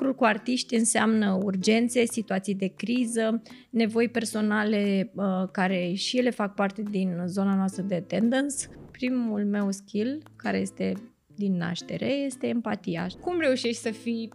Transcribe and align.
lucrul 0.00 0.18
cu 0.18 0.24
artiști 0.24 0.74
înseamnă 0.74 1.38
urgențe, 1.42 2.04
situații 2.04 2.54
de 2.54 2.72
criză, 2.76 3.42
nevoi 3.70 4.08
personale 4.08 5.10
uh, 5.14 5.24
care 5.52 5.92
și 5.94 6.18
ele 6.18 6.30
fac 6.30 6.54
parte 6.54 6.82
din 6.82 7.22
zona 7.26 7.54
noastră 7.54 7.82
de 7.82 7.94
attendance. 7.94 8.56
Primul 8.90 9.44
meu 9.44 9.70
skill, 9.70 10.22
care 10.36 10.58
este 10.58 10.92
din 11.34 11.56
naștere, 11.56 12.10
este 12.12 12.46
empatia. 12.46 13.06
Cum 13.20 13.38
reușești 13.38 13.82
să 13.82 13.90
fii 13.90 14.32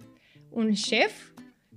un 0.49 0.73
șef 0.73 1.29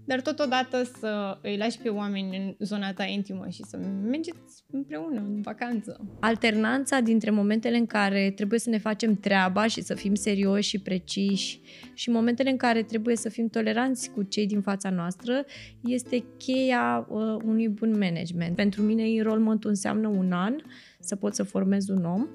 dar 0.09 0.21
totodată 0.21 0.83
să 0.99 1.39
îi 1.43 1.57
lași 1.57 1.79
pe 1.79 1.89
oameni 1.89 2.37
în 2.37 2.67
zona 2.67 2.93
ta 2.93 3.05
intimă 3.05 3.47
și 3.49 3.63
să 3.65 3.77
mergeți 4.03 4.65
împreună 4.71 5.21
în 5.21 5.41
vacanță. 5.41 6.01
Alternanța 6.21 7.01
dintre 7.01 7.31
momentele 7.31 7.77
în 7.77 7.87
care 7.87 8.33
trebuie 8.37 8.59
să 8.59 8.71
ne 8.71 8.79
facem 8.79 9.15
treaba 9.15 9.67
și 9.67 9.81
să 9.83 9.95
fim 9.95 10.15
serioși 10.15 10.69
și 10.69 10.79
preciși 10.79 11.61
și 11.95 12.11
momentele 12.11 12.51
în 12.51 12.57
care 12.57 12.83
trebuie 12.83 13.17
să 13.17 13.29
fim 13.29 13.49
toleranți 13.49 14.11
cu 14.11 14.23
cei 14.23 14.47
din 14.47 14.61
fața 14.61 14.91
noastră 14.91 15.45
este 15.81 16.25
cheia 16.39 17.07
uh, 17.09 17.19
unui 17.45 17.69
bun 17.69 17.99
management. 17.99 18.57
Pentru 18.57 18.83
mine 18.83 19.03
enrollment 19.03 19.65
înseamnă 19.65 20.09
un 20.09 20.33
an 20.33 20.57
să 21.01 21.17
pot 21.17 21.35
să 21.35 21.43
formez 21.43 21.89
un 21.89 22.05
om 22.05 22.27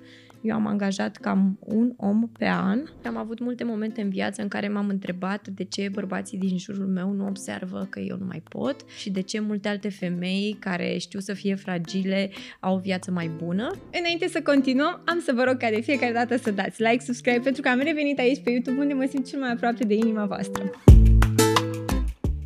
eu 0.44 0.56
am 0.56 0.68
angajat 0.68 1.16
cam 1.16 1.58
un 1.60 1.94
om 1.98 2.30
pe 2.38 2.46
an. 2.46 2.80
Am 3.04 3.18
avut 3.18 3.40
multe 3.40 3.64
momente 3.64 4.02
în 4.02 4.10
viață 4.10 4.42
în 4.42 4.48
care 4.48 4.68
m-am 4.68 4.88
întrebat 4.88 5.48
de 5.48 5.64
ce 5.64 5.90
bărbații 5.92 6.38
din 6.38 6.58
jurul 6.58 6.86
meu 6.86 7.12
nu 7.12 7.28
observă 7.28 7.88
că 7.90 8.00
eu 8.00 8.18
nu 8.18 8.26
mai 8.26 8.44
pot 8.50 8.76
și 8.98 9.10
de 9.10 9.22
ce 9.22 9.40
multe 9.40 9.68
alte 9.68 9.90
femei 9.90 10.58
care 10.60 10.98
știu 10.98 11.20
să 11.20 11.34
fie 11.34 11.56
fragile 11.56 12.30
au 12.60 12.76
o 12.76 12.80
viață 12.80 13.12
mai 13.12 13.32
bună. 13.44 13.72
Înainte 14.00 14.28
să 14.28 14.42
continuăm, 14.42 15.02
am 15.06 15.20
să 15.20 15.32
vă 15.36 15.44
rog 15.44 15.58
ca 15.58 15.70
de 15.70 15.82
fiecare 15.82 16.14
dată 16.14 16.38
să 16.38 16.52
dați 16.52 16.82
like, 16.82 17.04
subscribe 17.04 17.40
pentru 17.44 17.62
că 17.62 17.70
am 17.70 17.80
revenit 17.80 18.20
aici 18.20 18.42
pe 18.44 18.50
YouTube 18.50 18.80
unde 18.80 18.94
mă 18.94 19.06
simt 19.10 19.28
cel 19.28 19.40
mai 19.40 19.52
aproape 19.52 19.84
de 19.84 19.94
inima 19.94 20.26
voastră. 20.26 20.72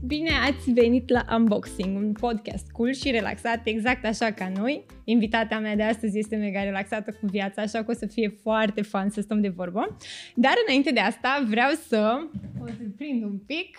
Bine 0.08 0.30
ați 0.30 0.72
venit 0.72 1.10
la 1.10 1.26
Unboxing, 1.36 1.98
un 1.98 2.12
podcast 2.12 2.72
cool 2.72 2.94
și 2.94 3.12
relaxat, 3.12 3.68
exact 3.68 4.05
așa 4.05 4.32
ca 4.32 4.52
noi. 4.55 4.86
Invitata 5.04 5.60
mea 5.60 5.76
de 5.76 5.84
astăzi 5.84 6.18
este 6.18 6.36
mega 6.36 6.64
relaxată 6.64 7.12
cu 7.12 7.26
viața, 7.26 7.62
așa 7.62 7.84
că 7.84 7.91
o 7.91 7.94
să 7.94 8.05
fie 8.05 8.27
foarte 8.27 8.82
fun 8.82 9.10
să 9.10 9.22
stăm 9.22 9.41
de 9.41 9.48
vorbă. 9.48 9.98
Dar 10.36 10.54
înainte 10.66 10.91
de 10.91 10.99
asta 10.99 11.46
vreau 11.48 11.70
să 11.70 12.27
o 12.62 12.66
să 12.66 12.84
prind 12.98 13.24
un 13.24 13.38
pic 13.38 13.77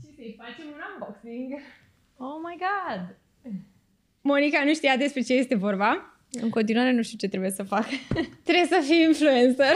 și 0.00 0.14
să-i 0.16 0.36
facem 0.38 0.64
un 0.66 0.80
unboxing. 0.92 1.52
Oh 2.16 2.36
my 2.44 2.56
god! 2.58 3.16
Monica 4.20 4.64
nu 4.64 4.74
știa 4.74 4.96
despre 4.96 5.20
ce 5.20 5.34
este 5.34 5.54
vorba. 5.54 6.20
În 6.30 6.50
continuare 6.50 6.92
nu 6.92 7.02
știu 7.02 7.18
ce 7.18 7.28
trebuie 7.28 7.50
să 7.50 7.62
fac. 7.62 7.86
trebuie 8.46 8.66
să 8.66 8.80
fii 8.82 9.02
influencer. 9.02 9.74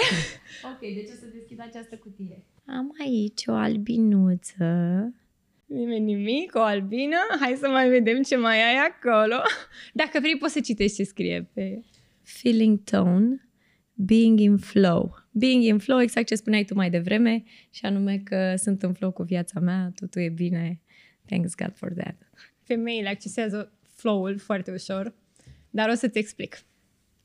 ok, 0.72 0.80
deci 0.80 1.08
o 1.08 1.16
să 1.20 1.26
deschid 1.32 1.60
această 1.60 1.96
cutie. 1.96 2.42
Am 2.66 2.94
aici 3.00 3.46
o 3.46 3.52
albinuță 3.52 5.12
Nimeni 5.66 6.14
nimic, 6.14 6.54
o 6.54 6.60
albină. 6.60 7.16
Hai 7.40 7.56
să 7.58 7.68
mai 7.68 7.88
vedem 7.88 8.22
ce 8.22 8.36
mai 8.36 8.56
ai 8.56 8.76
acolo. 8.76 9.42
Dacă 9.92 10.18
vrei, 10.20 10.36
poți 10.36 10.52
să 10.52 10.60
citești 10.60 10.96
ce 10.96 11.02
scrie 11.02 11.48
pe... 11.52 11.82
Feeling 12.22 12.80
tone, 12.84 13.48
being 13.94 14.40
in 14.40 14.56
flow. 14.56 15.14
Being 15.30 15.62
in 15.62 15.78
flow, 15.78 16.00
exact 16.00 16.26
ce 16.26 16.34
spuneai 16.34 16.64
tu 16.64 16.74
mai 16.74 16.90
devreme, 16.90 17.42
și 17.70 17.84
anume 17.84 18.18
că 18.18 18.54
sunt 18.56 18.82
în 18.82 18.92
flow 18.92 19.10
cu 19.10 19.22
viața 19.22 19.60
mea, 19.60 19.92
totul 19.94 20.22
e 20.22 20.28
bine. 20.28 20.80
Thanks 21.26 21.54
God 21.54 21.74
for 21.74 21.92
that. 21.92 22.16
Femeile 22.62 23.08
accesează 23.08 23.72
flow-ul 23.94 24.38
foarte 24.38 24.70
ușor, 24.70 25.14
dar 25.70 25.88
o 25.88 25.94
să-ți 25.94 26.18
explic. 26.18 26.58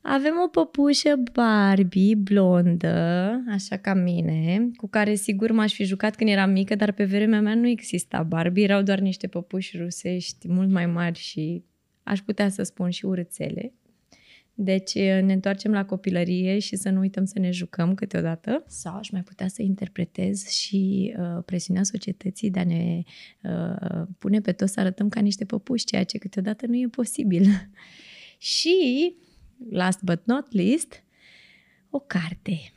Avem 0.02 0.34
o 0.44 0.48
păpușă 0.48 1.22
Barbie 1.32 2.14
blondă, 2.14 3.30
așa 3.48 3.76
ca 3.76 3.94
mine, 3.94 4.70
cu 4.76 4.88
care 4.88 5.14
sigur 5.14 5.52
m-aș 5.52 5.72
fi 5.72 5.84
jucat 5.84 6.16
când 6.16 6.30
eram 6.30 6.50
mică, 6.50 6.74
dar 6.74 6.92
pe 6.92 7.04
vremea 7.04 7.40
mea 7.40 7.54
nu 7.54 7.66
exista 7.66 8.22
Barbie, 8.22 8.64
erau 8.64 8.82
doar 8.82 8.98
niște 8.98 9.26
păpuși 9.26 9.76
rusești 9.76 10.48
mult 10.48 10.70
mai 10.70 10.86
mari 10.86 11.18
și 11.18 11.64
aș 12.02 12.20
putea 12.20 12.48
să 12.48 12.62
spun 12.62 12.90
și 12.90 13.04
urățele. 13.04 13.72
Deci 14.54 14.94
ne 14.94 15.32
întoarcem 15.32 15.72
la 15.72 15.84
copilărie 15.84 16.58
și 16.58 16.76
să 16.76 16.90
nu 16.90 17.00
uităm 17.00 17.24
să 17.24 17.38
ne 17.38 17.50
jucăm 17.50 17.94
câteodată. 17.94 18.64
Sau 18.66 18.96
aș 18.96 19.10
mai 19.10 19.22
putea 19.22 19.48
să 19.48 19.62
interpretez 19.62 20.48
și 20.48 21.14
uh, 21.18 21.42
presiunea 21.44 21.82
societății 21.82 22.50
de 22.50 22.58
a 22.58 22.64
ne 22.64 23.02
uh, 23.42 24.06
pune 24.18 24.40
pe 24.40 24.52
toți 24.52 24.72
să 24.72 24.80
arătăm 24.80 25.08
ca 25.08 25.20
niște 25.20 25.44
păpuși, 25.44 25.84
ceea 25.84 26.04
ce 26.04 26.18
câteodată 26.18 26.66
nu 26.66 26.76
e 26.76 26.86
posibil. 26.86 27.46
și 28.38 29.14
last 29.68 30.02
but 30.02 30.20
not 30.24 30.52
least, 30.52 31.02
o 31.90 31.98
carte. 31.98 32.72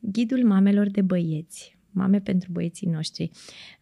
Ghidul 0.00 0.44
mamelor 0.46 0.88
de 0.88 1.02
băieți. 1.02 1.78
Mame 1.92 2.20
pentru 2.20 2.52
băieții 2.52 2.86
noștri. 2.86 3.30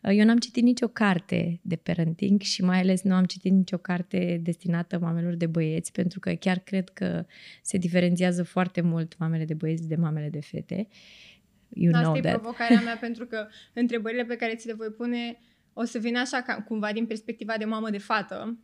Eu 0.01 0.25
n-am 0.25 0.39
citit 0.39 0.63
nicio 0.63 0.89
carte 0.89 1.61
de 1.63 1.77
parenting 1.77 2.41
și 2.41 2.65
mai 2.65 2.81
ales 2.81 3.03
nu 3.03 3.15
am 3.15 3.25
citit 3.25 3.53
nicio 3.53 3.77
carte 3.77 4.41
destinată 4.43 4.99
mamelor 4.99 5.35
de 5.35 5.47
băieți, 5.47 5.93
pentru 5.93 6.21
că 6.21 6.33
chiar 6.33 6.59
cred 6.59 6.89
că 6.89 7.27
se 7.63 7.79
diferențiază 7.79 8.43
foarte 8.43 8.81
mult 8.81 9.19
mamele 9.19 9.45
de 9.45 9.55
băieți 9.55 9.89
de 9.89 9.97
mamele 9.97 10.29
de 10.29 10.41
fete. 10.41 10.89
You 11.69 11.93
Asta 11.95 12.03
know 12.03 12.17
e 12.17 12.21
that. 12.21 12.35
provocarea 12.35 12.81
mea, 12.81 12.97
pentru 13.07 13.27
că 13.27 13.47
întrebările 13.73 14.25
pe 14.25 14.37
care 14.37 14.55
ți 14.55 14.67
le 14.67 14.73
voi 14.73 14.91
pune 14.91 15.39
o 15.73 15.85
să 15.85 15.99
vină 15.99 16.19
așa 16.19 16.43
ca, 16.43 16.55
cumva 16.55 16.93
din 16.93 17.07
perspectiva 17.07 17.57
de 17.59 17.65
mamă 17.65 17.91
de 17.91 17.99
fată, 17.99 18.59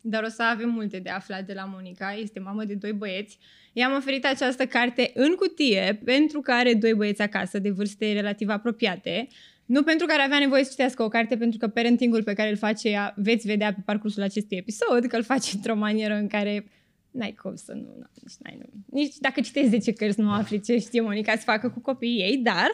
dar 0.00 0.22
o 0.22 0.28
să 0.28 0.42
avem 0.42 0.70
multe 0.70 0.98
de 0.98 1.10
aflat 1.10 1.46
de 1.46 1.52
la 1.52 1.64
Monica. 1.64 2.12
Este 2.12 2.40
mamă 2.40 2.64
de 2.64 2.74
doi 2.74 2.92
băieți. 2.92 3.38
I-am 3.72 3.96
oferit 3.96 4.24
această 4.24 4.66
carte 4.66 5.10
în 5.14 5.34
cutie 5.34 6.00
pentru 6.04 6.40
că 6.40 6.52
are 6.52 6.74
doi 6.74 6.94
băieți 6.94 7.22
acasă 7.22 7.58
de 7.58 7.70
vârste 7.70 8.12
relativ 8.12 8.48
apropiate. 8.48 9.28
Nu 9.66 9.82
pentru 9.82 10.06
că 10.06 10.12
ar 10.12 10.20
avea 10.24 10.38
nevoie 10.38 10.64
să 10.64 10.70
citească 10.70 11.02
o 11.02 11.08
carte, 11.08 11.36
pentru 11.36 11.58
că 11.58 11.68
parentingul 11.68 12.22
pe 12.22 12.32
care 12.32 12.50
îl 12.50 12.56
face 12.56 12.88
ea 12.88 13.14
veți 13.16 13.46
vedea 13.46 13.74
pe 13.74 13.80
parcursul 13.84 14.22
acestui 14.22 14.56
episod, 14.56 15.06
că 15.06 15.16
îl 15.16 15.22
face 15.22 15.50
într-o 15.54 15.74
manieră 15.74 16.14
în 16.14 16.26
care 16.26 16.70
n-ai 17.10 17.32
cum 17.32 17.54
să 17.54 17.72
nu, 17.72 17.80
nu 17.98 18.06
nici, 18.22 18.34
n-ai, 18.38 18.58
nu. 18.58 18.66
nici 18.98 19.16
dacă 19.18 19.40
citești 19.40 19.68
10 19.68 19.92
cărți 19.92 20.20
nu 20.20 20.30
afli 20.30 20.60
ce 20.60 20.78
știe 20.78 21.00
Monica 21.00 21.32
să 21.32 21.42
facă 21.44 21.68
cu 21.68 21.80
copiii 21.80 22.20
ei, 22.20 22.36
dar 22.36 22.68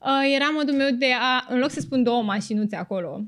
uh, 0.00 0.34
era 0.34 0.48
modul 0.48 0.74
meu 0.74 0.90
de 0.90 1.12
a, 1.20 1.46
în 1.48 1.58
loc 1.58 1.70
să 1.70 1.80
spun 1.80 2.02
două 2.02 2.22
mașinuțe 2.22 2.76
acolo, 2.76 3.24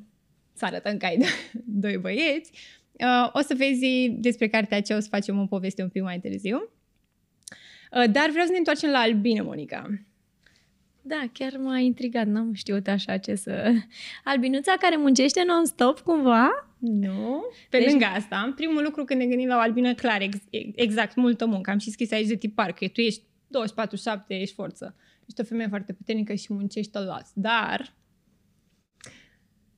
să 0.53 0.65
arătăm 0.65 0.97
că 0.97 1.07
ai 1.07 1.19
doi 1.83 1.97
băieți, 1.97 2.51
Uh, 2.53 2.84
o 3.33 3.41
să 3.41 3.55
vezi 3.57 4.09
despre 4.09 4.49
cartea 4.49 4.77
aceea, 4.77 4.99
o 4.99 5.01
să 5.01 5.09
facem 5.09 5.39
o 5.39 5.47
poveste 5.47 5.83
un 5.83 5.89
pic 5.89 6.03
mai 6.03 6.21
târziu. 6.21 6.57
Uh, 6.57 8.11
dar 8.11 8.31
vreau 8.31 8.47
să 8.47 8.53
ne 8.53 8.59
întoarcem 8.59 8.91
la 8.91 8.99
albine, 8.99 9.41
Monica. 9.41 9.91
Da, 11.07 11.25
chiar 11.33 11.57
m-a 11.57 11.79
intrigat, 11.79 12.27
n-am 12.27 12.53
știut 12.53 12.89
așa 12.89 13.17
ce 13.17 13.35
să... 13.35 13.73
Albinuța 14.25 14.75
care 14.81 14.97
muncește 14.97 15.45
non-stop 15.47 16.01
cumva? 16.01 16.49
Nu. 16.79 17.45
Pe 17.71 17.79
deci... 17.79 17.91
lângă 17.91 18.05
asta, 18.05 18.53
primul 18.57 18.83
lucru 18.83 19.05
când 19.05 19.21
ne 19.21 19.27
gândim 19.27 19.49
la 19.49 19.57
o 19.57 19.61
albină, 19.61 19.95
clar, 19.95 20.21
ex- 20.21 20.47
exact, 20.75 21.15
multă 21.15 21.47
muncă. 21.47 21.71
Am 21.71 21.79
și 21.79 21.91
scris 21.91 22.13
aici 22.13 22.27
de 22.27 22.37
tipar, 22.37 22.73
că 22.73 22.89
tu 22.89 23.01
ești 23.01 23.23
24-7, 23.23 23.25
ești 24.27 24.55
forță. 24.55 24.97
Ești 25.27 25.41
o 25.41 25.45
femeie 25.45 25.69
foarte 25.69 25.93
puternică 25.93 26.35
și 26.35 26.53
muncești 26.53 26.91
tot 26.91 27.25
Dar 27.35 27.95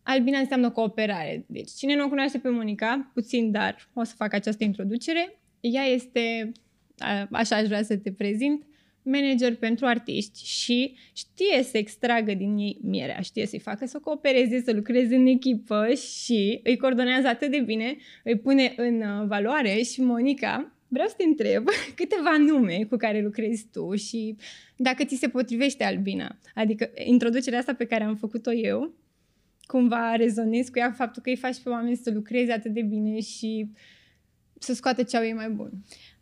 Albina 0.09 0.39
înseamnă 0.39 0.71
cooperare. 0.71 1.45
Deci, 1.49 1.71
cine 1.71 1.97
nu 1.97 2.05
o 2.05 2.09
cunoaște 2.09 2.39
pe 2.39 2.49
Monica, 2.49 3.11
puțin, 3.15 3.51
dar 3.51 3.89
o 3.93 4.05
să 4.05 4.15
fac 4.17 4.33
această 4.33 4.65
introducere. 4.65 5.39
Ea 5.61 5.83
este, 5.83 6.53
așa 7.31 7.57
aș 7.57 7.67
vrea 7.67 7.83
să 7.83 7.97
te 7.97 8.13
prezint, 8.13 8.67
manager 9.03 9.57
pentru 9.57 9.87
artiști 9.87 10.45
și 10.45 10.97
știe 11.13 11.63
să 11.63 11.79
extragă 11.79 12.35
din 12.35 12.57
ei 12.57 12.79
mierea, 12.83 13.21
știe 13.21 13.47
să-i 13.47 13.59
facă 13.59 13.87
să 13.87 13.99
coopereze, 13.99 14.61
să 14.61 14.73
lucreze 14.73 15.17
în 15.17 15.27
echipă 15.27 15.89
și 15.95 16.61
îi 16.63 16.77
coordonează 16.77 17.27
atât 17.27 17.51
de 17.51 17.61
bine, 17.61 17.97
îi 18.25 18.39
pune 18.39 18.73
în 18.77 19.01
uh, 19.01 19.27
valoare 19.27 19.83
și 19.83 20.03
Monica, 20.03 20.73
vreau 20.89 21.09
să 21.09 21.15
te 21.17 21.25
întreb 21.25 21.69
câteva 22.01 22.37
nume 22.37 22.87
cu 22.91 22.97
care 22.97 23.23
lucrezi 23.23 23.67
tu 23.73 23.95
și 23.95 24.37
dacă 24.77 25.05
ți 25.05 25.17
se 25.17 25.29
potrivește 25.29 25.85
Albina. 25.85 26.39
Adică 26.55 26.91
introducerea 27.05 27.59
asta 27.59 27.75
pe 27.75 27.85
care 27.85 28.05
am 28.05 28.17
făcut-o 28.17 28.53
eu, 28.53 28.95
cumva 29.67 30.15
rezonezi 30.15 30.71
cu 30.71 30.79
ea 30.79 30.93
faptul 30.93 31.23
că 31.23 31.29
îi 31.29 31.37
faci 31.37 31.61
pe 31.63 31.69
oameni 31.69 31.97
să 31.97 32.11
lucreze 32.11 32.53
atât 32.53 32.73
de 32.73 32.83
bine 32.83 33.21
și 33.21 33.71
să 34.59 34.75
scoată 34.75 35.03
ce 35.03 35.17
au 35.17 35.25
ei 35.25 35.33
mai 35.33 35.51
bun. 35.51 35.71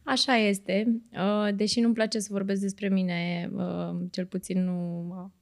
Așa 0.02 0.36
este, 0.36 1.00
uh, 1.12 1.54
deși 1.54 1.80
nu-mi 1.80 1.94
place 1.94 2.18
să 2.18 2.28
vorbesc 2.30 2.60
despre 2.60 2.88
mine, 2.88 3.50
uh, 3.54 3.96
cel 4.10 4.26
puțin 4.26 4.64
nu 4.64 5.32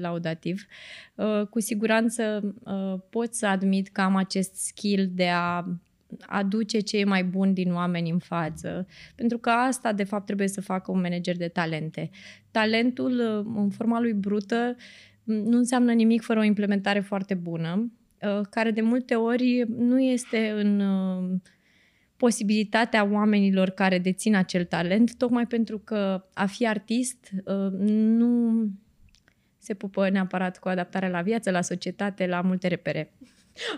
laudativ, 0.00 0.66
uh, 1.14 1.46
cu 1.46 1.60
siguranță 1.60 2.54
pot 3.10 3.34
să 3.34 3.46
admit 3.46 3.88
că 3.88 4.00
am 4.00 4.16
acest 4.16 4.54
skill 4.54 5.10
de 5.12 5.28
a 5.28 5.64
aduce 6.20 6.78
ce 6.78 6.98
e 6.98 7.04
mai 7.04 7.24
bun 7.24 7.52
din 7.52 7.72
oameni 7.72 8.10
în 8.10 8.18
față. 8.18 8.86
Pentru 9.14 9.38
că 9.38 9.50
asta, 9.50 9.92
de 9.92 10.04
fapt, 10.04 10.26
trebuie 10.26 10.48
să 10.48 10.60
facă 10.60 10.90
un 10.90 11.00
manager 11.00 11.36
de 11.36 11.48
talente. 11.48 12.10
Talentul, 12.50 13.20
în 13.56 13.70
forma 13.70 14.00
lui 14.00 14.12
brută, 14.12 14.76
nu 15.28 15.56
înseamnă 15.56 15.92
nimic 15.92 16.22
fără 16.22 16.38
o 16.38 16.42
implementare 16.42 17.00
foarte 17.00 17.34
bună, 17.34 17.92
uh, 18.22 18.40
care 18.50 18.70
de 18.70 18.80
multe 18.80 19.14
ori 19.14 19.64
nu 19.68 20.00
este 20.00 20.50
în 20.50 20.80
uh, 20.80 21.40
posibilitatea 22.16 23.08
oamenilor 23.10 23.70
care 23.70 23.98
dețin 23.98 24.34
acel 24.34 24.64
talent, 24.64 25.16
tocmai 25.16 25.46
pentru 25.46 25.78
că 25.78 26.24
a 26.34 26.46
fi 26.46 26.66
artist 26.66 27.30
uh, 27.44 27.72
nu 27.80 28.52
se 29.58 29.74
pupă 29.74 30.08
neapărat 30.08 30.58
cu 30.58 30.68
adaptarea 30.68 31.08
la 31.08 31.22
viață, 31.22 31.50
la 31.50 31.60
societate, 31.60 32.26
la 32.26 32.40
multe 32.40 32.68
repere. 32.68 33.12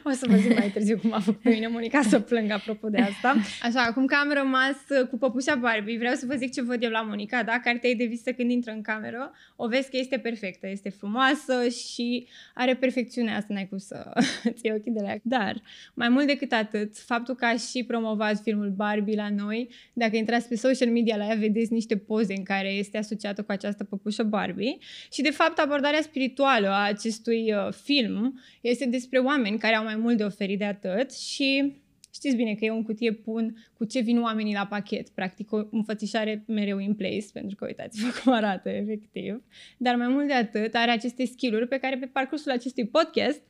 O 0.05 0.11
să 0.11 0.27
vă 0.29 0.37
zic 0.37 0.59
mai 0.59 0.71
târziu 0.75 0.99
cum 0.99 1.13
a 1.13 1.21
făcut 1.21 1.41
pe 1.41 1.51
mine 1.51 1.69
Monica 1.69 2.03
să 2.03 2.21
plâng 2.21 2.51
apropo 2.51 2.89
de 2.89 3.01
asta. 3.01 3.37
Așa, 3.63 3.83
acum 3.83 4.07
că 4.07 4.15
am 4.15 4.33
rămas 4.33 4.77
uh, 4.89 5.09
cu 5.09 5.19
păpușa 5.19 5.55
Barbie, 5.55 5.99
vreau 5.99 6.15
să 6.15 6.27
vă 6.27 6.35
zic 6.35 6.53
ce 6.53 6.63
văd 6.63 6.83
eu 6.83 6.91
la 6.91 7.01
Monica, 7.01 7.43
da? 7.43 7.61
Cartea 7.65 7.89
ei 7.89 7.97
de 7.97 8.05
vizită 8.05 8.33
când 8.33 8.51
intră 8.51 8.73
în 8.73 8.83
cameră, 8.83 9.33
o 9.57 9.69
vezi 9.69 9.91
că 9.91 9.97
este 9.97 10.19
perfectă, 10.19 10.69
este 10.69 10.89
frumoasă 10.89 11.69
și 11.69 12.29
are 12.55 12.75
perfecțiunea 12.75 13.37
asta, 13.37 13.55
n-ai 13.55 13.69
cum 13.69 13.79
să 13.79 14.13
ți 14.57 14.71
ochii 14.71 14.93
de 14.93 15.01
la 15.03 15.09
ea. 15.09 15.21
Dar, 15.23 15.63
mai 15.95 16.09
mult 16.09 16.27
decât 16.27 16.53
atât, 16.53 16.97
faptul 16.97 17.35
că 17.35 17.45
a 17.45 17.57
și 17.57 17.85
promovat 17.85 18.41
filmul 18.43 18.71
Barbie 18.71 19.17
la 19.17 19.31
noi, 19.31 19.69
dacă 19.93 20.17
intrați 20.17 20.49
pe 20.49 20.57
social 20.57 20.89
media 20.89 21.17
la 21.17 21.27
ea, 21.27 21.35
vedeți 21.35 21.73
niște 21.73 21.97
poze 21.97 22.35
în 22.37 22.43
care 22.43 22.69
este 22.69 22.99
asociată 22.99 23.43
cu 23.43 23.53
această 23.53 23.85
păpușă 23.85 24.23
Barbie 24.23 24.79
și, 25.13 25.23
de 25.23 25.31
fapt, 25.31 25.59
abordarea 25.59 26.03
spirituală 26.03 26.69
a 26.69 26.87
acestui 26.87 27.53
uh, 27.53 27.73
film 27.83 28.41
este 28.61 28.87
despre 28.87 29.19
oameni 29.19 29.59
care 29.59 29.70
care 29.71 29.83
au 29.83 29.89
mai 29.89 30.03
mult 30.03 30.17
de 30.17 30.25
oferit 30.25 30.59
de 30.59 30.65
atât 30.65 31.13
și 31.15 31.77
știți 32.15 32.37
bine 32.37 32.55
că 32.55 32.65
eu 32.65 32.77
în 32.77 32.83
cutie 32.83 33.13
pun 33.13 33.67
cu 33.75 33.85
ce 33.85 34.01
vin 34.01 34.23
oamenii 34.23 34.55
la 34.55 34.67
pachet, 34.67 35.09
practic 35.09 35.53
o 35.53 35.63
înfățișare 35.71 36.45
mereu 36.47 36.79
in 36.79 36.95
place, 36.95 37.27
pentru 37.33 37.57
că 37.57 37.65
uitați-vă 37.65 38.09
cum 38.23 38.33
arată 38.33 38.69
efectiv, 38.69 39.43
dar 39.79 39.97
mai 39.97 40.09
mult 40.09 40.27
de 40.27 40.33
atât 40.33 40.75
are 40.75 40.91
aceste 40.91 41.25
skill-uri 41.25 41.69
pe 41.69 41.79
care 41.79 41.97
pe 41.97 42.07
parcursul 42.07 42.51
acestui 42.51 42.87
podcast 42.87 43.43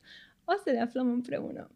o 0.45 0.53
să 0.65 0.71
le 0.71 0.81
aflăm 0.81 1.11
împreună. 1.11 1.71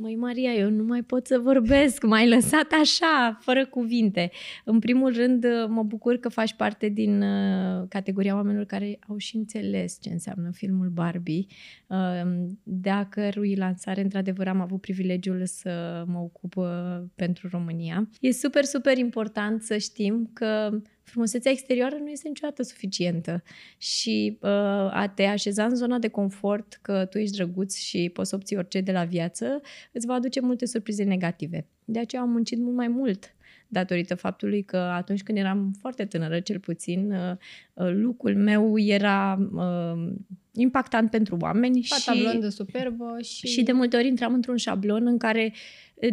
Măi, 0.00 0.16
Maria, 0.16 0.52
eu 0.52 0.70
nu 0.70 0.84
mai 0.84 1.02
pot 1.02 1.26
să 1.26 1.38
vorbesc, 1.38 2.02
m-ai 2.02 2.28
lăsat 2.28 2.72
așa, 2.80 3.38
fără 3.40 3.66
cuvinte. 3.66 4.30
În 4.64 4.78
primul 4.78 5.14
rând, 5.14 5.46
mă 5.68 5.82
bucur 5.82 6.16
că 6.16 6.28
faci 6.28 6.54
parte 6.54 6.88
din 6.88 7.22
uh, 7.22 7.84
categoria 7.88 8.34
oamenilor 8.34 8.64
care 8.64 8.98
au 9.08 9.16
și 9.16 9.36
înțeles 9.36 9.98
ce 10.00 10.10
înseamnă 10.10 10.50
filmul 10.52 10.88
Barbie, 10.88 11.46
uh, 11.86 12.46
de 12.62 12.90
a 12.90 13.06
cărui 13.06 13.54
lansare, 13.54 14.00
într-adevăr, 14.00 14.48
am 14.48 14.60
avut 14.60 14.80
privilegiul 14.80 15.46
să 15.46 16.04
mă 16.06 16.18
ocup 16.18 16.56
uh, 16.56 16.66
pentru 17.14 17.48
România. 17.50 18.08
E 18.20 18.30
super, 18.30 18.64
super 18.64 18.98
important 18.98 19.62
să 19.62 19.76
știm 19.76 20.30
că 20.32 20.80
frumusețea 21.08 21.50
exterioară 21.50 21.96
nu 22.00 22.08
este 22.10 22.28
niciodată 22.28 22.62
suficientă 22.62 23.42
și 23.78 24.38
uh, 24.40 24.48
a 24.90 25.12
te 25.14 25.24
așeza 25.24 25.64
în 25.64 25.74
zona 25.74 25.98
de 25.98 26.08
confort 26.08 26.78
că 26.82 27.04
tu 27.04 27.18
ești 27.18 27.36
drăguț 27.36 27.76
și 27.76 28.10
poți 28.12 28.28
să 28.28 28.34
obții 28.34 28.56
orice 28.56 28.80
de 28.80 28.92
la 28.92 29.04
viață 29.04 29.60
îți 29.92 30.06
va 30.06 30.14
aduce 30.14 30.40
multe 30.40 30.66
surprize 30.66 31.02
negative. 31.02 31.66
De 31.84 31.98
aceea 31.98 32.22
am 32.22 32.30
muncit 32.30 32.58
mult 32.58 32.76
mai 32.76 32.88
mult 32.88 33.32
datorită 33.68 34.14
faptului 34.14 34.62
că 34.62 34.76
atunci 34.76 35.22
când 35.22 35.38
eram 35.38 35.74
foarte 35.80 36.04
tânără, 36.04 36.40
cel 36.40 36.58
puțin, 36.58 37.12
uh, 37.12 37.36
uh 37.74 37.92
lucrul 37.92 38.36
meu 38.36 38.78
era 38.78 39.48
uh, 39.52 40.12
impactant 40.52 41.10
pentru 41.10 41.36
oameni. 41.40 41.84
Fata 41.84 42.12
și, 42.12 42.22
blondă 42.22 42.48
superbă 42.48 43.16
și... 43.22 43.46
Și 43.46 43.62
de 43.62 43.72
multe 43.72 43.96
ori 43.96 44.06
intram 44.06 44.34
într-un 44.34 44.56
șablon 44.56 45.06
în 45.06 45.18
care, 45.18 45.52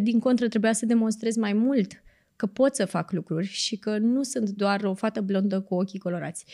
din 0.02 0.18
contră, 0.18 0.48
trebuia 0.48 0.72
să 0.72 0.86
demonstrez 0.86 1.36
mai 1.36 1.52
mult 1.52 2.04
că 2.36 2.46
pot 2.46 2.74
să 2.74 2.84
fac 2.84 3.12
lucruri 3.12 3.46
și 3.46 3.76
că 3.76 3.98
nu 3.98 4.22
sunt 4.22 4.48
doar 4.50 4.84
o 4.84 4.94
fată 4.94 5.20
blondă 5.20 5.60
cu 5.60 5.74
ochii 5.74 5.98
colorați. 5.98 6.44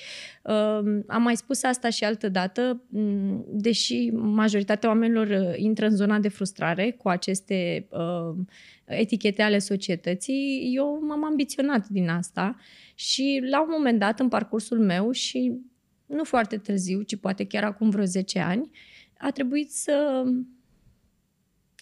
Uh, 0.43 1.02
am 1.06 1.23
mai 1.23 1.37
spus 1.37 1.62
asta 1.62 1.90
și 1.90 2.05
altă 2.05 2.29
dată, 2.29 2.82
mm, 2.88 3.44
deși 3.49 4.11
majoritatea 4.12 4.88
oamenilor 4.88 5.26
uh, 5.26 5.52
intră 5.56 5.87
în 5.87 5.96
zona 5.96 6.19
de 6.19 6.29
frustrare 6.29 6.90
cu 6.90 7.08
aceste 7.08 7.88
uh, 7.90 8.37
etichete 8.84 9.43
ale 9.43 9.58
societății, 9.58 10.73
eu 10.75 11.05
m-am 11.06 11.25
ambiționat 11.25 11.88
din 11.88 12.08
asta 12.08 12.56
și 12.94 13.43
la 13.50 13.62
un 13.62 13.69
moment 13.70 13.99
dat 13.99 14.20
în 14.20 14.29
parcursul 14.29 14.79
meu 14.79 15.11
și 15.11 15.61
nu 16.06 16.25
foarte 16.25 16.56
târziu, 16.56 17.02
ci 17.02 17.17
poate 17.17 17.46
chiar 17.46 17.64
acum 17.64 17.90
vreo 17.90 18.05
10 18.05 18.38
ani, 18.38 18.70
a 19.19 19.31
trebuit 19.31 19.70
să 19.70 20.25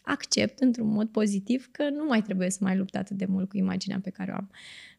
accept 0.03 0.61
într-un 0.61 0.89
mod 0.89 1.09
pozitiv 1.09 1.69
că 1.71 1.91
nu 1.91 2.05
mai 2.05 2.23
trebuie 2.23 2.51
să 2.51 2.59
mai 2.61 2.77
lupt 2.77 2.97
atât 2.97 3.17
de 3.17 3.27
mult 3.29 3.49
cu 3.49 3.57
imaginea 3.57 4.01
pe 4.03 4.11
care 4.11 4.33
o 4.33 4.35
am. 4.35 4.51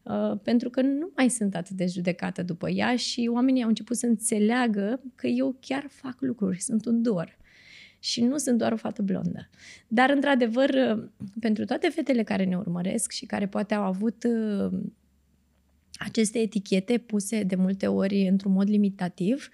Uh, 0.02 0.38
pentru 0.42 0.70
că 0.70 0.80
nu 0.80 1.10
mai 1.16 1.28
sunt 1.28 1.54
atât 1.54 1.76
de 1.76 1.86
judecată 1.86 2.42
după 2.42 2.70
ea 2.70 2.96
și 2.96 3.30
oamenii 3.32 3.62
au 3.62 3.68
început 3.68 3.96
să 3.96 4.06
înțeleagă 4.06 5.00
că 5.14 5.26
eu 5.26 5.56
chiar 5.60 5.86
fac 5.88 6.20
lucruri, 6.20 6.60
sunt 6.60 6.84
un 6.84 7.02
dor 7.02 7.40
și 7.98 8.22
nu 8.22 8.36
sunt 8.36 8.58
doar 8.58 8.72
o 8.72 8.76
fată 8.76 9.02
blondă. 9.02 9.48
Dar, 9.88 10.10
într-adevăr, 10.10 10.68
uh, 10.68 11.04
pentru 11.40 11.64
toate 11.64 11.88
fetele 11.88 12.22
care 12.22 12.44
ne 12.44 12.56
urmăresc 12.56 13.10
și 13.10 13.26
care 13.26 13.46
poate 13.46 13.74
au 13.74 13.82
avut 13.82 14.24
uh, 14.24 14.80
aceste 15.92 16.38
etichete 16.38 16.98
puse 16.98 17.42
de 17.42 17.54
multe 17.54 17.86
ori 17.86 18.28
într-un 18.28 18.52
mod 18.52 18.68
limitativ, 18.68 19.48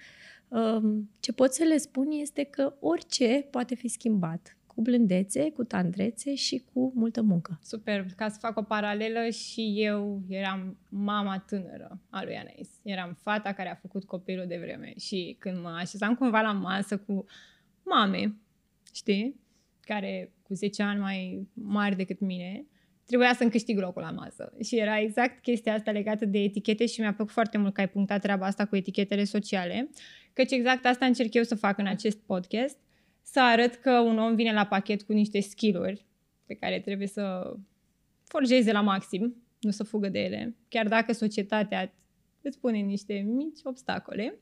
uh, 0.47 0.99
ce 1.19 1.31
pot 1.31 1.53
să 1.53 1.63
le 1.63 1.77
spun 1.77 2.07
este 2.11 2.43
că 2.43 2.73
orice 2.79 3.47
poate 3.51 3.75
fi 3.75 3.87
schimbat 3.87 4.57
cu 4.79 4.85
blândețe, 4.85 5.51
cu 5.51 5.63
tandrețe 5.63 6.35
și 6.35 6.63
cu 6.73 6.91
multă 6.95 7.21
muncă. 7.21 7.59
Super. 7.63 8.05
Ca 8.15 8.29
să 8.29 8.37
fac 8.39 8.57
o 8.57 8.61
paralelă 8.61 9.29
și 9.29 9.73
eu 9.75 10.21
eram 10.27 10.77
mama 10.89 11.39
tânără 11.39 12.01
a 12.09 12.23
lui 12.23 12.35
Anais. 12.35 12.69
Eram 12.83 13.17
fata 13.21 13.53
care 13.53 13.69
a 13.69 13.75
făcut 13.75 14.03
copilul 14.03 14.45
de 14.47 14.57
vreme 14.57 14.93
și 14.97 15.35
când 15.39 15.61
mă 15.61 15.77
așezam 15.79 16.15
cumva 16.15 16.41
la 16.41 16.51
masă 16.51 16.97
cu 16.97 17.25
mame, 17.83 18.35
știi, 18.93 19.39
care 19.81 20.33
cu 20.41 20.53
10 20.53 20.83
ani 20.83 20.99
mai 20.99 21.47
mari 21.53 21.95
decât 21.95 22.19
mine, 22.19 22.65
trebuia 23.05 23.33
să-mi 23.33 23.51
câștig 23.51 23.79
locul 23.79 24.01
la 24.01 24.11
masă. 24.11 24.53
Și 24.63 24.77
era 24.77 24.99
exact 24.99 25.41
chestia 25.41 25.73
asta 25.73 25.91
legată 25.91 26.25
de 26.25 26.39
etichete 26.39 26.85
și 26.85 26.99
mi-a 26.99 27.13
plăcut 27.13 27.33
foarte 27.33 27.57
mult 27.57 27.73
că 27.73 27.79
ai 27.79 27.89
punctat 27.89 28.21
treaba 28.21 28.45
asta 28.45 28.65
cu 28.65 28.75
etichetele 28.75 29.23
sociale, 29.23 29.89
căci 30.33 30.51
exact 30.51 30.85
asta 30.85 31.05
încerc 31.05 31.33
eu 31.33 31.43
să 31.43 31.55
fac 31.55 31.77
în 31.77 31.87
acest 31.87 32.17
podcast, 32.17 32.77
să 33.31 33.41
arăt 33.41 33.75
că 33.75 33.91
un 33.91 34.17
om 34.17 34.35
vine 34.35 34.53
la 34.53 34.65
pachet 34.65 35.01
cu 35.01 35.13
niște 35.13 35.39
skill-uri 35.39 36.05
pe 36.45 36.53
care 36.53 36.79
trebuie 36.79 37.07
să 37.07 37.53
forgeze 38.23 38.71
la 38.71 38.81
maxim, 38.81 39.35
nu 39.59 39.71
să 39.71 39.83
fugă 39.83 40.09
de 40.09 40.19
ele, 40.19 40.55
chiar 40.67 40.87
dacă 40.87 41.13
societatea 41.13 41.93
îți 42.41 42.59
pune 42.59 42.77
niște 42.77 43.13
mici 43.13 43.59
obstacole. 43.63 44.39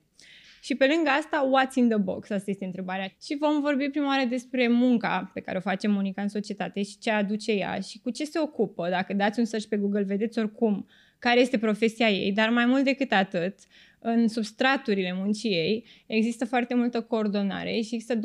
Și 0.61 0.75
pe 0.75 0.87
lângă 0.95 1.09
asta, 1.09 1.49
what's 1.49 1.75
in 1.75 1.89
the 1.89 1.97
box? 1.97 2.29
Asta 2.29 2.51
este 2.51 2.65
întrebarea. 2.65 3.15
Și 3.21 3.37
vom 3.39 3.61
vorbi 3.61 3.89
prima 3.89 4.07
oară 4.07 4.25
despre 4.25 4.67
munca 4.67 5.31
pe 5.33 5.39
care 5.39 5.57
o 5.57 5.61
face 5.61 5.87
Monica 5.87 6.21
în 6.21 6.27
societate 6.27 6.83
și 6.83 6.97
ce 6.97 7.11
aduce 7.11 7.51
ea 7.51 7.79
și 7.79 7.99
cu 7.99 8.09
ce 8.09 8.25
se 8.25 8.39
ocupă. 8.39 8.89
Dacă 8.89 9.13
dați 9.13 9.39
un 9.39 9.45
search 9.45 9.67
pe 9.67 9.77
Google, 9.77 10.03
vedeți 10.03 10.39
oricum 10.39 10.87
care 11.19 11.39
este 11.39 11.57
profesia 11.57 12.09
ei, 12.09 12.31
dar 12.31 12.49
mai 12.49 12.65
mult 12.65 12.83
decât 12.83 13.11
atât, 13.11 13.55
în 13.99 14.27
substraturile 14.27 15.13
muncii 15.13 15.51
ei 15.51 15.85
există 16.05 16.45
foarte 16.45 16.75
multă 16.75 17.01
coordonare 17.01 17.81
și 17.81 17.95
există 17.95 18.15
24-7. 18.15 18.19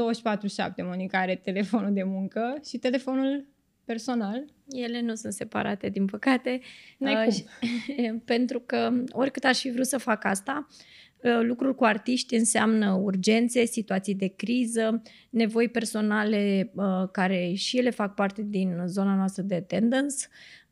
Monica 0.76 1.18
are 1.18 1.34
telefonul 1.34 1.92
de 1.92 2.02
muncă 2.02 2.58
și 2.68 2.78
telefonul 2.78 3.46
personal. 3.84 4.44
Ele 4.68 5.00
nu 5.00 5.14
sunt 5.14 5.32
separate, 5.32 5.88
din 5.88 6.06
păcate. 6.06 6.60
Uh, 6.98 7.32
și, 7.32 7.44
pentru 8.32 8.60
că 8.60 8.92
oricât 9.10 9.44
aș 9.44 9.60
fi 9.60 9.70
vrut 9.70 9.86
să 9.86 9.98
fac 9.98 10.24
asta, 10.24 10.66
uh, 11.22 11.40
lucruri 11.42 11.74
cu 11.74 11.84
artiști 11.84 12.34
înseamnă 12.34 12.92
urgențe, 12.92 13.64
situații 13.64 14.14
de 14.14 14.26
criză, 14.26 15.02
nevoi 15.32 15.68
personale 15.68 16.72
uh, 16.74 17.08
care 17.12 17.52
și 17.54 17.78
ele 17.78 17.90
fac 17.90 18.14
parte 18.14 18.42
din 18.42 18.82
zona 18.86 19.14
noastră 19.14 19.42
de 19.42 19.54
attendance, 19.54 20.16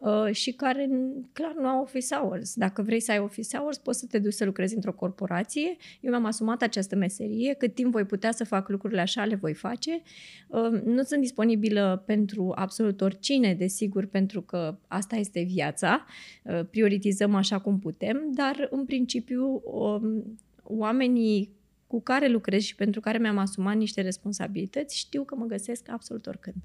Uh, 0.01 0.33
și 0.33 0.53
care 0.53 0.89
clar 1.33 1.55
nu 1.59 1.67
au 1.67 1.83
office 1.83 2.15
hours. 2.15 2.55
Dacă 2.55 2.83
vrei 2.83 3.01
să 3.01 3.13
ai 3.13 3.19
office 3.19 3.57
hours, 3.57 3.79
poți 3.79 3.99
să 3.99 4.07
te 4.07 4.19
duci 4.19 4.33
să 4.33 4.45
lucrezi 4.45 4.75
într-o 4.75 4.93
corporație. 4.93 5.77
Eu 6.01 6.11
mi-am 6.11 6.25
asumat 6.25 6.63
această 6.63 6.97
meserie, 6.97 7.55
cât 7.55 7.75
timp 7.75 7.93
voi 7.93 8.05
putea 8.05 8.33
să 8.33 8.45
fac 8.45 8.69
lucrurile 8.69 9.01
așa, 9.01 9.25
le 9.25 9.35
voi 9.35 9.55
face. 9.55 10.03
Uh, 10.49 10.83
nu 10.85 11.03
sunt 11.03 11.21
disponibilă 11.21 12.03
pentru 12.07 12.53
absolut 12.55 13.01
oricine, 13.01 13.55
desigur, 13.55 14.07
pentru 14.07 14.43
că 14.43 14.79
asta 14.87 15.17
este 15.17 15.43
viața. 15.43 16.05
Uh, 16.43 16.61
prioritizăm 16.71 17.35
așa 17.35 17.59
cum 17.59 17.79
putem, 17.79 18.31
dar 18.35 18.69
în 18.71 18.85
principiu 18.85 19.63
um, 19.65 20.39
oamenii 20.63 21.51
cu 21.91 22.01
care 22.01 22.29
lucrez 22.29 22.63
și 22.63 22.75
pentru 22.75 23.01
care 23.01 23.19
mi-am 23.19 23.39
asumat 23.39 23.77
niște 23.77 24.01
responsabilități 24.01 24.99
știu 24.99 25.25
că 25.25 25.35
mă 25.35 25.45
găsesc 25.45 25.89
absolut 25.89 26.27
oricând. 26.27 26.57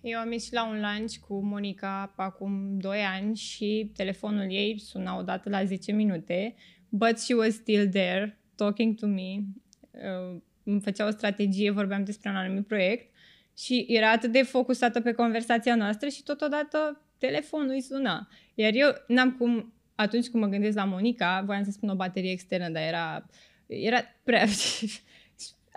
Eu 0.00 0.18
am 0.18 0.32
ieșit 0.32 0.52
la 0.52 0.68
un 0.68 0.80
lunch 0.80 1.16
cu 1.16 1.44
Monica 1.44 2.12
acum 2.16 2.78
2 2.78 2.98
ani 3.00 3.36
și 3.36 3.90
telefonul 3.96 4.50
ei 4.50 4.78
suna 4.78 5.18
odată 5.18 5.48
la 5.48 5.64
10 5.64 5.92
minute, 5.92 6.54
but 6.88 7.18
she 7.18 7.34
was 7.34 7.54
still 7.54 7.88
there, 7.88 8.40
talking 8.54 8.94
to 8.94 9.06
me. 9.06 9.42
Uh, 9.90 10.40
îmi 10.62 10.80
făcea 10.80 11.06
o 11.06 11.10
strategie, 11.10 11.70
vorbeam 11.70 12.04
despre 12.04 12.30
un 12.30 12.36
anumit 12.36 12.66
proiect 12.66 13.14
și 13.56 13.86
era 13.88 14.10
atât 14.10 14.32
de 14.32 14.42
focusată 14.42 15.00
pe 15.00 15.12
conversația 15.12 15.74
noastră 15.74 16.08
și 16.08 16.22
totodată 16.22 17.00
telefonul 17.18 17.70
îi 17.70 17.80
suna. 17.80 18.28
Iar 18.54 18.72
eu 18.74 18.88
n-am 19.06 19.32
cum, 19.32 19.72
atunci 19.94 20.28
când 20.28 20.42
mă 20.42 20.48
gândesc 20.48 20.76
la 20.76 20.84
Monica, 20.84 21.42
voiam 21.46 21.64
să 21.64 21.70
spun 21.70 21.88
o 21.88 21.94
baterie 21.94 22.30
externă, 22.30 22.68
dar 22.68 22.82
era, 22.82 23.26
era 23.66 24.04
prea 24.22 24.46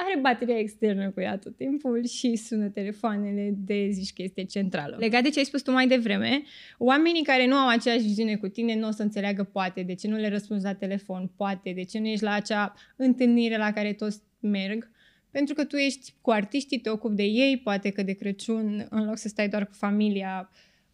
are 0.01 0.19
bateria 0.21 0.57
externă 0.57 1.09
cu 1.09 1.21
ea 1.21 1.37
tot 1.37 1.55
timpul 1.55 2.05
și 2.05 2.35
sună 2.35 2.67
telefoanele 2.67 3.53
de 3.57 3.89
zici 3.91 4.13
că 4.13 4.21
este 4.21 4.43
centrală. 4.43 4.95
Legat 4.99 5.23
de 5.23 5.29
ce 5.29 5.39
ai 5.39 5.45
spus 5.45 5.61
tu 5.61 5.71
mai 5.71 5.87
devreme, 5.87 6.43
oamenii 6.77 7.23
care 7.23 7.47
nu 7.47 7.55
au 7.55 7.67
aceeași 7.67 8.01
viziune 8.01 8.35
cu 8.35 8.47
tine 8.47 8.75
nu 8.75 8.87
o 8.87 8.91
să 8.91 9.01
înțeleagă 9.01 9.43
poate 9.43 9.83
de 9.83 9.93
ce 9.93 10.07
nu 10.07 10.15
le 10.15 10.29
răspunzi 10.29 10.63
la 10.63 10.73
telefon, 10.73 11.31
poate 11.35 11.71
de 11.71 11.83
ce 11.83 11.99
nu 11.99 12.07
ești 12.07 12.23
la 12.23 12.31
acea 12.31 12.73
întâlnire 12.95 13.57
la 13.57 13.71
care 13.71 13.93
toți 13.93 14.19
merg, 14.39 14.91
pentru 15.31 15.53
că 15.53 15.63
tu 15.63 15.75
ești 15.75 16.13
cu 16.21 16.31
artiștii, 16.31 16.79
te 16.79 16.89
ocupi 16.89 17.15
de 17.15 17.23
ei, 17.23 17.57
poate 17.57 17.89
că 17.89 18.03
de 18.03 18.13
Crăciun, 18.13 18.87
în 18.89 19.05
loc 19.05 19.17
să 19.17 19.27
stai 19.27 19.49
doar 19.49 19.65
cu 19.65 19.73
familia, 19.73 20.49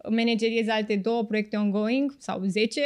manageriezi 0.09 0.69
alte 0.69 0.95
două 0.95 1.25
proiecte 1.25 1.57
ongoing 1.57 2.15
sau 2.17 2.43
zece 2.43 2.81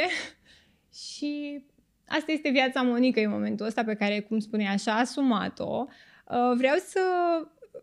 și 1.06 1.62
asta 2.10 2.32
este 2.32 2.50
viața 2.50 2.82
Monica 2.82 3.20
în 3.20 3.30
momentul 3.30 3.66
ăsta 3.66 3.84
pe 3.84 3.94
care, 3.94 4.20
cum 4.20 4.38
spune 4.38 4.68
așa, 4.68 4.92
a 4.92 4.98
asumat-o. 4.98 5.86
Uh, 6.26 6.56
vreau 6.56 6.76
să 6.76 7.00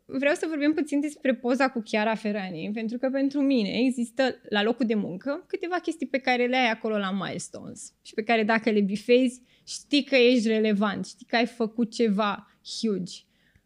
vreau 0.06 0.34
să 0.36 0.46
vorbim 0.50 0.74
puțin 0.74 1.00
despre 1.00 1.36
poza 1.36 1.70
cu 1.70 1.82
Chiara 1.86 2.16
Ferrani, 2.16 2.72
pentru 2.74 2.98
că 2.98 3.10
pentru 3.10 3.42
mine 3.42 3.70
există 3.70 4.36
la 4.50 4.64
locul 4.64 4.86
de 4.86 4.96
muncă 4.96 5.44
câteva 5.48 5.76
chestii 5.76 6.08
pe 6.08 6.18
care 6.18 6.46
le 6.46 6.56
ai 6.58 6.70
acolo 6.70 6.98
la 6.98 7.12
milestones 7.12 7.94
și 8.02 8.14
pe 8.14 8.24
care 8.24 8.44
dacă 8.44 8.70
le 8.70 8.82
bifezi, 8.82 9.42
știi 9.68 10.04
că 10.04 10.16
ești 10.16 10.48
relevant, 10.48 11.06
știi 11.06 11.26
că 11.26 11.36
ai 11.36 11.46
făcut 11.46 11.92
ceva 11.92 12.52
huge. 12.80 13.14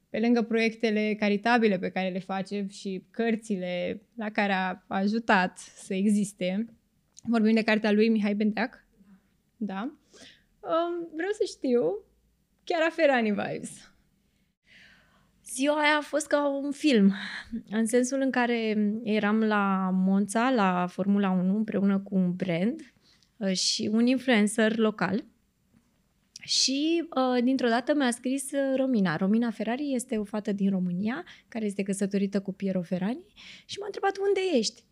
Pe 0.10 0.20
lângă 0.20 0.42
proiectele 0.42 1.16
caritabile 1.20 1.80
pe 1.80 1.90
care 1.90 2.10
le 2.10 2.20
face 2.20 2.68
și 2.70 3.04
cărțile 3.12 4.02
la 4.16 4.30
care 4.30 4.54
a 4.54 4.84
ajutat 4.88 5.58
să 5.58 5.94
existe, 5.94 6.66
vorbim 7.24 7.54
de 7.54 7.64
cartea 7.64 7.92
lui 7.92 8.10
Mihai 8.10 8.36
Benteac, 8.36 8.86
da? 9.58 10.01
Um, 10.62 11.10
vreau 11.16 11.32
să 11.32 11.44
știu 11.48 12.04
Chiara 12.64 12.90
Ferrani 12.90 13.30
vibes 13.30 13.92
Ziua 15.46 15.80
aia 15.80 15.98
a 15.98 16.02
fost 16.02 16.28
ca 16.28 16.48
un 16.48 16.72
film, 16.72 17.14
în 17.70 17.86
sensul 17.86 18.22
în 18.22 18.32
care 18.32 18.92
eram 19.04 19.44
la 19.44 19.90
Monza, 19.94 20.50
la 20.50 20.88
Formula 20.88 21.30
1, 21.30 21.56
împreună 21.56 22.00
cu 22.00 22.16
un 22.16 22.36
brand 22.36 22.94
uh, 23.38 23.54
și 23.54 23.90
un 23.92 24.06
influencer 24.06 24.78
local. 24.78 25.26
Și 26.42 27.08
uh, 27.16 27.44
dintr-o 27.44 27.68
dată 27.68 27.94
mi-a 27.94 28.12
scris 28.12 28.52
uh, 28.52 28.74
Romina. 28.76 29.16
Romina 29.16 29.52
Ferrari 29.52 29.94
este 29.94 30.18
o 30.18 30.24
fată 30.24 30.52
din 30.52 30.70
România 30.70 31.26
care 31.48 31.66
este 31.66 31.84
căsătorită 31.84 32.42
cu 32.42 32.54
Piero 32.54 32.82
Ferrani 32.82 33.26
și 33.66 33.80
m-a 33.80 33.86
întrebat 33.86 34.18
unde 34.18 34.40
ești. 34.58 34.84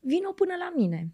Vino 0.00 0.32
până 0.32 0.54
la 0.58 0.72
mine 0.76 1.12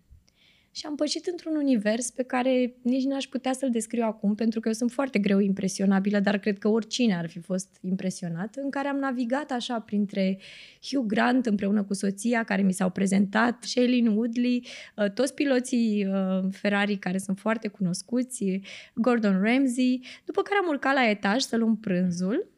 și 0.76 0.86
am 0.86 0.94
pășit 0.94 1.26
într-un 1.26 1.56
univers 1.56 2.10
pe 2.10 2.22
care 2.22 2.74
nici 2.82 3.04
n-aș 3.04 3.24
putea 3.24 3.52
să-l 3.52 3.70
descriu 3.70 4.04
acum, 4.04 4.34
pentru 4.34 4.60
că 4.60 4.68
eu 4.68 4.74
sunt 4.74 4.90
foarte 4.92 5.18
greu 5.18 5.38
impresionabilă, 5.38 6.20
dar 6.20 6.38
cred 6.38 6.58
că 6.58 6.68
oricine 6.68 7.16
ar 7.16 7.28
fi 7.28 7.38
fost 7.38 7.78
impresionat, 7.80 8.54
în 8.56 8.70
care 8.70 8.88
am 8.88 8.96
navigat 8.96 9.50
așa 9.50 9.80
printre 9.80 10.38
Hugh 10.82 11.06
Grant 11.06 11.46
împreună 11.46 11.84
cu 11.84 11.94
soția 11.94 12.44
care 12.44 12.62
mi 12.62 12.72
s-au 12.72 12.90
prezentat, 12.90 13.62
Shailene 13.62 14.10
Woodley, 14.10 14.66
uh, 14.96 15.10
toți 15.10 15.34
piloții 15.34 16.06
uh, 16.06 16.48
Ferrari 16.50 16.96
care 16.96 17.18
sunt 17.18 17.38
foarte 17.38 17.68
cunoscuți, 17.68 18.60
Gordon 18.94 19.42
Ramsay, 19.42 20.00
după 20.24 20.42
care 20.42 20.58
am 20.62 20.68
urcat 20.68 20.94
la 20.94 21.08
etaj 21.08 21.42
să 21.42 21.56
luăm 21.56 21.76
prânzul 21.76 22.48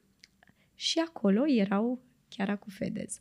și 0.74 0.98
acolo 0.98 1.48
erau 1.48 2.02
chiar 2.28 2.58
cu 2.58 2.70
Fedez. 2.70 3.18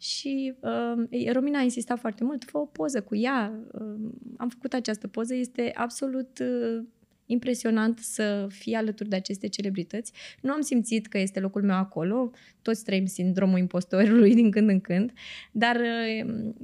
Și 0.00 0.54
uh, 0.60 1.32
Romina 1.32 1.58
a 1.58 1.62
insistat 1.62 1.98
foarte 1.98 2.24
mult, 2.24 2.44
fă 2.44 2.58
o 2.58 2.64
poză 2.64 3.02
cu 3.02 3.16
ea. 3.16 3.52
Uh, 3.72 4.10
am 4.36 4.48
făcut 4.48 4.72
această 4.72 5.08
poză, 5.08 5.34
este 5.34 5.72
absolut 5.74 6.38
uh, 6.38 6.84
impresionant 7.30 7.98
să 7.98 8.46
fii 8.50 8.74
alături 8.74 9.08
de 9.08 9.16
aceste 9.16 9.48
celebrități. 9.48 10.12
Nu 10.40 10.52
am 10.52 10.60
simțit 10.60 11.06
că 11.06 11.18
este 11.18 11.40
locul 11.40 11.62
meu 11.62 11.76
acolo, 11.76 12.30
toți 12.62 12.84
trăim 12.84 13.06
sindromul 13.06 13.58
impostorului 13.58 14.34
din 14.40 14.50
când 14.50 14.68
în 14.68 14.80
când, 14.80 15.12
dar 15.52 15.76
uh, 15.76 16.18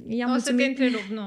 i-am 0.07 0.29
O 0.29 0.31
mulțumit... 0.31 0.43
să 0.43 0.53
te 0.53 0.63
întrerup, 0.63 1.05
nu. 1.09 1.25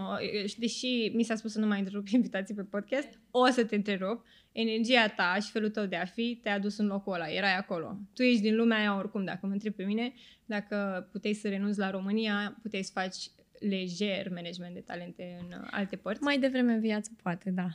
Deși 0.58 1.10
mi 1.14 1.22
s-a 1.22 1.34
spus 1.34 1.52
să 1.52 1.58
nu 1.58 1.66
mai 1.66 1.78
întrerup 1.78 2.08
invitații 2.18 2.54
pe 2.54 2.62
podcast, 2.62 3.18
o 3.30 3.46
să 3.46 3.64
te 3.64 3.74
întrerup. 3.74 4.24
Energia 4.52 5.08
ta 5.08 5.38
și 5.40 5.50
felul 5.50 5.70
tău 5.70 5.86
de 5.86 5.96
a 5.96 6.04
fi 6.04 6.38
te-a 6.42 6.58
dus 6.58 6.78
în 6.78 6.86
locul 6.86 7.12
ăla, 7.12 7.26
erai 7.26 7.56
acolo. 7.56 7.98
Tu 8.14 8.22
ești 8.22 8.42
din 8.42 8.56
lumea 8.56 8.78
aia 8.78 8.98
oricum, 8.98 9.24
dacă 9.24 9.46
mă 9.46 9.52
întrebi 9.52 9.76
pe 9.76 9.84
mine, 9.84 10.12
dacă 10.44 11.08
puteai 11.12 11.34
să 11.34 11.48
renunți 11.48 11.78
la 11.78 11.90
România, 11.90 12.58
puteai 12.62 12.82
să 12.82 12.90
faci 12.94 13.16
lejer 13.58 14.30
management 14.30 14.74
de 14.74 14.80
talente 14.80 15.38
în 15.40 15.56
alte 15.70 15.96
părți? 15.96 16.22
Mai 16.22 16.38
devreme 16.38 16.72
în 16.72 16.80
viață, 16.80 17.10
poate, 17.22 17.50
da 17.50 17.68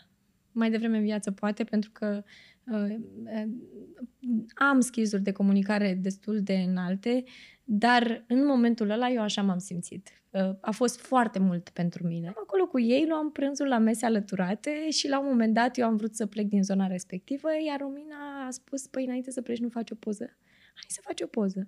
mai 0.56 0.70
devreme 0.70 0.98
în 0.98 1.04
viață, 1.04 1.32
poate, 1.32 1.64
pentru 1.64 1.92
că 1.94 2.24
uh, 2.66 2.96
am 4.56 4.80
skills 4.80 5.20
de 5.20 5.32
comunicare 5.32 6.00
destul 6.02 6.42
de 6.42 6.54
înalte, 6.54 7.24
dar 7.64 8.24
în 8.28 8.46
momentul 8.46 8.90
ăla 8.90 9.10
eu 9.10 9.22
așa 9.22 9.42
m-am 9.42 9.58
simțit. 9.58 10.10
Uh, 10.30 10.50
a 10.62 10.72
fost 10.72 11.00
foarte 11.00 11.40
mult 11.40 11.70
pentru 11.70 12.08
mine. 12.08 12.28
Acolo 12.28 12.68
cu 12.68 12.80
ei 12.80 13.06
luam 13.08 13.32
prânzul 13.32 13.68
la 13.68 13.78
mese 13.78 14.06
alăturate 14.06 14.90
și 14.90 15.08
la 15.08 15.20
un 15.20 15.26
moment 15.28 15.54
dat 15.54 15.78
eu 15.78 15.86
am 15.86 15.96
vrut 15.96 16.16
să 16.16 16.26
plec 16.26 16.46
din 16.46 16.64
zona 16.64 16.88
respectivă, 16.88 17.48
iar 17.66 17.80
Romina 17.80 18.46
a 18.48 18.50
spus, 18.50 18.88
păi 18.88 19.06
înainte 19.06 19.32
să 19.32 19.42
pleci 19.42 19.60
nu 19.60 19.70
faci 19.70 19.92
o 19.92 19.96
poză? 19.96 20.38
Hai 20.74 20.86
să 20.88 21.00
faci 21.04 21.22
o 21.22 21.28
poză. 21.28 21.68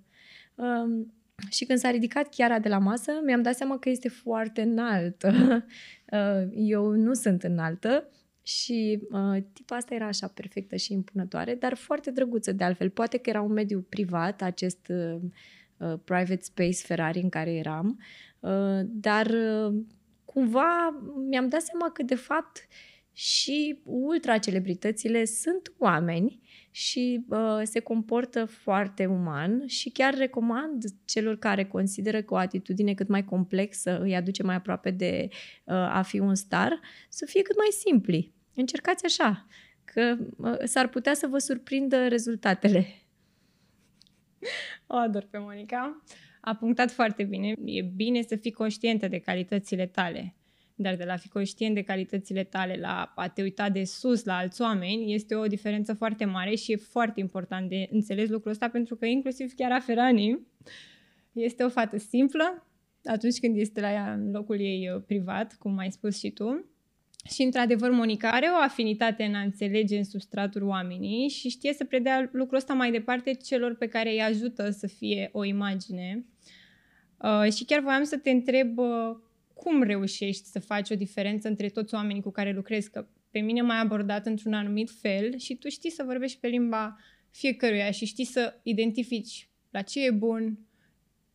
Uh, 0.54 1.06
și 1.50 1.64
când 1.64 1.78
s-a 1.78 1.90
ridicat 1.90 2.28
chiar 2.28 2.60
de 2.60 2.68
la 2.68 2.78
masă, 2.78 3.12
mi-am 3.24 3.42
dat 3.42 3.56
seama 3.56 3.78
că 3.78 3.88
este 3.88 4.08
foarte 4.08 4.62
înaltă. 4.62 5.32
Uh, 6.12 6.48
eu 6.54 6.90
nu 6.90 7.12
sunt 7.14 7.42
înaltă, 7.42 8.08
și 8.48 9.00
uh, 9.10 9.42
tipa 9.52 9.76
asta 9.76 9.94
era 9.94 10.06
așa 10.06 10.28
perfectă 10.28 10.76
și 10.76 10.92
impunătoare, 10.92 11.54
dar 11.54 11.74
foarte 11.74 12.10
drăguță 12.10 12.52
de 12.52 12.64
altfel. 12.64 12.90
Poate 12.90 13.16
că 13.18 13.30
era 13.30 13.40
un 13.40 13.52
mediu 13.52 13.86
privat, 13.88 14.42
acest 14.42 14.88
uh, 14.88 15.20
uh, 15.76 15.98
private 16.04 16.40
space 16.40 16.84
Ferrari 16.84 17.20
în 17.20 17.28
care 17.28 17.52
eram, 17.52 18.00
uh, 18.40 18.80
dar 18.84 19.26
uh, 19.26 19.74
cumva 20.24 21.02
mi-am 21.28 21.48
dat 21.48 21.62
seama 21.62 21.90
că 21.90 22.02
de 22.02 22.14
fapt 22.14 22.68
și 23.12 23.80
ultra-celebritățile 23.84 25.24
sunt 25.24 25.72
oameni 25.78 26.40
și 26.70 27.24
uh, 27.28 27.60
se 27.62 27.80
comportă 27.80 28.44
foarte 28.44 29.06
uman 29.06 29.66
și 29.66 29.90
chiar 29.90 30.14
recomand 30.14 30.84
celor 31.04 31.38
care 31.38 31.64
consideră 31.64 32.22
că 32.22 32.34
o 32.34 32.36
atitudine 32.36 32.94
cât 32.94 33.08
mai 33.08 33.24
complexă 33.24 34.00
îi 34.00 34.16
aduce 34.16 34.42
mai 34.42 34.54
aproape 34.54 34.90
de 34.90 35.28
uh, 35.30 35.74
a 35.74 36.02
fi 36.02 36.18
un 36.18 36.34
star, 36.34 36.80
să 37.08 37.24
fie 37.26 37.42
cât 37.42 37.56
mai 37.56 37.68
simpli 37.70 38.36
încercați 38.60 39.04
așa, 39.04 39.46
că 39.84 40.16
s-ar 40.64 40.88
putea 40.88 41.14
să 41.14 41.26
vă 41.26 41.38
surprindă 41.38 42.08
rezultatele. 42.08 42.86
O 44.86 44.96
ador 44.96 45.26
pe 45.30 45.38
Monica. 45.38 46.02
A 46.40 46.54
punctat 46.54 46.90
foarte 46.90 47.24
bine. 47.24 47.52
E 47.64 47.82
bine 47.82 48.22
să 48.22 48.36
fii 48.36 48.52
conștientă 48.52 49.08
de 49.08 49.18
calitățile 49.18 49.86
tale. 49.86 50.34
Dar 50.74 50.96
de 50.96 51.04
la 51.04 51.16
fi 51.16 51.28
conștient 51.28 51.74
de 51.74 51.82
calitățile 51.82 52.44
tale 52.44 52.76
la 52.80 53.12
a 53.16 53.28
te 53.28 53.42
uita 53.42 53.70
de 53.70 53.84
sus 53.84 54.24
la 54.24 54.36
alți 54.36 54.62
oameni 54.62 55.14
este 55.14 55.34
o 55.34 55.46
diferență 55.46 55.94
foarte 55.94 56.24
mare 56.24 56.54
și 56.54 56.72
e 56.72 56.76
foarte 56.76 57.20
important 57.20 57.68
de 57.68 57.88
înțeles 57.90 58.28
lucrul 58.28 58.50
ăsta 58.50 58.68
pentru 58.68 58.96
că 58.96 59.06
inclusiv 59.06 59.52
chiar 59.54 59.80
Ferrani 59.80 60.46
este 61.32 61.64
o 61.64 61.68
fată 61.68 61.98
simplă 61.98 62.68
atunci 63.04 63.38
când 63.38 63.56
este 63.56 63.80
la 63.80 63.92
ea 63.92 64.12
în 64.12 64.30
locul 64.30 64.60
ei 64.60 64.90
uh, 64.94 65.02
privat, 65.06 65.54
cum 65.58 65.78
ai 65.78 65.92
spus 65.92 66.18
și 66.18 66.30
tu, 66.30 66.64
și, 67.30 67.42
într-adevăr, 67.42 67.90
Monica 67.90 68.30
are 68.30 68.46
o 68.46 68.62
afinitate 68.62 69.24
în 69.24 69.34
a 69.34 69.40
înțelege 69.40 69.96
în 69.96 70.04
substratul 70.04 70.62
oamenii 70.62 71.28
și 71.28 71.48
știe 71.48 71.72
să 71.72 71.84
predea 71.84 72.28
lucrul 72.32 72.56
ăsta 72.56 72.74
mai 72.74 72.90
departe 72.90 73.34
celor 73.34 73.74
pe 73.74 73.86
care 73.86 74.10
îi 74.10 74.22
ajută 74.22 74.70
să 74.70 74.86
fie 74.86 75.28
o 75.32 75.44
imagine. 75.44 76.24
Uh, 77.16 77.52
și 77.52 77.64
chiar 77.64 77.80
voiam 77.80 78.02
să 78.02 78.16
te 78.16 78.30
întreb 78.30 78.78
uh, 78.78 79.16
cum 79.54 79.82
reușești 79.82 80.44
să 80.44 80.60
faci 80.60 80.90
o 80.90 80.94
diferență 80.94 81.48
între 81.48 81.68
toți 81.68 81.94
oamenii 81.94 82.22
cu 82.22 82.30
care 82.30 82.52
lucrezi, 82.52 82.90
că 82.90 83.06
pe 83.30 83.38
mine 83.38 83.60
m-ai 83.60 83.80
abordat 83.80 84.26
într-un 84.26 84.52
anumit 84.52 84.90
fel 85.00 85.38
și 85.38 85.54
tu 85.54 85.68
știi 85.68 85.90
să 85.90 86.02
vorbești 86.06 86.38
pe 86.40 86.48
limba 86.48 86.96
fiecăruia 87.30 87.90
și 87.90 88.04
știi 88.04 88.24
să 88.24 88.54
identifici 88.62 89.48
la 89.70 89.82
ce 89.82 90.04
e 90.04 90.10
bun, 90.10 90.58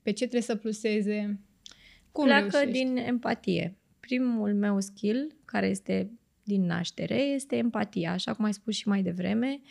pe 0.01 0.09
ce 0.09 0.23
trebuie 0.23 0.41
să 0.41 0.55
pluseze. 0.55 1.39
Cum 2.11 2.23
Pleacă 2.23 2.57
reușești? 2.57 2.83
din 2.83 2.97
empatie 2.97 3.77
primul 4.13 4.53
meu 4.53 4.79
skill, 4.79 5.35
care 5.45 5.67
este 5.67 6.11
din 6.43 6.65
naștere, 6.65 7.21
este 7.21 7.55
empatia, 7.55 8.11
așa 8.11 8.33
cum 8.33 8.45
ai 8.45 8.53
spus 8.53 8.75
și 8.75 8.87
mai 8.87 9.01
devreme. 9.01 9.61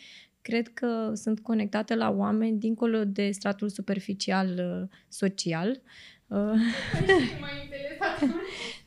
Cred 0.41 0.67
că 0.67 1.11
sunt 1.13 1.39
conectată 1.39 1.95
la 1.95 2.09
oameni 2.09 2.59
dincolo 2.59 3.03
de 3.05 3.31
stratul 3.31 3.69
superficial 3.69 4.47
uh, 4.47 4.97
social. 5.07 5.81
Uh, 6.27 6.37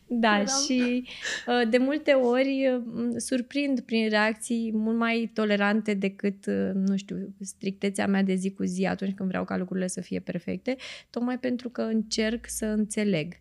Da, 0.08 0.44
și 0.44 1.08
uh, 1.46 1.68
de 1.70 1.78
multe 1.78 2.12
ori 2.12 2.68
uh, 2.68 3.08
surprind 3.16 3.80
prin 3.80 4.08
reacții 4.08 4.70
mult 4.74 4.96
mai 4.96 5.30
tolerante 5.34 5.94
decât, 5.94 6.46
uh, 6.46 6.70
nu 6.74 6.96
știu, 6.96 7.34
strictețea 7.40 8.06
mea 8.06 8.22
de 8.22 8.34
zi 8.34 8.50
cu 8.50 8.64
zi 8.64 8.84
atunci 8.84 9.14
când 9.14 9.28
vreau 9.28 9.44
ca 9.44 9.56
lucrurile 9.56 9.86
să 9.86 10.00
fie 10.00 10.20
perfecte, 10.20 10.76
tocmai 11.10 11.38
pentru 11.38 11.68
că 11.68 11.82
încerc 11.82 12.44
să 12.48 12.66
înțeleg. 12.66 13.32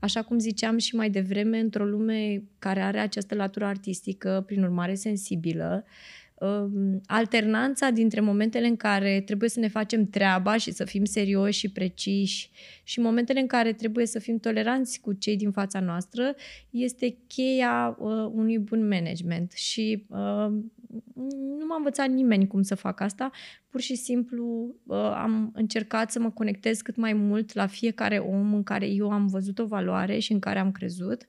Așa 0.00 0.22
cum 0.22 0.38
ziceam 0.38 0.78
și 0.78 0.94
mai 0.94 1.10
devreme, 1.10 1.58
într-o 1.58 1.84
lume 1.84 2.42
care 2.58 2.80
are 2.80 2.98
această 2.98 3.34
latură 3.34 3.64
artistică, 3.64 4.42
prin 4.46 4.62
urmare 4.62 4.94
sensibilă, 4.94 5.84
Um, 5.84 5.92
alternanța 7.06 7.90
dintre 7.90 8.20
momentele 8.20 8.66
în 8.66 8.76
care 8.76 9.20
trebuie 9.20 9.48
să 9.48 9.60
ne 9.60 9.68
facem 9.68 10.06
treaba 10.06 10.56
și 10.56 10.70
să 10.70 10.84
fim 10.84 11.04
serioși 11.04 11.58
și 11.58 11.72
preciși 11.72 12.50
și 12.82 13.00
momentele 13.00 13.40
în 13.40 13.46
care 13.46 13.72
trebuie 13.72 14.06
să 14.06 14.18
fim 14.18 14.38
toleranți 14.38 15.00
cu 15.00 15.12
cei 15.12 15.36
din 15.36 15.50
fața 15.50 15.80
noastră 15.80 16.34
este 16.70 17.16
cheia 17.26 17.96
uh, 17.98 18.30
unui 18.32 18.58
bun 18.58 18.88
management 18.88 19.52
și 19.52 20.06
uh, 20.08 20.52
nu 21.58 21.66
m-a 21.68 21.76
învățat 21.76 22.08
nimeni 22.08 22.46
cum 22.46 22.62
să 22.62 22.74
fac 22.74 23.00
asta. 23.00 23.30
Pur 23.68 23.80
și 23.80 23.94
simplu 23.94 24.74
uh, 24.86 24.96
am 24.96 25.50
încercat 25.54 26.10
să 26.10 26.20
mă 26.20 26.30
conectez 26.30 26.80
cât 26.80 26.96
mai 26.96 27.12
mult 27.12 27.52
la 27.52 27.66
fiecare 27.66 28.18
om 28.18 28.54
în 28.54 28.62
care 28.62 28.86
eu 28.86 29.10
am 29.10 29.26
văzut 29.26 29.58
o 29.58 29.66
valoare 29.66 30.18
și 30.18 30.32
în 30.32 30.38
care 30.38 30.58
am 30.58 30.72
crezut. 30.72 31.26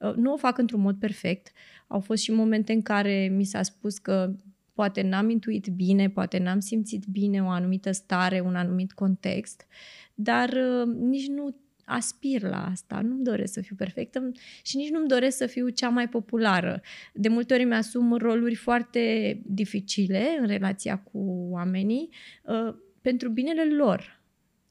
Uh, 0.00 0.14
nu 0.14 0.32
o 0.32 0.36
fac 0.36 0.58
într-un 0.58 0.80
mod 0.80 0.96
perfect. 0.96 1.52
Au 1.86 2.00
fost 2.00 2.22
și 2.22 2.32
momente 2.32 2.72
în 2.72 2.82
care 2.82 3.32
mi 3.36 3.44
s-a 3.44 3.62
spus 3.62 3.98
că 3.98 4.34
poate 4.74 5.02
n-am 5.02 5.30
intuit 5.30 5.66
bine, 5.66 6.10
poate 6.10 6.38
n-am 6.38 6.60
simțit 6.60 7.04
bine 7.06 7.42
o 7.42 7.48
anumită 7.48 7.92
stare, 7.92 8.40
un 8.40 8.54
anumit 8.54 8.92
context, 8.92 9.66
dar 10.14 10.48
uh, 10.48 10.94
nici 10.94 11.28
nu 11.28 11.56
aspir 11.84 12.42
la 12.42 12.66
asta, 12.66 13.00
nu-mi 13.00 13.24
doresc 13.24 13.52
să 13.52 13.60
fiu 13.60 13.76
perfectă 13.76 14.32
și 14.62 14.76
nici 14.76 14.90
nu-mi 14.90 15.08
doresc 15.08 15.36
să 15.36 15.46
fiu 15.46 15.68
cea 15.68 15.88
mai 15.88 16.08
populară. 16.08 16.80
De 17.14 17.28
multe 17.28 17.54
ori 17.54 17.64
mi-asum 17.64 18.16
roluri 18.16 18.54
foarte 18.54 19.40
dificile 19.46 20.36
în 20.40 20.46
relația 20.46 20.98
cu 20.98 21.48
oamenii 21.50 22.08
uh, 22.42 22.74
pentru 23.00 23.28
binele 23.28 23.74
lor. 23.74 24.20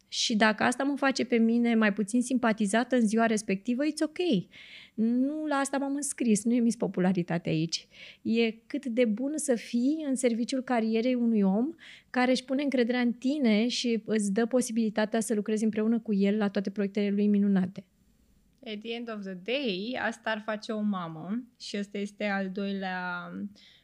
Și 0.07 0.35
dacă 0.35 0.63
asta 0.63 0.83
mă 0.83 0.95
face 0.95 1.25
pe 1.25 1.37
mine 1.37 1.75
mai 1.75 1.93
puțin 1.93 2.21
simpatizată 2.21 2.95
în 2.95 3.07
ziua 3.07 3.25
respectivă, 3.25 3.83
it's 3.83 4.03
ok. 4.03 4.47
Nu 5.01 5.45
la 5.45 5.55
asta 5.55 5.77
m-am 5.77 5.95
înscris, 5.95 6.43
nu 6.43 6.53
e 6.53 6.59
mis 6.59 6.75
popularitate 6.75 7.49
aici. 7.49 7.87
E 8.21 8.51
cât 8.51 8.85
de 8.85 9.05
bun 9.05 9.33
să 9.35 9.55
fii 9.55 10.05
în 10.07 10.15
serviciul 10.15 10.61
carierei 10.61 11.13
unui 11.13 11.41
om 11.41 11.73
care 12.09 12.31
își 12.31 12.43
pune 12.43 12.63
încrederea 12.63 12.99
în 12.99 13.13
tine 13.13 13.67
și 13.67 14.01
îți 14.05 14.33
dă 14.33 14.45
posibilitatea 14.45 15.19
să 15.19 15.33
lucrezi 15.33 15.63
împreună 15.63 15.99
cu 15.99 16.13
el 16.13 16.37
la 16.37 16.49
toate 16.49 16.69
proiectele 16.69 17.09
lui 17.09 17.27
minunate. 17.27 17.85
At 18.65 18.79
the 18.79 18.93
end 18.93 19.11
of 19.11 19.21
the 19.21 19.37
day, 19.43 19.99
asta 20.01 20.29
ar 20.29 20.41
face 20.45 20.71
o 20.71 20.81
mamă 20.81 21.43
și 21.59 21.77
ăsta 21.77 21.97
este 21.97 22.23
al 22.23 22.49
doilea, 22.49 23.31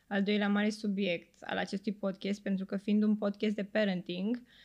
al 0.07 0.23
doilea 0.23 0.49
mare 0.49 0.69
subiect 0.69 1.41
al 1.41 1.57
acestui 1.57 1.93
podcast, 1.93 2.41
pentru 2.41 2.65
că 2.65 2.77
fiind 2.77 3.03
un 3.03 3.15
podcast 3.15 3.55
de 3.55 3.63
parenting, 3.63 4.35
uh, 4.35 4.64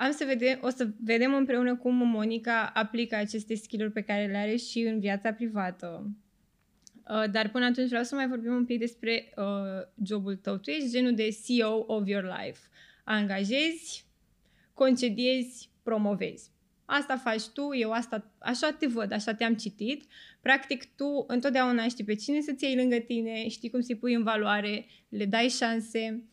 am 0.00 0.12
să 0.12 0.24
vedem, 0.24 0.58
o 0.62 0.68
să 0.68 0.88
vedem 1.04 1.34
împreună 1.34 1.76
cum 1.76 1.94
Monica 1.94 2.70
aplică 2.74 3.16
aceste 3.16 3.54
skill-uri 3.54 3.92
pe 3.92 4.00
care 4.00 4.26
le 4.26 4.36
are 4.36 4.56
și 4.56 4.80
în 4.80 5.00
viața 5.00 5.32
privată. 5.32 6.10
Uh, 7.10 7.30
dar 7.30 7.48
până 7.48 7.64
atunci 7.64 7.88
vreau 7.88 8.04
să 8.04 8.14
mai 8.14 8.28
vorbim 8.28 8.52
un 8.52 8.64
pic 8.64 8.78
despre 8.78 9.32
uh, 9.36 10.04
jobul 10.04 10.36
tău. 10.36 10.56
Tu 10.56 10.70
ești 10.70 10.90
genul 10.90 11.14
de 11.14 11.28
CEO 11.46 11.84
of 11.86 12.06
your 12.06 12.22
life. 12.22 12.58
Angajezi, 13.04 14.04
concediezi, 14.74 15.70
promovezi. 15.82 16.50
Asta 16.84 17.16
faci 17.16 17.48
tu, 17.48 17.74
eu 17.74 17.92
asta, 17.92 18.30
așa 18.38 18.70
te 18.78 18.86
văd, 18.86 19.12
așa 19.12 19.34
te-am 19.34 19.54
citit. 19.54 20.04
Practic, 20.40 20.94
tu 20.96 21.24
întotdeauna 21.26 21.88
știi 21.88 22.04
pe 22.04 22.14
cine 22.14 22.40
să-ți 22.40 22.64
iei 22.64 22.76
lângă 22.76 22.96
tine, 22.96 23.48
știi 23.48 23.70
cum 23.70 23.80
să-i 23.80 23.96
pui 23.96 24.14
în 24.14 24.22
valoare, 24.22 24.86
le 25.08 25.24
dai 25.24 25.48
șanse 25.48 26.24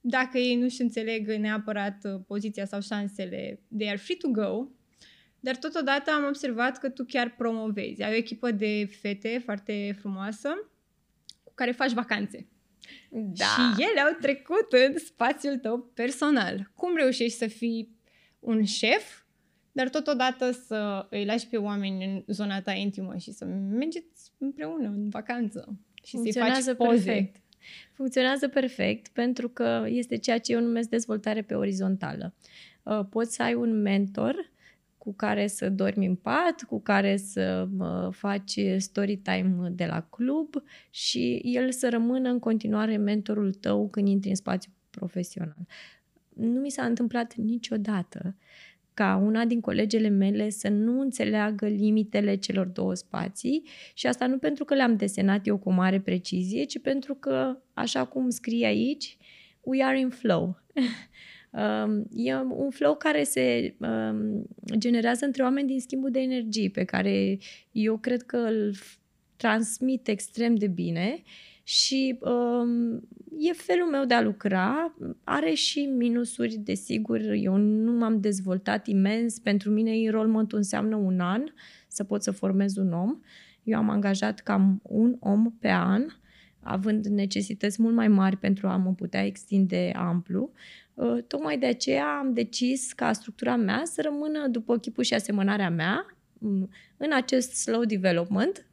dacă 0.00 0.38
ei 0.38 0.56
nu-și 0.56 0.80
înțeleg 0.80 1.28
neapărat 1.28 2.04
uh, 2.04 2.20
poziția 2.26 2.64
sau 2.64 2.80
șansele, 2.80 3.60
they 3.76 3.88
are 3.88 3.96
free 3.96 4.16
to 4.16 4.28
go, 4.28 4.68
dar 5.40 5.56
totodată 5.56 6.10
am 6.10 6.24
observat 6.24 6.78
că 6.78 6.88
tu 6.88 7.04
chiar 7.04 7.34
promovezi. 7.36 8.02
Ai 8.02 8.12
o 8.12 8.16
echipă 8.16 8.50
de 8.50 8.88
fete 9.00 9.40
foarte 9.44 9.96
frumoasă 9.98 10.48
cu 11.44 11.52
care 11.54 11.70
faci 11.70 11.92
vacanțe. 11.92 12.48
Da. 13.10 13.44
Și 13.44 13.82
ele 13.90 14.00
au 14.00 14.16
trecut 14.20 14.72
în 14.88 14.98
spațiul 14.98 15.58
tău 15.58 15.78
personal. 15.94 16.70
Cum 16.74 16.96
reușești 16.96 17.38
să 17.38 17.46
fii 17.46 17.96
un 18.40 18.64
șef, 18.64 19.22
dar 19.72 19.88
totodată 19.88 20.50
să 20.50 21.06
îi 21.10 21.24
lași 21.24 21.46
pe 21.46 21.56
oameni 21.56 22.04
în 22.04 22.24
zona 22.26 22.62
ta 22.62 22.72
intimă 22.72 23.16
și 23.16 23.32
să 23.32 23.44
mergeți 23.44 24.32
împreună 24.38 24.88
în 24.88 25.08
vacanță 25.08 25.78
și 26.04 26.16
să-i 26.16 26.32
faci 26.32 26.76
poze. 26.76 27.04
Perfect. 27.04 27.36
Funcționează 27.92 28.48
perfect 28.48 29.08
pentru 29.08 29.48
că 29.48 29.84
este 29.86 30.16
ceea 30.16 30.38
ce 30.38 30.52
eu 30.52 30.60
numesc 30.60 30.88
dezvoltare 30.88 31.42
pe 31.42 31.54
orizontală. 31.54 32.34
Uh, 32.82 33.00
poți 33.10 33.34
să 33.34 33.42
ai 33.42 33.54
un 33.54 33.82
mentor 33.82 34.50
cu 34.98 35.14
care 35.14 35.46
să 35.46 35.68
dormi 35.70 36.06
în 36.06 36.14
pat, 36.14 36.62
cu 36.62 36.80
care 36.80 37.16
să 37.16 37.68
faci 38.10 38.60
story 38.76 39.16
time 39.16 39.68
de 39.72 39.86
la 39.86 40.00
club 40.00 40.54
și 40.90 41.40
el 41.44 41.72
să 41.72 41.88
rămână 41.88 42.28
în 42.28 42.38
continuare 42.38 42.96
mentorul 42.96 43.52
tău 43.52 43.88
când 43.88 44.08
intri 44.08 44.28
în 44.28 44.34
spațiu 44.34 44.72
profesional. 44.90 45.66
Nu 46.28 46.60
mi 46.60 46.70
s-a 46.70 46.84
întâmplat 46.84 47.34
niciodată 47.34 48.36
ca 49.00 49.16
una 49.24 49.44
din 49.44 49.60
colegele 49.60 50.08
mele 50.08 50.50
să 50.50 50.68
nu 50.68 51.00
înțeleagă 51.00 51.66
limitele 51.66 52.34
celor 52.34 52.66
două 52.66 52.94
spații 52.94 53.62
și 53.94 54.06
asta 54.06 54.26
nu 54.26 54.38
pentru 54.38 54.64
că 54.64 54.74
le-am 54.74 54.96
desenat 54.96 55.46
eu 55.46 55.58
cu 55.58 55.72
mare 55.72 56.00
precizie, 56.00 56.64
ci 56.64 56.80
pentru 56.80 57.14
că, 57.14 57.58
așa 57.72 58.04
cum 58.04 58.30
scrie 58.30 58.66
aici, 58.66 59.16
we 59.60 59.84
are 59.84 59.98
in 59.98 60.08
flow. 60.08 60.56
Um, 61.52 62.06
e 62.14 62.34
un 62.36 62.70
flow 62.70 62.96
care 62.96 63.22
se 63.22 63.74
um, 63.78 64.46
generează 64.78 65.24
între 65.24 65.42
oameni 65.42 65.66
din 65.68 65.80
schimbul 65.80 66.10
de 66.10 66.20
energii, 66.20 66.70
pe 66.70 66.84
care 66.84 67.38
eu 67.70 67.98
cred 67.98 68.22
că 68.22 68.36
îl 68.36 68.74
transmit 69.36 70.08
extrem 70.08 70.54
de 70.54 70.66
bine 70.66 71.22
și 71.62 72.18
um, 72.20 73.08
e 73.38 73.52
felul 73.52 73.90
meu 73.90 74.04
de 74.04 74.14
a 74.14 74.22
lucra. 74.22 74.96
Are 75.24 75.52
și 75.52 75.80
minusuri, 75.80 76.56
desigur. 76.56 77.20
Eu 77.20 77.56
nu 77.56 77.92
m-am 77.92 78.20
dezvoltat 78.20 78.86
imens. 78.86 79.38
Pentru 79.38 79.70
mine 79.70 79.90
enrollment 79.90 80.52
înseamnă 80.52 80.96
un 80.96 81.20
an 81.20 81.44
să 81.88 82.04
pot 82.04 82.22
să 82.22 82.30
formez 82.30 82.76
un 82.76 82.92
om. 82.92 83.20
Eu 83.62 83.78
am 83.78 83.88
angajat 83.88 84.40
cam 84.40 84.80
un 84.82 85.16
om 85.18 85.52
pe 85.58 85.68
an, 85.68 86.06
având 86.60 87.06
necesități 87.06 87.82
mult 87.82 87.94
mai 87.94 88.08
mari 88.08 88.36
pentru 88.36 88.66
a 88.68 88.76
mă 88.76 88.92
putea 88.92 89.24
extinde 89.24 89.92
amplu. 89.96 90.52
Uh, 90.94 91.22
tocmai 91.26 91.58
de 91.58 91.66
aceea 91.66 92.18
am 92.18 92.32
decis 92.32 92.92
ca 92.92 93.12
structura 93.12 93.56
mea 93.56 93.82
să 93.84 94.02
rămână 94.02 94.48
după 94.48 94.78
chipul 94.78 95.04
și 95.04 95.14
asemănarea 95.14 95.70
mea 95.70 96.06
în 96.96 97.12
acest 97.12 97.52
slow 97.52 97.84
development, 97.84 98.66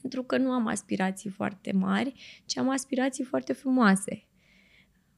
pentru 0.00 0.22
că 0.22 0.36
nu 0.36 0.50
am 0.50 0.66
aspirații 0.66 1.30
foarte 1.30 1.72
mari, 1.72 2.42
ci 2.46 2.56
am 2.56 2.68
aspirații 2.68 3.24
foarte 3.24 3.52
frumoase. 3.52 4.26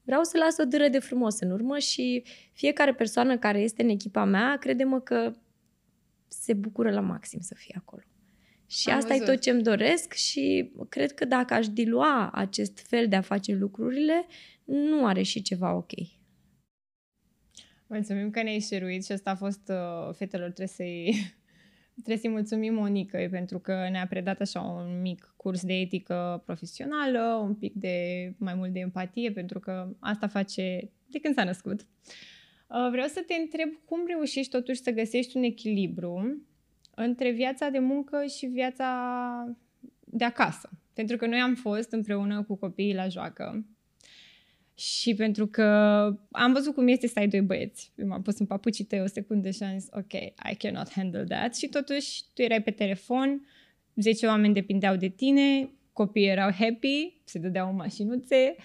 Vreau 0.02 0.22
să 0.22 0.38
las 0.38 0.58
o 0.58 0.64
dâră 0.64 0.88
de 0.88 0.98
frumos 0.98 1.40
în 1.40 1.50
urmă 1.50 1.78
și 1.78 2.22
fiecare 2.52 2.94
persoană 2.94 3.38
care 3.38 3.60
este 3.60 3.82
în 3.82 3.88
echipa 3.88 4.24
mea, 4.24 4.56
crede-mă 4.56 5.00
că 5.00 5.32
se 6.28 6.54
bucură 6.54 6.90
la 6.90 7.00
maxim 7.00 7.40
să 7.40 7.54
fie 7.54 7.74
acolo. 7.78 8.02
Și 8.66 8.90
am 8.90 8.96
asta 8.96 9.08
văzut. 9.08 9.28
e 9.28 9.30
tot 9.30 9.40
ce 9.40 9.50
îmi 9.50 9.62
doresc 9.62 10.12
și 10.12 10.72
cred 10.88 11.12
că 11.12 11.24
dacă 11.24 11.54
aș 11.54 11.68
dilua 11.68 12.30
acest 12.30 12.78
fel 12.78 13.08
de 13.08 13.16
a 13.16 13.20
face 13.20 13.54
lucrurile, 13.54 14.26
nu 14.64 15.06
are 15.06 15.22
și 15.22 15.42
ceva 15.42 15.74
ok. 15.74 15.92
Mulțumim 17.86 18.30
că 18.30 18.42
ne-ai 18.42 18.60
șeruit 18.60 19.04
și 19.04 19.12
asta 19.12 19.30
a 19.30 19.34
fost 19.34 19.68
uh, 19.68 20.14
fetelor, 20.14 20.46
trebuie 20.46 20.66
să-i 20.66 21.14
Trebuie 22.02 22.16
să-i 22.16 22.30
mulțumim 22.30 22.74
Monica 22.74 23.26
pentru 23.30 23.58
că 23.58 23.88
ne-a 23.90 24.06
predat 24.06 24.40
așa 24.40 24.60
un 24.60 25.00
mic 25.00 25.34
curs 25.36 25.64
de 25.64 25.72
etică 25.72 26.42
profesională, 26.44 27.40
un 27.42 27.54
pic 27.54 27.74
de 27.74 27.96
mai 28.38 28.54
mult 28.54 28.72
de 28.72 28.78
empatie, 28.78 29.32
pentru 29.32 29.58
că 29.60 29.88
asta 29.98 30.26
face 30.26 30.90
de 31.06 31.18
când 31.18 31.34
s-a 31.34 31.44
născut. 31.44 31.80
Uh, 31.80 32.88
vreau 32.90 33.06
să 33.06 33.24
te 33.26 33.34
întreb 33.34 33.68
cum 33.84 34.00
reușești 34.06 34.50
totuși 34.50 34.82
să 34.82 34.90
găsești 34.90 35.36
un 35.36 35.42
echilibru 35.42 36.42
între 36.94 37.30
viața 37.30 37.68
de 37.68 37.78
muncă 37.78 38.24
și 38.26 38.46
viața 38.46 38.88
de 40.04 40.24
acasă. 40.24 40.70
Pentru 40.94 41.16
că 41.16 41.26
noi 41.26 41.40
am 41.40 41.54
fost 41.54 41.92
împreună 41.92 42.42
cu 42.42 42.56
copiii 42.56 42.94
la 42.94 43.08
joacă 43.08 43.64
și 44.78 45.14
pentru 45.14 45.46
că 45.46 45.62
am 46.30 46.52
văzut 46.52 46.74
cum 46.74 46.88
este 46.88 47.06
să 47.06 47.18
ai 47.18 47.28
doi 47.28 47.40
băieți. 47.40 47.92
Eu 47.96 48.06
m-am 48.06 48.22
pus 48.22 48.38
în 48.38 48.46
papucii 48.46 48.84
tăi 48.84 49.00
o 49.00 49.06
secundă 49.06 49.50
și 49.50 49.62
am 49.62 49.78
zis, 49.78 49.88
ok, 49.92 50.12
I 50.52 50.54
cannot 50.58 50.90
handle 50.90 51.24
that. 51.24 51.56
Și 51.56 51.68
totuși 51.68 52.22
tu 52.34 52.42
erai 52.42 52.62
pe 52.62 52.70
telefon, 52.70 53.46
10 53.94 54.26
oameni 54.26 54.54
depindeau 54.54 54.96
de 54.96 55.08
tine, 55.08 55.70
copiii 55.92 56.26
erau 56.26 56.50
happy, 56.52 57.20
se 57.24 57.38
dădeau 57.38 57.72
mașinuțe, 57.72 58.56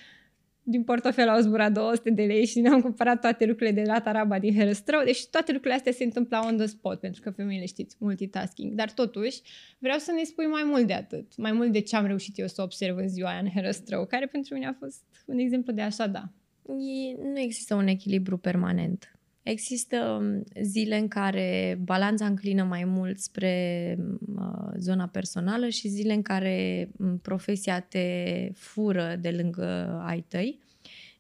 din 0.64 0.84
portofel 0.84 1.30
au 1.30 1.40
zburat 1.40 1.72
200 1.72 2.10
de 2.10 2.24
lei 2.24 2.46
și 2.46 2.60
ne-am 2.60 2.82
cumpărat 2.82 3.22
toate 3.22 3.46
lucrurile 3.46 3.82
de 3.82 3.90
la 3.90 4.02
Taraba 4.02 4.40
din 4.40 4.54
Herăstrău. 4.54 5.04
Deci 5.04 5.28
toate 5.28 5.52
lucrurile 5.52 5.78
astea 5.78 5.92
se 5.92 6.04
întâmplau 6.04 6.48
on 6.48 6.58
the 6.58 6.66
spot, 6.66 7.00
pentru 7.00 7.22
că 7.22 7.30
femeile 7.30 7.66
știți, 7.66 7.96
multitasking. 8.00 8.74
Dar 8.74 8.92
totuși, 8.92 9.42
vreau 9.80 9.98
să 9.98 10.12
ne 10.12 10.24
spui 10.24 10.46
mai 10.46 10.64
mult 10.66 10.88
de 10.88 10.94
atât, 10.94 11.38
mai 11.38 11.52
mult 11.52 11.72
de 11.72 11.80
ce 11.80 11.96
am 11.96 12.06
reușit 12.06 12.38
eu 12.38 12.48
să 12.48 12.62
observ 12.62 12.98
în 12.98 13.08
ziua 13.08 13.30
aia 13.30 13.40
în 13.40 13.50
Herăstrău, 13.50 14.06
care 14.06 14.26
pentru 14.26 14.54
mine 14.54 14.68
a 14.68 14.76
fost 14.80 15.04
un 15.26 15.38
exemplu 15.38 15.74
de 15.74 15.82
așa 15.82 16.08
da. 16.08 16.30
E, 16.68 17.22
nu 17.24 17.40
există 17.40 17.76
un 17.76 17.88
echilibru 17.88 18.38
permanent. 18.38 19.13
Există 19.44 19.98
um, 19.98 20.44
zile 20.62 20.98
în 20.98 21.08
care 21.08 21.80
balanța 21.82 22.26
înclină 22.26 22.64
mai 22.64 22.84
mult 22.84 23.20
spre 23.20 23.98
uh, 24.36 24.72
zona 24.78 25.08
personală 25.08 25.70
și 25.70 25.88
zile 25.88 26.14
în 26.14 26.22
care 26.22 26.90
um, 26.98 27.18
profesia 27.18 27.80
te 27.80 28.50
fură 28.54 29.18
de 29.22 29.32
lângă 29.32 30.02
ai 30.06 30.26
tăi. 30.28 30.60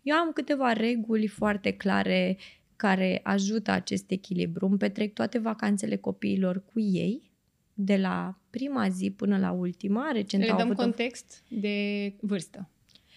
Eu 0.01 0.15
am 0.15 0.31
câteva 0.31 0.73
reguli 0.73 1.27
foarte 1.27 1.71
clare 1.71 2.37
care 2.75 3.19
ajută 3.23 3.71
acest 3.71 4.11
echilibru. 4.11 4.65
Îmi 4.65 4.77
petrec 4.77 5.13
toate 5.13 5.37
vacanțele 5.37 5.95
copiilor 5.95 6.63
cu 6.73 6.79
ei, 6.79 7.31
de 7.73 7.97
la 7.97 8.37
prima 8.49 8.89
zi 8.89 9.11
până 9.11 9.37
la 9.37 9.51
ultima. 9.51 10.11
Recent 10.11 10.43
Le 10.43 10.49
dăm 10.49 10.59
avut 10.59 10.75
context 10.75 11.43
o... 11.51 11.55
de 11.59 12.13
vârstă. 12.19 12.69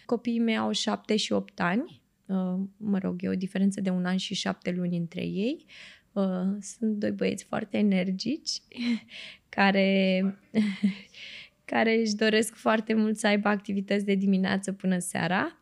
Copiii 0.07 0.39
mei 0.39 0.57
au 0.57 0.71
7 0.71 1.17
și 1.17 1.33
8 1.33 1.61
ani. 1.61 2.01
Uh, 2.27 2.61
mă 2.77 2.99
rog, 2.99 3.23
e 3.23 3.29
o 3.29 3.35
diferență 3.35 3.81
de 3.81 3.91
un 3.91 4.05
an 4.05 4.17
și 4.17 4.35
7 4.35 4.71
luni 4.71 4.97
între 4.97 5.21
ei. 5.21 5.65
Uh, 6.13 6.57
sunt 6.61 6.97
doi 6.99 7.11
băieți 7.11 7.45
foarte 7.45 7.77
energici 7.77 8.51
care, 9.57 10.21
care 11.73 12.01
își 12.01 12.15
doresc 12.15 12.55
foarte 12.55 12.95
mult 12.95 13.17
să 13.17 13.27
aibă 13.27 13.49
activități 13.49 14.05
de 14.05 14.15
dimineață 14.15 14.73
până 14.73 14.99
seara 14.99 15.61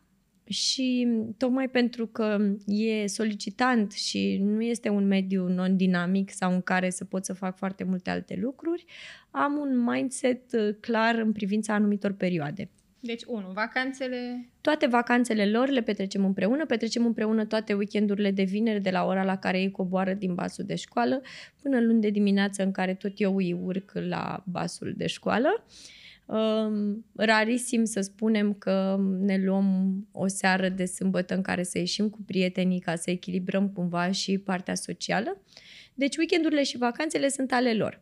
și 0.49 1.07
tocmai 1.37 1.69
pentru 1.69 2.07
că 2.07 2.37
e 2.65 3.07
solicitant 3.07 3.91
și 3.91 4.37
nu 4.41 4.61
este 4.61 4.89
un 4.89 5.07
mediu 5.07 5.47
non-dinamic 5.47 6.29
sau 6.29 6.53
în 6.53 6.61
care 6.61 6.89
să 6.89 7.05
pot 7.05 7.25
să 7.25 7.33
fac 7.33 7.57
foarte 7.57 7.83
multe 7.83 8.09
alte 8.09 8.37
lucruri, 8.41 8.85
am 9.31 9.57
un 9.57 9.83
mindset 9.83 10.53
uh, 10.53 10.75
clar 10.79 11.15
în 11.15 11.31
privința 11.31 11.73
anumitor 11.73 12.13
perioade. 12.13 12.69
Deci, 13.05 13.23
unu, 13.23 13.51
vacanțele... 13.53 14.49
Toate 14.61 14.85
vacanțele 14.85 15.49
lor 15.49 15.69
le 15.69 15.81
petrecem 15.81 16.25
împreună, 16.25 16.65
petrecem 16.65 17.05
împreună 17.05 17.45
toate 17.45 17.73
weekendurile 17.73 18.31
de 18.31 18.43
vineri 18.43 18.81
de 18.81 18.89
la 18.89 19.05
ora 19.05 19.23
la 19.23 19.37
care 19.37 19.59
ei 19.59 19.71
coboară 19.71 20.13
din 20.13 20.33
basul 20.33 20.65
de 20.65 20.75
școală 20.75 21.21
până 21.61 21.79
luni 21.79 22.01
de 22.01 22.09
dimineață 22.09 22.63
în 22.63 22.71
care 22.71 22.93
tot 22.93 23.11
eu 23.15 23.35
îi 23.35 23.53
urc 23.53 23.91
la 23.93 24.43
basul 24.47 24.93
de 24.97 25.07
școală. 25.07 25.65
Um, 26.25 27.05
rarisim 27.15 27.83
să 27.83 28.01
spunem 28.01 28.53
că 28.53 28.99
ne 29.19 29.37
luăm 29.43 29.95
o 30.11 30.27
seară 30.27 30.69
de 30.69 30.85
sâmbătă 30.85 31.35
în 31.35 31.41
care 31.41 31.63
să 31.63 31.77
ieșim 31.77 32.09
cu 32.09 32.19
prietenii 32.25 32.79
ca 32.79 32.95
să 32.95 33.09
echilibrăm 33.09 33.69
cumva 33.69 34.11
și 34.11 34.37
partea 34.37 34.75
socială. 34.75 35.41
Deci 35.93 36.17
weekendurile 36.17 36.63
și 36.63 36.77
vacanțele 36.77 37.29
sunt 37.29 37.51
ale 37.51 37.73
lor. 37.73 38.01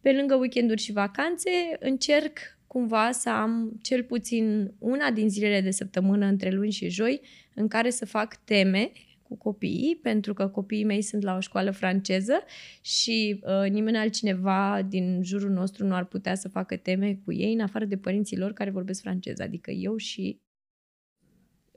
Pe 0.00 0.12
lângă 0.12 0.34
weekenduri 0.34 0.80
și 0.80 0.92
vacanțe 0.92 1.50
încerc 1.78 2.38
cumva 2.72 3.10
să 3.10 3.30
am 3.30 3.78
cel 3.82 4.02
puțin 4.02 4.74
una 4.78 5.10
din 5.10 5.28
zilele 5.28 5.60
de 5.60 5.70
săptămână 5.70 6.26
între 6.26 6.50
luni 6.50 6.70
și 6.70 6.88
joi 6.88 7.20
în 7.54 7.68
care 7.68 7.90
să 7.90 8.06
fac 8.06 8.36
teme 8.44 8.92
cu 9.22 9.36
copiii, 9.36 9.98
pentru 10.02 10.34
că 10.34 10.48
copiii 10.48 10.84
mei 10.84 11.02
sunt 11.02 11.22
la 11.22 11.36
o 11.36 11.40
școală 11.40 11.70
franceză 11.70 12.32
și 12.80 13.42
uh, 13.42 13.70
nimeni 13.70 13.96
altcineva 13.96 14.82
din 14.88 15.20
jurul 15.22 15.50
nostru 15.50 15.86
nu 15.86 15.94
ar 15.94 16.04
putea 16.04 16.34
să 16.34 16.48
facă 16.48 16.76
teme 16.76 17.20
cu 17.24 17.32
ei, 17.32 17.52
în 17.52 17.60
afară 17.60 17.84
de 17.84 17.96
părinții 17.96 18.38
lor 18.38 18.52
care 18.52 18.70
vorbesc 18.70 19.00
franceză, 19.00 19.42
adică 19.42 19.70
eu 19.70 19.96
și 19.96 20.40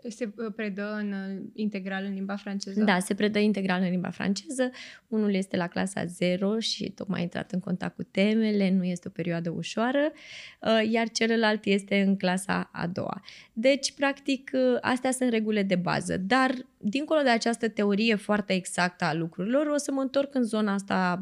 se 0.09 0.33
uh, 0.37 0.53
predă 0.55 0.95
în, 0.99 1.11
uh, 1.11 1.41
integral 1.53 2.03
în 2.03 2.13
limba 2.13 2.35
franceză? 2.35 2.83
Da, 2.83 2.99
se 2.99 3.13
predă 3.13 3.39
integral 3.39 3.81
în 3.81 3.89
limba 3.89 4.09
franceză. 4.09 4.69
Unul 5.07 5.33
este 5.33 5.57
la 5.57 5.67
clasa 5.67 6.05
0 6.05 6.59
și 6.59 6.89
tocmai 6.89 7.19
a 7.19 7.23
intrat 7.23 7.51
în 7.51 7.59
contact 7.59 7.95
cu 7.95 8.03
temele, 8.03 8.71
nu 8.71 8.83
este 8.83 9.07
o 9.07 9.11
perioadă 9.11 9.49
ușoară, 9.49 10.11
uh, 10.61 10.89
iar 10.91 11.09
celălalt 11.09 11.65
este 11.65 12.01
în 12.01 12.17
clasa 12.17 12.69
a 12.73 12.87
doua. 12.87 13.21
Deci, 13.53 13.93
practic, 13.93 14.51
astea 14.81 15.11
sunt 15.11 15.29
regulile 15.29 15.63
de 15.63 15.75
bază. 15.75 16.17
Dar, 16.17 16.51
dincolo 16.77 17.21
de 17.21 17.29
această 17.29 17.69
teorie 17.69 18.15
foarte 18.15 18.53
exactă 18.53 19.05
a 19.05 19.13
lucrurilor, 19.13 19.67
o 19.67 19.77
să 19.77 19.91
mă 19.91 20.01
întorc 20.01 20.35
în 20.35 20.43
zona 20.43 20.73
asta 20.73 21.21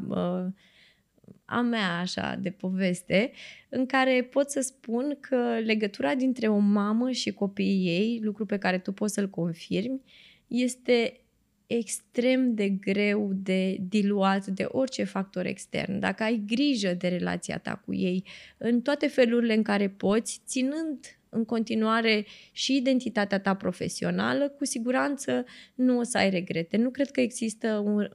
a 1.44 1.60
mea 1.60 1.98
așa 1.98 2.38
de 2.40 2.50
poveste, 2.50 3.30
în 3.68 3.86
care 3.86 4.28
pot 4.30 4.50
să 4.50 4.60
spun 4.60 5.16
că 5.20 5.58
legătura 5.64 6.14
dintre 6.14 6.48
o 6.48 6.58
mamă 6.58 7.10
și 7.10 7.32
copiii 7.32 7.86
ei, 7.86 8.20
lucru 8.22 8.46
pe 8.46 8.58
care 8.58 8.78
tu 8.78 8.92
poți 8.92 9.14
să-l 9.14 9.30
confirmi, 9.30 10.00
este 10.46 11.18
extrem 11.66 12.54
de 12.54 12.68
greu 12.68 13.30
de 13.34 13.76
diluat 13.88 14.46
de 14.46 14.64
orice 14.68 15.04
factor 15.04 15.46
extern. 15.46 15.98
Dacă 15.98 16.22
ai 16.22 16.42
grijă 16.46 16.94
de 16.94 17.08
relația 17.08 17.58
ta 17.58 17.76
cu 17.84 17.94
ei 17.94 18.24
în 18.58 18.80
toate 18.80 19.06
felurile 19.06 19.54
în 19.54 19.62
care 19.62 19.88
poți, 19.88 20.40
ținând 20.46 21.18
în 21.34 21.44
continuare 21.44 22.26
și 22.52 22.76
identitatea 22.76 23.40
ta 23.40 23.54
profesională, 23.54 24.48
cu 24.48 24.64
siguranță 24.64 25.44
nu 25.74 25.98
o 25.98 26.02
să 26.02 26.18
ai 26.18 26.30
regrete. 26.30 26.76
Nu 26.76 26.90
cred 26.90 27.10
că 27.10 27.20
există 27.20 27.82
un, 27.84 28.08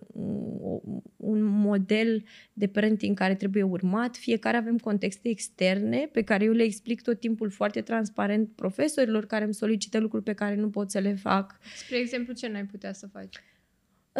un 1.15 1.43
model 1.43 2.23
de 2.53 2.67
parenting 2.67 3.17
care 3.17 3.35
trebuie 3.35 3.63
urmat. 3.63 4.15
Fiecare 4.15 4.57
avem 4.57 4.77
contexte 4.77 5.29
externe 5.29 6.09
pe 6.11 6.21
care 6.21 6.43
eu 6.43 6.51
le 6.51 6.63
explic 6.63 7.01
tot 7.01 7.19
timpul 7.19 7.49
foarte 7.49 7.81
transparent 7.81 8.49
profesorilor 8.55 9.25
care 9.25 9.43
îmi 9.43 9.53
solicită 9.53 9.99
lucruri 9.99 10.23
pe 10.23 10.33
care 10.33 10.55
nu 10.55 10.69
pot 10.69 10.91
să 10.91 10.99
le 10.99 11.13
fac. 11.13 11.59
Spre 11.75 11.97
exemplu, 11.97 12.33
ce 12.33 12.47
n-ai 12.47 12.65
putea 12.65 12.93
să 12.93 13.07
faci? 13.07 13.35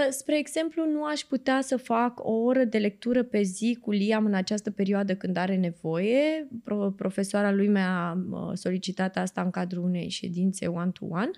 Ă, 0.08 0.12
spre 0.12 0.38
exemplu, 0.38 0.86
nu 0.92 1.04
aș 1.04 1.22
putea 1.22 1.62
să 1.62 1.78
fac 1.78 2.20
o 2.24 2.32
oră 2.32 2.64
de 2.64 2.78
lectură 2.78 3.24
pe 3.24 3.42
zi 3.42 3.78
cu 3.82 3.92
Liam 3.92 4.26
în 4.26 4.34
această 4.34 4.72
perioadă 4.72 5.16
când 5.16 5.38
are 5.38 5.56
nevoie. 5.56 6.48
Pro- 6.64 6.94
profesoara 6.98 7.52
lui 7.52 7.68
mi-a 7.68 8.18
solicitat 8.54 9.18
asta 9.18 9.42
în 9.42 9.50
cadrul 9.50 9.84
unei 9.84 10.10
ședințe 10.10 10.68
one-to-one 10.68 11.32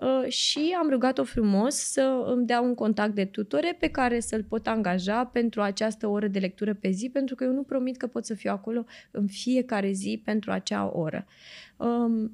ă, 0.00 0.28
și 0.28 0.76
am 0.78 0.90
rugat-o 0.90 1.24
frumos 1.24 1.74
să 1.74 2.24
îmi 2.26 2.46
dea 2.46 2.60
un 2.60 2.74
contact 2.74 3.14
de 3.14 3.24
tutore 3.24 3.76
pe 3.78 3.88
care 3.88 4.20
să-l 4.20 4.42
pot 4.42 4.66
angaja 4.66 5.24
pentru 5.24 5.60
această 5.60 6.06
oră 6.06 6.26
de 6.26 6.38
lectură 6.38 6.74
pe 6.74 6.90
zi, 6.90 7.10
pentru 7.12 7.34
că 7.34 7.44
eu 7.44 7.52
nu 7.52 7.62
promit 7.62 7.96
că 7.96 8.06
pot 8.06 8.24
să 8.24 8.34
fiu 8.34 8.50
acolo 8.50 8.84
în 9.10 9.26
fiecare 9.26 9.92
zi 9.92 10.20
pentru 10.24 10.50
acea 10.50 10.90
oră. 10.94 11.26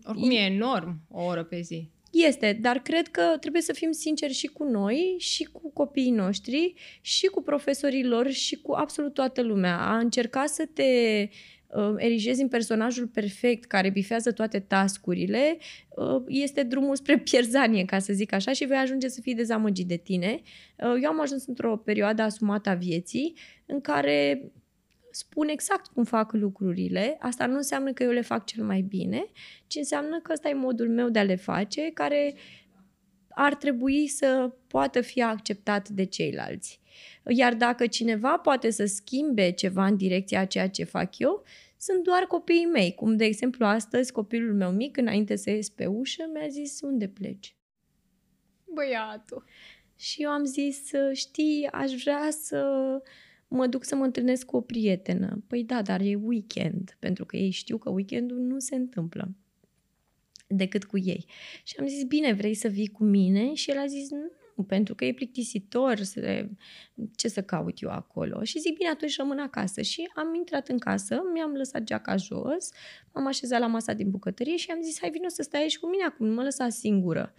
Oricum 0.05 0.31
e 0.31 0.35
enorm 0.35 1.01
o 1.11 1.25
oră 1.25 1.45
pe 1.45 1.61
zi. 1.61 1.89
Este, 2.11 2.59
dar 2.61 2.79
cred 2.79 3.09
că 3.09 3.23
trebuie 3.41 3.63
să 3.63 3.73
fim 3.73 3.93
sinceri 3.93 4.33
și 4.33 4.47
cu 4.47 4.65
noi, 4.65 5.15
și 5.19 5.45
cu 5.45 5.71
copiii 5.73 6.11
noștri, 6.11 6.75
și 7.01 7.27
cu 7.27 7.43
profesorii 7.43 8.05
lor, 8.05 8.31
și 8.31 8.57
cu 8.57 8.73
absolut 8.73 9.15
toată 9.15 9.43
lumea. 9.43 9.77
A 9.77 9.99
încerca 9.99 10.47
să 10.47 10.69
te 10.73 10.83
uh, 11.67 11.95
erigezi 11.97 12.43
în 12.43 12.49
personajul 12.49 13.07
perfect 13.07 13.65
care 13.65 13.91
bifează 13.91 14.33
toate 14.33 14.59
tascurile 14.59 15.59
uh, 15.89 16.23
este 16.27 16.63
drumul 16.63 16.97
spre 16.97 17.19
pierzanie, 17.31 17.85
ca 17.85 17.99
să 17.99 18.13
zic 18.13 18.33
așa, 18.33 18.53
și 18.53 18.65
vei 18.65 18.79
ajunge 18.79 19.09
să 19.09 19.21
fii 19.21 19.35
dezamăgit 19.35 19.87
de 19.87 19.97
tine. 19.97 20.41
Uh, 20.77 21.01
eu 21.03 21.11
am 21.11 21.21
ajuns 21.21 21.47
într-o 21.47 21.77
perioadă 21.77 22.23
asumată 22.23 22.69
a 22.69 22.75
vieții 22.75 23.35
în 23.67 23.81
care 23.81 24.51
spun 25.11 25.49
exact 25.49 25.87
cum 25.87 26.05
fac 26.05 26.33
lucrurile. 26.33 27.17
Asta 27.21 27.47
nu 27.47 27.57
înseamnă 27.57 27.93
că 27.93 28.03
eu 28.03 28.11
le 28.11 28.21
fac 28.21 28.45
cel 28.45 28.65
mai 28.65 28.81
bine, 28.81 29.27
ci 29.67 29.75
înseamnă 29.75 30.21
că 30.21 30.33
ăsta 30.33 30.49
e 30.49 30.55
modul 30.55 30.89
meu 30.89 31.09
de 31.09 31.19
a 31.19 31.23
le 31.23 31.37
face, 31.37 31.91
care 31.95 32.35
ar 33.29 33.55
trebui 33.55 34.07
să 34.07 34.55
poată 34.67 35.01
fi 35.01 35.23
acceptat 35.23 35.89
de 35.89 36.05
ceilalți. 36.05 36.81
Iar 37.29 37.55
dacă 37.55 37.87
cineva 37.87 38.37
poate 38.37 38.71
să 38.71 38.85
schimbe 38.85 39.51
ceva 39.51 39.87
în 39.87 39.97
direcția 39.97 40.41
a 40.41 40.45
ceea 40.45 40.69
ce 40.69 40.85
fac 40.85 41.19
eu, 41.19 41.45
sunt 41.77 42.03
doar 42.03 42.23
copiii 42.23 42.65
mei. 42.65 42.95
Cum, 42.95 43.17
de 43.17 43.25
exemplu, 43.25 43.67
astăzi 43.67 44.13
copilul 44.13 44.55
meu 44.55 44.71
mic, 44.71 44.97
înainte 44.97 45.37
să 45.37 45.51
ies 45.51 45.69
pe 45.69 45.87
ușă, 45.87 46.31
mi-a 46.33 46.49
zis, 46.49 46.81
unde 46.81 47.09
pleci? 47.09 47.57
Băiatul. 48.75 49.45
Și 49.97 50.23
eu 50.23 50.31
am 50.31 50.45
zis, 50.45 50.91
știi, 51.13 51.69
aș 51.73 51.93
vrea 51.93 52.29
să 52.31 52.63
mă 53.51 53.67
duc 53.67 53.85
să 53.85 53.95
mă 53.95 54.05
întâlnesc 54.05 54.47
cu 54.47 54.57
o 54.57 54.61
prietenă. 54.61 55.43
Păi 55.47 55.65
da, 55.65 55.83
dar 55.83 56.01
e 56.01 56.15
weekend, 56.15 56.97
pentru 56.99 57.25
că 57.25 57.37
ei 57.37 57.51
știu 57.51 57.79
că 57.79 57.91
weekendul 57.91 58.39
nu 58.39 58.59
se 58.59 58.75
întâmplă 58.75 59.35
decât 60.47 60.85
cu 60.85 60.99
ei. 60.99 61.27
Și 61.65 61.77
am 61.79 61.87
zis, 61.87 62.03
bine, 62.03 62.33
vrei 62.33 62.55
să 62.55 62.69
vii 62.69 62.89
cu 62.89 63.05
mine? 63.05 63.55
Și 63.55 63.71
el 63.71 63.79
a 63.79 63.87
zis, 63.87 64.11
nu, 64.11 64.63
pentru 64.63 64.95
că 64.95 65.05
e 65.05 65.13
plictisitor, 65.13 65.99
să, 65.99 66.49
ce 67.17 67.29
să 67.29 67.43
caut 67.43 67.83
eu 67.83 67.91
acolo? 67.91 68.43
Și 68.45 68.59
zic, 68.59 68.77
bine, 68.77 68.89
atunci 68.89 69.17
rămân 69.17 69.39
acasă. 69.39 69.83
Și 69.83 70.11
am 70.15 70.35
intrat 70.35 70.69
în 70.69 70.79
casă, 70.79 71.21
mi-am 71.33 71.53
lăsat 71.53 71.83
geaca 71.83 72.17
jos, 72.17 72.71
m-am 73.13 73.27
așezat 73.27 73.61
la 73.61 73.67
masa 73.67 73.93
din 73.93 74.11
bucătărie 74.11 74.57
și 74.57 74.71
am 74.71 74.83
zis, 74.83 74.99
hai 75.01 75.11
vină 75.11 75.29
să 75.29 75.43
stai 75.43 75.61
aici 75.61 75.79
cu 75.79 75.89
mine 75.89 76.05
acum, 76.05 76.27
nu 76.27 76.35
mă 76.35 76.43
lăsa 76.43 76.69
singură. 76.69 77.35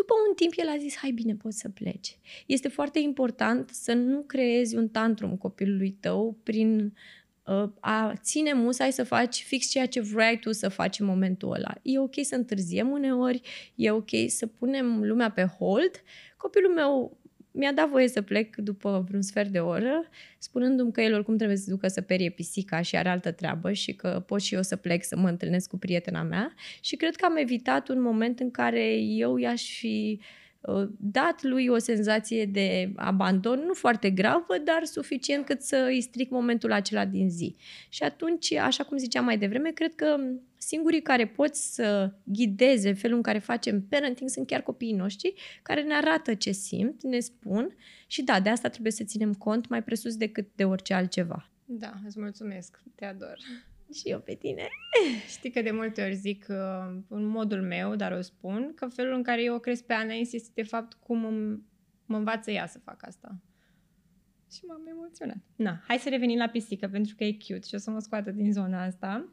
După 0.00 0.14
un 0.28 0.34
timp 0.34 0.52
el 0.56 0.68
a 0.68 0.76
zis, 0.78 0.96
hai 0.96 1.10
bine, 1.10 1.34
poți 1.34 1.58
să 1.58 1.68
pleci. 1.68 2.18
Este 2.46 2.68
foarte 2.68 2.98
important 2.98 3.70
să 3.70 3.92
nu 3.92 4.20
creezi 4.20 4.76
un 4.76 4.88
tantrum 4.88 5.36
copilului 5.36 5.96
tău 6.00 6.36
prin 6.42 6.96
uh, 7.44 7.68
a 7.80 8.12
ține 8.22 8.52
musai 8.52 8.92
să 8.92 9.04
faci 9.04 9.42
fix 9.42 9.66
ceea 9.66 9.86
ce 9.86 10.00
vrei 10.00 10.38
tu 10.38 10.52
să 10.52 10.68
faci 10.68 10.98
în 10.98 11.06
momentul 11.06 11.52
ăla. 11.52 11.74
E 11.82 11.98
ok 11.98 12.14
să 12.22 12.34
întârziem 12.34 12.90
uneori, 12.90 13.40
e 13.74 13.90
ok 13.90 14.10
să 14.26 14.46
punem 14.46 15.04
lumea 15.04 15.30
pe 15.30 15.42
hold. 15.42 16.02
Copilul 16.36 16.72
meu 16.72 17.18
mi-a 17.52 17.72
dat 17.72 17.88
voie 17.88 18.08
să 18.08 18.22
plec 18.22 18.56
după 18.56 19.04
vreun 19.08 19.22
sfert 19.22 19.48
de 19.48 19.58
oră, 19.58 20.08
spunându-mi 20.38 20.92
că 20.92 21.00
el 21.00 21.14
oricum 21.14 21.36
trebuie 21.36 21.56
să 21.56 21.70
ducă 21.70 21.88
să 21.88 22.00
perie 22.00 22.30
pisica 22.30 22.80
și 22.80 22.96
are 22.96 23.08
altă 23.08 23.32
treabă 23.32 23.72
și 23.72 23.92
că 23.92 24.22
pot 24.26 24.40
și 24.40 24.54
eu 24.54 24.62
să 24.62 24.76
plec 24.76 25.04
să 25.04 25.16
mă 25.16 25.28
întâlnesc 25.28 25.68
cu 25.68 25.78
prietena 25.78 26.22
mea. 26.22 26.54
Și 26.80 26.96
cred 26.96 27.16
că 27.16 27.24
am 27.24 27.36
evitat 27.36 27.88
un 27.88 28.00
moment 28.00 28.40
în 28.40 28.50
care 28.50 28.94
eu 28.96 29.36
i-aș 29.36 29.78
fi 29.78 30.18
uh, 30.20 30.24
Uh, 30.24 30.39
dat 30.98 31.42
lui 31.42 31.68
o 31.68 31.78
senzație 31.78 32.44
de 32.44 32.92
abandon, 32.96 33.58
nu 33.66 33.74
foarte 33.74 34.10
gravă, 34.10 34.58
dar 34.64 34.84
suficient 34.84 35.44
cât 35.44 35.62
să 35.62 35.84
îi 35.88 36.00
stric 36.00 36.30
momentul 36.30 36.72
acela 36.72 37.04
din 37.04 37.30
zi. 37.30 37.56
Și 37.88 38.02
atunci, 38.02 38.52
așa 38.52 38.84
cum 38.84 38.96
ziceam 38.96 39.24
mai 39.24 39.38
devreme, 39.38 39.70
cred 39.70 39.94
că 39.94 40.16
singurii 40.56 41.02
care 41.02 41.26
pot 41.26 41.54
să 41.54 42.12
ghideze 42.24 42.92
felul 42.92 43.16
în 43.16 43.22
care 43.22 43.38
facem 43.38 43.82
parenting 43.82 44.30
sunt 44.30 44.46
chiar 44.46 44.60
copiii 44.60 44.92
noștri, 44.92 45.34
care 45.62 45.82
ne 45.82 45.94
arată 45.94 46.34
ce 46.34 46.50
simt, 46.50 47.02
ne 47.02 47.18
spun 47.18 47.76
și 48.06 48.22
da, 48.22 48.40
de 48.40 48.48
asta 48.48 48.68
trebuie 48.68 48.92
să 48.92 49.04
ținem 49.04 49.34
cont 49.34 49.68
mai 49.68 49.82
presus 49.82 50.16
decât 50.16 50.48
de 50.54 50.64
orice 50.64 50.94
altceva. 50.94 51.50
Da, 51.64 51.92
îți 52.06 52.20
mulțumesc, 52.20 52.80
te 52.94 53.04
ador. 53.04 53.38
Și 53.92 54.08
eu 54.08 54.20
pe 54.20 54.34
tine. 54.34 54.68
Știi 55.28 55.50
că 55.50 55.62
de 55.62 55.70
multe 55.70 56.02
ori 56.02 56.14
zic 56.14 56.46
uh, 56.48 57.00
în 57.08 57.24
modul 57.24 57.62
meu, 57.62 57.94
dar 57.96 58.12
o 58.12 58.20
spun, 58.20 58.72
că 58.74 58.86
felul 58.86 59.14
în 59.14 59.22
care 59.22 59.42
eu 59.42 59.54
o 59.54 59.58
cresc 59.58 59.84
pe 59.84 59.92
Anais 59.92 60.32
este 60.32 60.50
de 60.54 60.62
fapt 60.62 60.92
cum 60.92 61.24
îmi, 61.24 61.62
mă 62.06 62.16
învață 62.16 62.50
ea 62.50 62.66
să 62.66 62.78
fac 62.78 63.06
asta. 63.06 63.40
Și 64.52 64.60
m-am 64.66 64.86
emoționat. 64.86 65.42
Na, 65.56 65.82
hai 65.86 65.98
să 65.98 66.08
revenim 66.08 66.38
la 66.38 66.48
pisică, 66.48 66.88
pentru 66.88 67.14
că 67.16 67.24
e 67.24 67.32
cute 67.32 67.66
și 67.66 67.74
o 67.74 67.78
să 67.78 67.90
mă 67.90 67.98
scoată 67.98 68.30
din 68.30 68.52
zona 68.52 68.84
asta. 68.84 69.32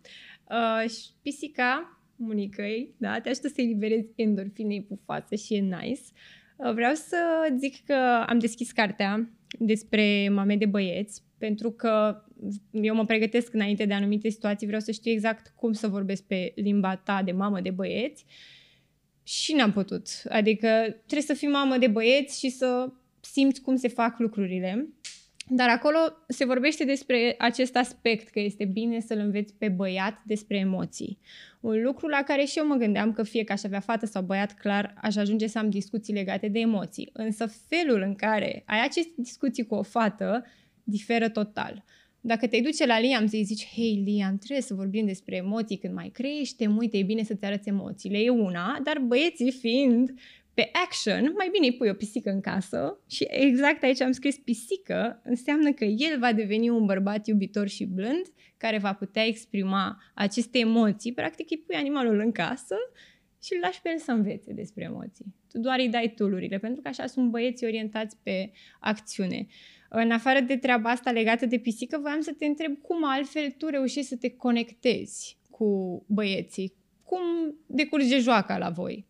Uh, 0.49 0.89
și 0.89 1.09
pisica 1.21 2.01
Monicăi, 2.15 2.93
da, 2.97 3.19
te 3.19 3.29
ajută 3.29 3.47
să 3.47 3.61
eliberezi 3.61 4.07
endorfinei 4.15 4.83
pe 4.83 4.95
față 5.05 5.35
și 5.35 5.53
e 5.53 5.59
nice. 5.59 6.01
Uh, 6.57 6.73
vreau 6.73 6.93
să 6.93 7.17
zic 7.57 7.85
că 7.85 8.25
am 8.27 8.39
deschis 8.39 8.71
cartea 8.71 9.29
despre 9.59 10.29
mame 10.29 10.55
de 10.55 10.65
băieți, 10.65 11.23
pentru 11.37 11.71
că 11.71 12.23
eu 12.71 12.95
mă 12.95 13.05
pregătesc 13.05 13.53
înainte 13.53 13.85
de 13.85 13.93
anumite 13.93 14.29
situații, 14.29 14.67
vreau 14.67 14.81
să 14.81 14.91
știu 14.91 15.11
exact 15.11 15.53
cum 15.55 15.73
să 15.73 15.87
vorbesc 15.87 16.23
pe 16.23 16.53
limba 16.55 16.95
ta 16.95 17.23
de 17.23 17.31
mamă 17.31 17.61
de 17.61 17.69
băieți 17.69 18.25
și 19.23 19.53
n-am 19.53 19.71
putut. 19.71 20.07
Adică 20.29 20.67
trebuie 21.05 21.21
să 21.21 21.33
fii 21.33 21.47
mamă 21.47 21.77
de 21.77 21.87
băieți 21.87 22.39
și 22.39 22.49
să 22.49 22.91
simți 23.19 23.61
cum 23.61 23.75
se 23.75 23.87
fac 23.87 24.19
lucrurile. 24.19 24.89
Dar 25.49 25.69
acolo 25.69 25.97
se 26.27 26.45
vorbește 26.45 26.83
despre 26.85 27.35
acest 27.37 27.75
aspect, 27.75 28.29
că 28.29 28.39
este 28.39 28.65
bine 28.65 28.99
să-l 28.99 29.17
înveți 29.17 29.53
pe 29.53 29.69
băiat 29.69 30.21
despre 30.25 30.57
emoții. 30.57 31.19
Un 31.59 31.81
lucru 31.81 32.07
la 32.07 32.23
care 32.23 32.43
și 32.43 32.57
eu 32.57 32.67
mă 32.67 32.75
gândeam 32.75 33.13
că 33.13 33.23
fie 33.23 33.43
că 33.43 33.51
aș 33.51 33.63
avea 33.63 33.79
fată 33.79 34.05
sau 34.05 34.21
băiat, 34.21 34.53
clar, 34.53 34.93
aș 35.01 35.15
ajunge 35.15 35.47
să 35.47 35.57
am 35.57 35.69
discuții 35.69 36.13
legate 36.13 36.47
de 36.47 36.59
emoții. 36.59 37.09
Însă 37.13 37.45
felul 37.67 38.01
în 38.01 38.15
care 38.15 38.63
ai 38.65 38.83
aceste 38.83 39.13
discuții 39.15 39.65
cu 39.65 39.75
o 39.75 39.83
fată 39.83 40.45
diferă 40.83 41.29
total. 41.29 41.83
Dacă 42.27 42.47
te 42.47 42.61
duce 42.61 42.85
la 42.85 42.99
Liam 42.99 43.25
să-i 43.25 43.43
zici, 43.43 43.67
hei 43.75 44.03
Liam, 44.05 44.37
trebuie 44.37 44.61
să 44.61 44.73
vorbim 44.73 45.05
despre 45.05 45.35
emoții 45.35 45.77
când 45.77 45.93
mai 45.93 46.09
crește, 46.09 46.67
uite, 46.67 46.97
e 46.97 47.03
bine 47.03 47.23
să-ți 47.23 47.45
arăți 47.45 47.69
emoțiile, 47.69 48.17
e 48.17 48.29
una, 48.29 48.79
dar 48.83 48.99
băieții 48.99 49.51
fiind 49.51 50.13
pe 50.53 50.69
action, 50.85 51.33
mai 51.37 51.49
bine 51.51 51.65
îi 51.65 51.73
pui 51.73 51.89
o 51.89 51.93
pisică 51.93 52.29
în 52.29 52.41
casă 52.41 52.99
și 53.09 53.27
exact 53.29 53.83
aici 53.83 54.01
am 54.01 54.11
scris 54.11 54.37
pisică, 54.37 55.21
înseamnă 55.23 55.71
că 55.71 55.83
el 55.83 56.19
va 56.19 56.33
deveni 56.33 56.69
un 56.69 56.85
bărbat 56.85 57.27
iubitor 57.27 57.67
și 57.67 57.85
blând 57.85 58.25
care 58.57 58.77
va 58.77 58.93
putea 58.93 59.25
exprima 59.25 60.03
aceste 60.13 60.57
emoții. 60.57 61.13
Practic 61.13 61.51
îi 61.51 61.57
pui 61.57 61.75
animalul 61.75 62.19
în 62.19 62.31
casă 62.31 62.75
și 63.43 63.53
îl 63.53 63.59
lași 63.61 63.81
pe 63.81 63.89
el 63.89 63.97
să 63.97 64.11
învețe 64.11 64.53
despre 64.53 64.83
emoții. 64.83 65.25
Tu 65.51 65.59
doar 65.59 65.79
îi 65.79 65.89
dai 65.89 66.13
tulurile, 66.15 66.57
pentru 66.57 66.81
că 66.81 66.87
așa 66.87 67.05
sunt 67.05 67.29
băieții 67.29 67.65
orientați 67.65 68.17
pe 68.23 68.51
acțiune. 68.79 69.47
În 69.89 70.11
afară 70.11 70.39
de 70.39 70.57
treaba 70.57 70.89
asta 70.89 71.11
legată 71.11 71.45
de 71.45 71.57
pisică, 71.57 71.99
voiam 72.01 72.21
să 72.21 72.33
te 72.37 72.45
întreb 72.45 72.77
cum 72.81 73.05
altfel 73.05 73.49
tu 73.57 73.67
reușești 73.67 74.09
să 74.09 74.15
te 74.15 74.29
conectezi 74.29 75.37
cu 75.49 76.03
băieții. 76.07 76.73
Cum 77.03 77.21
decurge 77.65 78.19
joaca 78.19 78.57
la 78.57 78.69
voi? 78.69 79.05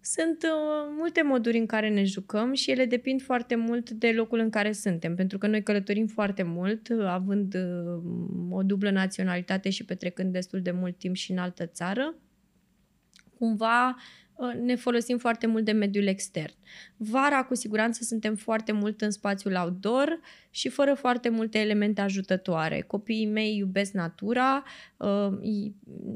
Sunt 0.00 0.42
uh, 0.42 0.94
multe 0.96 1.22
moduri 1.22 1.58
în 1.58 1.66
care 1.66 1.88
ne 1.88 2.04
jucăm 2.04 2.52
și 2.52 2.70
ele 2.70 2.84
depind 2.84 3.22
foarte 3.22 3.54
mult 3.54 3.90
de 3.90 4.12
locul 4.12 4.38
în 4.38 4.50
care 4.50 4.72
suntem, 4.72 5.14
pentru 5.14 5.38
că 5.38 5.46
noi 5.46 5.62
călătorim 5.62 6.06
foarte 6.06 6.42
mult, 6.42 6.88
uh, 6.88 7.04
având 7.04 7.54
uh, 7.54 8.02
o 8.50 8.62
dublă 8.62 8.90
naționalitate 8.90 9.70
și 9.70 9.84
petrecând 9.84 10.32
destul 10.32 10.60
de 10.60 10.70
mult 10.70 10.98
timp 10.98 11.14
și 11.14 11.30
în 11.30 11.38
altă 11.38 11.66
țară. 11.66 12.14
Cumva 13.38 13.86
Uh, 13.88 14.02
ne 14.60 14.74
folosim 14.74 15.18
foarte 15.18 15.46
mult 15.46 15.64
de 15.64 15.72
mediul 15.72 16.06
extern. 16.06 16.52
Vara, 16.96 17.44
cu 17.44 17.54
siguranță, 17.54 18.04
suntem 18.04 18.34
foarte 18.34 18.72
mult 18.72 19.00
în 19.00 19.10
spațiul 19.10 19.54
outdoor 19.54 20.20
și 20.50 20.68
fără 20.68 20.94
foarte 20.94 21.28
multe 21.28 21.58
elemente 21.58 22.00
ajutătoare. 22.00 22.80
Copiii 22.80 23.26
mei 23.26 23.56
iubesc 23.56 23.92
natura, 23.92 24.64
uh, 24.96 25.28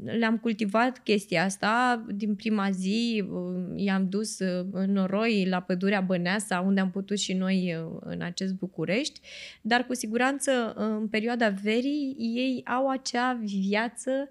le-am 0.03 0.37
cultivat 0.37 0.99
chestia 1.03 1.43
asta 1.43 2.05
din 2.15 2.35
prima 2.35 2.69
zi, 2.71 3.23
uh, 3.29 3.71
i-am 3.75 4.09
dus 4.09 4.39
în 4.71 4.91
noroi 4.91 5.47
la 5.49 5.61
pădurea 5.61 6.01
Băneasa, 6.01 6.59
unde 6.59 6.79
am 6.79 6.91
putut 6.91 7.19
și 7.19 7.33
noi 7.33 7.77
în 7.99 8.21
acest 8.21 8.53
București, 8.53 9.19
dar 9.61 9.85
cu 9.85 9.93
siguranță 9.93 10.73
în 10.73 11.07
perioada 11.07 11.49
verii 11.49 12.15
ei 12.17 12.61
au 12.65 12.89
acea 12.89 13.39
viață 13.43 14.29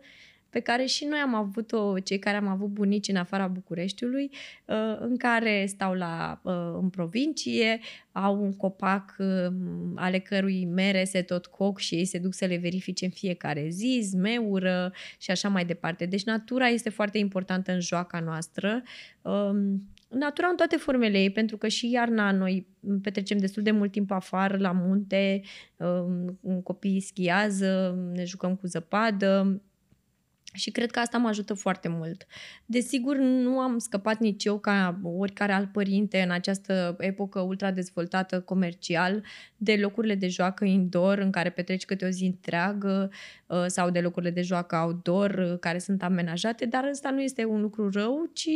pe 0.53 0.61
care 0.61 0.85
și 0.85 1.05
noi 1.05 1.19
am 1.19 1.35
avut-o, 1.35 1.99
cei 1.99 2.19
care 2.19 2.37
am 2.37 2.47
avut 2.47 2.69
bunici 2.69 3.09
în 3.09 3.17
afara 3.17 3.47
Bucureștiului, 3.47 4.31
uh, 4.65 4.97
în 4.99 5.17
care 5.17 5.65
stau 5.67 5.95
la, 5.95 6.41
uh, 6.43 6.79
în 6.81 6.89
provincie, 6.89 7.81
au 8.13 8.43
un 8.43 8.53
copac 8.53 9.17
uh, 9.19 9.53
ale 9.95 10.19
cărui 10.19 10.65
mere 10.65 11.05
se 11.05 11.23
tot 11.23 11.47
coc 11.47 11.79
și 11.79 11.95
ei 11.95 12.05
se 12.05 12.19
duc 12.19 12.35
să 12.35 12.45
le 12.45 12.57
verifice 12.57 13.05
în 13.05 13.11
fiecare 13.11 13.69
zi, 13.69 14.01
zmeură 14.03 14.93
și 15.19 15.31
așa 15.31 15.49
mai 15.49 15.65
departe. 15.65 16.07
Deci 16.07 16.25
natura 16.25 16.67
este 16.67 16.91
foarte 16.91 17.19
importantă 17.19 17.73
în 17.73 17.81
joaca 17.81 18.21
noastră. 18.21 18.83
Um, 19.23 19.89
natura 20.09 20.47
în 20.49 20.57
toate 20.57 20.77
formele 20.77 21.19
ei, 21.19 21.31
pentru 21.31 21.57
că 21.57 21.69
și 21.69 21.91
iarna 21.91 22.33
noi 22.33 22.67
petrecem 23.03 23.39
destul 23.39 23.63
de 23.63 23.71
mult 23.71 23.91
timp 23.91 24.11
afară, 24.11 24.57
la 24.57 24.73
munte, 24.73 25.41
um, 25.77 26.61
copiii 26.63 27.01
schiază, 27.01 27.99
ne 28.13 28.25
jucăm 28.25 28.57
cu 28.57 28.67
zăpadă, 28.67 29.63
și 30.53 30.71
cred 30.71 30.91
că 30.91 30.99
asta 30.99 31.19
mă 31.19 31.29
ajută 31.29 31.55
foarte 31.55 31.89
mult. 31.89 32.27
Desigur, 32.67 33.17
nu 33.17 33.59
am 33.59 33.79
scăpat 33.79 34.19
nici 34.19 34.45
eu 34.45 34.59
ca 34.59 35.01
oricare 35.03 35.53
alt 35.53 35.73
părinte 35.73 36.21
în 36.21 36.31
această 36.31 36.97
epocă 36.99 37.41
ultra 37.41 37.71
dezvoltată 37.71 38.41
comercial 38.41 39.25
de 39.57 39.77
locurile 39.77 40.15
de 40.15 40.29
joacă 40.29 40.65
indoor 40.65 41.19
în 41.19 41.31
care 41.31 41.51
petreci 41.51 41.85
câte 41.85 42.05
o 42.05 42.09
zi 42.09 42.25
întreagă 42.25 43.11
uh, 43.47 43.65
sau 43.67 43.91
de 43.91 44.01
locurile 44.01 44.31
de 44.31 44.43
joacă 44.43 44.77
outdoor 44.77 45.31
uh, 45.31 45.59
care 45.59 45.79
sunt 45.79 46.03
amenajate, 46.03 46.67
dar 46.67 46.85
ăsta 46.85 47.11
nu 47.11 47.21
este 47.21 47.45
un 47.45 47.61
lucru 47.61 47.91
rău, 47.91 48.31
ci 48.33 48.49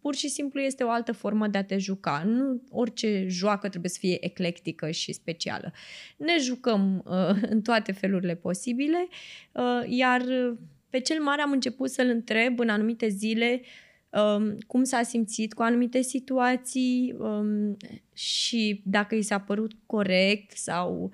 pur 0.00 0.14
și 0.14 0.28
simplu 0.28 0.60
este 0.60 0.84
o 0.84 0.90
altă 0.90 1.12
formă 1.12 1.46
de 1.46 1.58
a 1.58 1.64
te 1.64 1.78
juca. 1.78 2.22
Nu 2.26 2.62
orice 2.70 3.26
joacă 3.28 3.68
trebuie 3.68 3.90
să 3.90 3.98
fie 4.00 4.24
eclectică 4.24 4.90
și 4.90 5.12
specială. 5.12 5.72
Ne 6.16 6.36
jucăm 6.40 7.02
uh, 7.06 7.42
în 7.52 7.62
toate 7.62 7.92
felurile 7.92 8.34
posibile, 8.34 9.08
uh, 9.52 9.82
iar 9.86 10.22
pe 10.90 11.00
cel 11.00 11.22
mare 11.22 11.42
am 11.42 11.50
început 11.50 11.90
să-l 11.90 12.08
întreb 12.08 12.58
în 12.58 12.68
anumite 12.68 13.08
zile 13.08 13.60
um, 14.10 14.56
cum 14.66 14.84
s-a 14.84 15.02
simțit 15.02 15.54
cu 15.54 15.62
anumite 15.62 16.00
situații 16.00 17.14
um, 17.18 17.76
și 18.12 18.82
dacă 18.84 19.14
i 19.14 19.22
s-a 19.22 19.40
părut 19.40 19.72
corect 19.86 20.56
sau 20.56 21.02
um, 21.02 21.12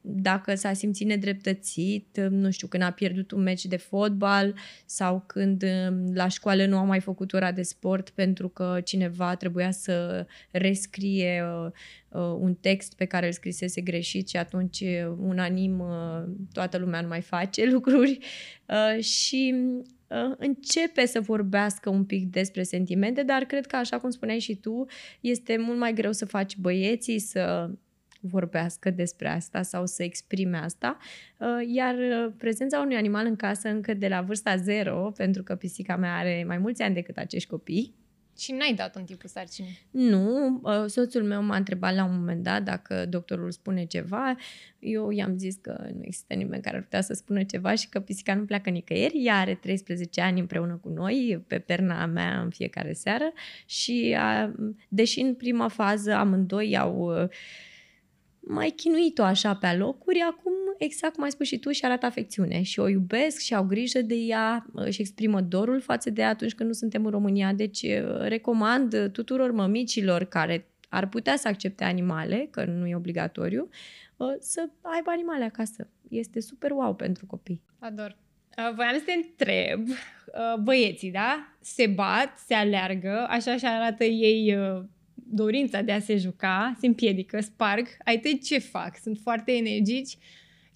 dacă 0.00 0.54
s-a 0.54 0.72
simțit 0.72 1.06
nedreptățit, 1.06 2.20
nu 2.30 2.50
știu, 2.50 2.66
când 2.66 2.82
a 2.82 2.90
pierdut 2.90 3.30
un 3.30 3.42
meci 3.42 3.64
de 3.64 3.76
fotbal 3.76 4.54
sau 4.86 5.24
când 5.26 5.62
um, 5.62 6.14
la 6.14 6.28
școală 6.28 6.66
nu 6.66 6.76
a 6.76 6.82
mai 6.82 7.00
făcut 7.00 7.32
ora 7.32 7.52
de 7.52 7.62
sport 7.62 8.10
pentru 8.10 8.48
că 8.48 8.80
cineva 8.84 9.34
trebuia 9.34 9.70
să 9.70 10.26
rescrie 10.50 11.42
uh, 11.42 11.70
uh, 12.08 12.36
un 12.40 12.54
text 12.54 12.94
pe 12.94 13.04
care 13.04 13.26
îl 13.26 13.32
scrisese 13.32 13.80
greșit 13.80 14.28
și 14.28 14.36
atunci 14.36 14.80
uh, 14.80 15.14
unanim 15.18 15.78
uh, 15.78 16.22
toată 16.52 16.78
lumea 16.78 17.00
nu 17.00 17.08
mai 17.08 17.20
face 17.20 17.64
lucruri. 17.72 18.18
Uh, 18.66 19.02
și 19.02 19.54
uh, 20.08 20.34
începe 20.36 21.06
să 21.06 21.20
vorbească 21.20 21.90
un 21.90 22.04
pic 22.04 22.30
despre 22.30 22.62
sentimente, 22.62 23.22
dar 23.22 23.42
cred 23.44 23.66
că, 23.66 23.76
așa 23.76 23.98
cum 23.98 24.10
spuneai 24.10 24.38
și 24.38 24.54
tu, 24.54 24.86
este 25.20 25.56
mult 25.58 25.78
mai 25.78 25.92
greu 25.92 26.12
să 26.12 26.24
faci 26.24 26.56
băieții 26.56 27.18
să 27.18 27.70
vorbească 28.20 28.90
despre 28.90 29.28
asta 29.28 29.62
sau 29.62 29.86
să 29.86 30.02
exprime 30.02 30.56
asta. 30.56 30.96
Uh, 31.36 31.46
iar 31.74 31.94
uh, 31.94 32.32
prezența 32.38 32.80
unui 32.80 32.96
animal 32.96 33.26
în 33.26 33.36
casă 33.36 33.68
încă 33.68 33.94
de 33.94 34.08
la 34.08 34.20
vârsta 34.20 34.56
zero, 34.56 35.12
pentru 35.16 35.42
că 35.42 35.54
pisica 35.54 35.96
mea 35.96 36.16
are 36.16 36.44
mai 36.46 36.58
mulți 36.58 36.82
ani 36.82 36.94
decât 36.94 37.16
acești 37.16 37.48
copii, 37.48 37.98
și 38.40 38.52
n-ai 38.52 38.74
dat 38.74 38.96
în 38.96 39.04
timpul 39.04 39.28
sarcinii? 39.28 39.78
Nu, 39.90 40.60
uh, 40.62 40.84
soțul 40.86 41.22
meu 41.22 41.42
m-a 41.42 41.56
întrebat 41.56 41.94
la 41.94 42.04
un 42.04 42.14
moment 42.14 42.42
dat 42.42 42.62
dacă 42.62 43.06
doctorul 43.06 43.50
spune 43.50 43.84
ceva. 43.84 44.36
Eu 44.78 45.10
i-am 45.10 45.38
zis 45.38 45.56
că 45.60 45.88
nu 45.94 46.00
există 46.02 46.34
nimeni 46.34 46.62
care 46.62 46.76
ar 46.76 46.82
putea 46.82 47.00
să 47.00 47.12
spună 47.12 47.42
ceva 47.42 47.74
și 47.74 47.88
că 47.88 48.00
pisica 48.00 48.34
nu 48.34 48.44
pleacă 48.44 48.70
nicăieri. 48.70 49.24
Ea 49.24 49.36
are 49.36 49.54
13 49.54 50.20
ani 50.20 50.40
împreună 50.40 50.78
cu 50.82 50.88
noi, 50.88 51.44
pe 51.46 51.58
perna 51.58 52.06
mea 52.06 52.40
în 52.40 52.50
fiecare 52.50 52.92
seară 52.92 53.32
și 53.66 54.16
a, 54.18 54.54
deși 54.88 55.20
în 55.20 55.34
prima 55.34 55.68
fază 55.68 56.12
amândoi 56.12 56.78
au 56.78 57.12
mai 58.52 58.70
chinuit-o 58.70 59.22
așa 59.22 59.54
pe 59.54 59.72
locuri, 59.72 60.20
acum, 60.20 60.52
exact 60.78 61.14
cum 61.14 61.24
ai 61.24 61.30
spus 61.30 61.46
și 61.46 61.58
tu, 61.58 61.70
și 61.70 61.84
arată 61.84 62.06
afecțiune 62.06 62.62
și 62.62 62.80
o 62.80 62.88
iubesc 62.88 63.38
și 63.38 63.54
au 63.54 63.64
grijă 63.64 64.02
de 64.02 64.14
ea 64.14 64.66
și 64.88 65.00
exprimă 65.00 65.40
dorul 65.40 65.80
față 65.80 66.10
de 66.10 66.20
ea 66.20 66.28
atunci 66.28 66.54
când 66.54 66.68
nu 66.68 66.74
suntem 66.74 67.04
în 67.04 67.10
România. 67.10 67.52
Deci 67.52 67.86
recomand 68.20 69.10
tuturor 69.12 69.50
mămicilor 69.50 70.24
care 70.24 70.66
ar 70.88 71.08
putea 71.08 71.36
să 71.36 71.48
accepte 71.48 71.84
animale, 71.84 72.48
că 72.50 72.64
nu 72.64 72.86
e 72.86 72.94
obligatoriu, 72.94 73.68
să 74.38 74.68
aibă 74.80 75.10
animale 75.10 75.44
acasă. 75.44 75.88
Este 76.08 76.40
super 76.40 76.70
wow 76.70 76.94
pentru 76.94 77.26
copii. 77.26 77.62
Ador. 77.78 78.16
Voiam 78.74 78.94
să 78.94 79.02
te 79.04 79.12
întreb, 79.12 79.86
băieții, 80.62 81.10
da? 81.10 81.56
Se 81.60 81.86
bat, 81.86 82.38
se 82.46 82.54
aleargă, 82.54 83.26
așa 83.28 83.56
și 83.56 83.66
arată 83.66 84.04
ei 84.04 84.56
dorința 85.30 85.82
de 85.82 85.92
a 85.92 86.00
se 86.00 86.16
juca, 86.16 86.76
se 86.80 86.86
împiedică, 86.86 87.40
sparg, 87.40 87.86
ai 88.04 88.18
tăi 88.18 88.38
ce 88.38 88.58
fac? 88.58 88.96
Sunt 89.02 89.18
foarte 89.18 89.52
energici 89.52 90.18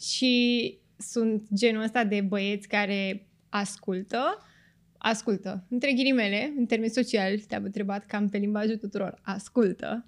și 0.00 0.78
sunt 0.96 1.46
genul 1.54 1.82
ăsta 1.82 2.04
de 2.04 2.20
băieți 2.20 2.68
care 2.68 3.28
ascultă, 3.48 4.44
ascultă, 4.98 5.66
între 5.68 5.92
ghilimele, 5.92 6.52
în 6.56 6.66
termeni 6.66 6.90
sociali, 6.90 7.44
te-am 7.48 7.64
întrebat 7.64 8.06
cam 8.06 8.28
pe 8.28 8.38
limbajul 8.38 8.76
tuturor, 8.76 9.20
ascultă. 9.22 10.06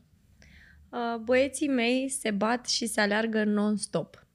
Uh, 0.91 1.21
băieții 1.25 1.69
mei 1.69 2.09
se 2.09 2.31
bat 2.31 2.69
și 2.69 2.87
se 2.87 3.01
aleargă 3.01 3.45
non-stop. 3.45 4.26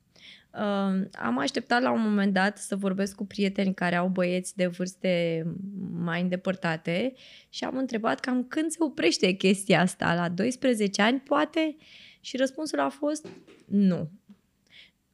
Uh, 0.53 1.01
am 1.11 1.37
așteptat 1.37 1.81
la 1.81 1.91
un 1.91 2.01
moment 2.01 2.33
dat 2.33 2.57
să 2.57 2.75
vorbesc 2.75 3.15
cu 3.15 3.25
prieteni 3.25 3.73
care 3.73 3.95
au 3.95 4.07
băieți 4.07 4.55
de 4.55 4.67
vârste 4.67 5.43
mai 5.91 6.21
îndepărtate 6.21 7.13
și 7.49 7.63
am 7.63 7.77
întrebat 7.77 8.19
cam 8.19 8.43
când 8.43 8.71
se 8.71 8.77
oprește 8.79 9.31
chestia 9.31 9.81
asta, 9.81 10.13
la 10.13 10.29
12 10.29 11.01
ani 11.01 11.19
poate? 11.19 11.75
Și 12.21 12.37
răspunsul 12.37 12.79
a 12.79 12.89
fost 12.89 13.27
nu. 13.65 14.09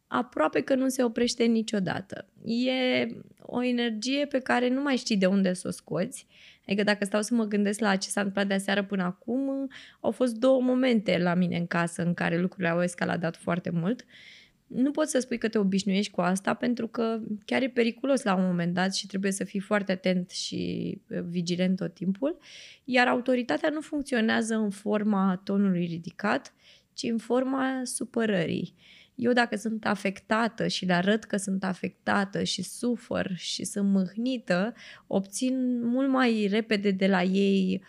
Aproape 0.08 0.62
că 0.62 0.76
nu 0.76 0.88
se 0.88 1.04
oprește 1.04 1.43
niciodată. 1.43 2.26
E 2.45 3.08
o 3.41 3.63
energie 3.63 4.26
pe 4.26 4.39
care 4.39 4.69
nu 4.69 4.82
mai 4.82 4.95
știi 4.95 5.17
de 5.17 5.26
unde 5.26 5.54
să 5.54 5.67
o 5.67 5.71
scoți. 5.71 6.28
Adică 6.65 6.84
dacă 6.84 7.06
stau 7.06 7.21
să 7.21 7.34
mă 7.34 7.43
gândesc 7.43 7.80
la 7.80 7.95
ce 7.95 8.10
s-a 8.10 8.19
întâmplat 8.19 8.47
de 8.47 8.54
aseară 8.54 8.84
până 8.84 9.04
acum, 9.04 9.69
au 10.00 10.12
fost 10.12 10.36
două 10.36 10.62
momente 10.62 11.17
la 11.17 11.34
mine 11.34 11.58
în 11.58 11.67
casă 11.67 12.04
în 12.04 12.13
care 12.13 12.39
lucrurile 12.39 12.69
au 12.69 12.84
escaladat 12.84 13.36
foarte 13.36 13.69
mult. 13.69 14.02
Uh, 14.02 14.37
nu 14.68 14.92
poți 14.92 15.12
să 15.12 15.20
spui 15.20 15.38
că 15.38 15.48
te 15.48 15.58
obișnuiești 15.58 16.12
cu 16.12 16.22
asta 16.22 16.54
pentru 16.54 16.88
că 16.88 17.20
chiar 17.46 17.62
e 17.62 17.70
periculos 17.70 18.24
la 18.24 18.36
un 18.36 18.46
moment 18.46 18.74
dat 18.74 18.96
și 18.96 19.08
trebuie 19.08 19.32
să 19.32 19.44
fii 19.44 19.60
foarte 19.60 19.92
atent 19.92 20.30
și 20.30 20.92
uh, 21.10 21.20
vigilent 21.22 21.76
tot 21.78 21.94
timpul. 21.94 22.38
Iar 22.84 23.08
autoritatea 23.08 23.70
nu 23.70 23.82
funcționează 23.82 24.56
în 24.56 24.70
forma 24.70 25.42
tonului 25.44 25.86
ridicat, 25.86 26.54
ci 26.94 27.04
în 27.04 27.18
forma 27.18 27.82
supărării. 27.84 28.74
Eu 29.16 29.34
dacă 29.34 29.56
sunt 29.56 29.86
afectată 29.86 30.68
și 30.68 30.86
le 30.86 30.94
arăt 30.94 31.24
că 31.24 31.38
sunt 31.38 31.64
afectată 31.64 32.44
și 32.44 32.62
sufăr 32.64 33.32
și 33.36 33.66
sunt 33.66 33.90
mâhnită, 33.90 34.74
obțin 35.08 35.86
mult 35.88 36.10
mai 36.10 36.48
repede 36.52 36.92
de 36.92 37.08
la 37.08 37.24
ei 37.24 37.84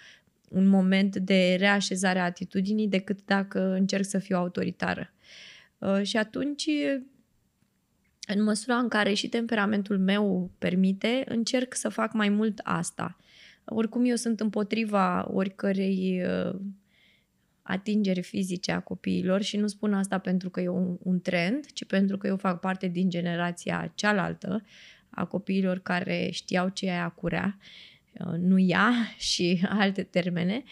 un 0.49 0.67
moment 0.67 1.17
de 1.17 1.57
reașezare 1.59 2.19
a 2.19 2.25
atitudinii 2.25 2.89
decât 2.89 3.25
dacă 3.25 3.73
încerc 3.73 4.05
să 4.05 4.19
fiu 4.19 4.37
autoritară. 4.37 5.13
Uh, 5.79 6.03
și 6.03 6.17
atunci, 6.17 6.69
în 8.27 8.43
măsura 8.43 8.77
în 8.77 8.89
care 8.89 9.15
și 9.15 9.29
temperamentul 9.29 9.99
meu 9.99 10.51
permite, 10.59 11.25
încerc 11.27 11.75
să 11.75 11.89
fac 11.89 12.13
mai 12.13 12.29
mult 12.29 12.61
asta. 12.63 13.17
Oricum, 13.65 14.05
eu 14.05 14.17
sunt 14.17 14.41
împotriva 14.41 15.29
oricărei 15.33 16.23
uh, 16.25 16.61
atingeri 17.63 18.23
fizice 18.23 18.73
a 18.73 18.81
copiilor 18.81 19.43
și 19.43 19.57
nu 19.57 19.67
spun 19.67 19.95
asta 19.95 20.19
pentru 20.19 20.51
că 20.51 20.61
e 20.61 20.69
un, 20.69 20.97
un 21.03 21.21
trend, 21.21 21.67
ci 21.73 21.85
pentru 21.85 22.17
că 22.17 22.27
eu 22.27 22.37
fac 22.37 22.61
parte 22.61 22.87
din 22.87 23.11
generația 23.11 23.93
cealaltă 23.95 24.65
a 25.11 25.25
copiilor 25.25 25.79
care 25.79 26.29
știau 26.33 26.69
ce 26.69 26.87
e 26.87 26.91
aia 26.91 27.09
curea, 27.09 27.59
uh, 28.13 28.39
nu 28.39 28.59
ea 28.59 28.93
și 29.33 29.67
alte 29.69 30.03
termene. 30.03 30.63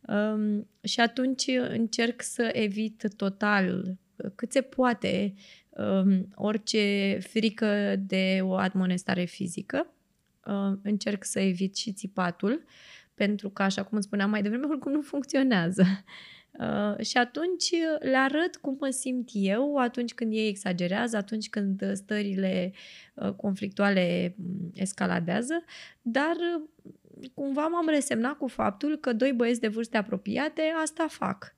Um, 0.00 0.68
și 0.82 1.00
atunci 1.00 1.46
încerc 1.68 2.22
să 2.22 2.50
evit 2.52 3.08
total 3.16 3.98
cât 4.34 4.52
se 4.52 4.60
poate 4.60 5.34
um, 5.70 6.28
orice 6.34 7.18
frică 7.20 7.96
de 7.98 8.38
o 8.42 8.54
admonestare 8.54 9.24
fizică. 9.24 9.92
Uh, 10.46 10.78
încerc 10.82 11.24
să 11.24 11.40
evit 11.40 11.76
și 11.76 11.92
țipatul, 11.92 12.64
pentru 13.14 13.50
că, 13.50 13.62
așa 13.62 13.84
cum 13.84 13.96
îți 13.96 14.06
spuneam 14.06 14.30
mai 14.30 14.42
devreme, 14.42 14.66
oricum 14.66 14.92
nu 14.92 15.00
funcționează. 15.00 15.84
Uh, 16.58 17.04
și 17.04 17.16
atunci 17.16 17.70
le 18.00 18.16
arăt 18.16 18.56
cum 18.56 18.76
mă 18.80 18.90
simt 18.90 19.28
eu 19.32 19.76
atunci 19.76 20.14
când 20.14 20.32
ei 20.32 20.48
exagerează, 20.48 21.16
atunci 21.16 21.48
când 21.48 21.92
stările 21.94 22.72
uh, 23.14 23.30
conflictuale 23.30 24.34
mm, 24.36 24.70
escaladează, 24.74 25.64
dar 26.02 26.36
cumva 27.34 27.66
m-am 27.66 27.88
resemnat 27.88 28.36
cu 28.36 28.46
faptul 28.46 28.96
că 28.96 29.12
doi 29.12 29.32
băieți 29.32 29.60
de 29.60 29.68
vârste 29.68 29.96
apropiate 29.96 30.62
asta 30.82 31.06
fac 31.08 31.56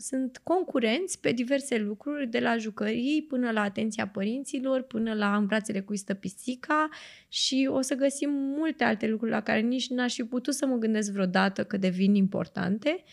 sunt 0.00 0.40
concurenți 0.42 1.20
pe 1.20 1.32
diverse 1.32 1.78
lucruri, 1.78 2.26
de 2.26 2.38
la 2.38 2.56
jucării 2.56 3.26
până 3.28 3.50
la 3.50 3.60
atenția 3.60 4.08
părinților, 4.08 4.82
până 4.82 5.14
la 5.14 5.36
în 5.36 5.46
brațele 5.46 5.80
cu 5.80 5.96
stă 5.96 6.14
pisica 6.14 6.88
și 7.28 7.68
o 7.70 7.80
să 7.80 7.94
găsim 7.94 8.30
multe 8.30 8.84
alte 8.84 9.08
lucruri 9.08 9.30
la 9.30 9.40
care 9.40 9.60
nici 9.60 9.88
n-aș 9.88 10.14
fi 10.14 10.24
putut 10.24 10.54
să 10.54 10.66
mă 10.66 10.76
gândesc 10.76 11.12
vreodată 11.12 11.64
că 11.64 11.76
devin 11.76 12.14
importante. 12.14 13.04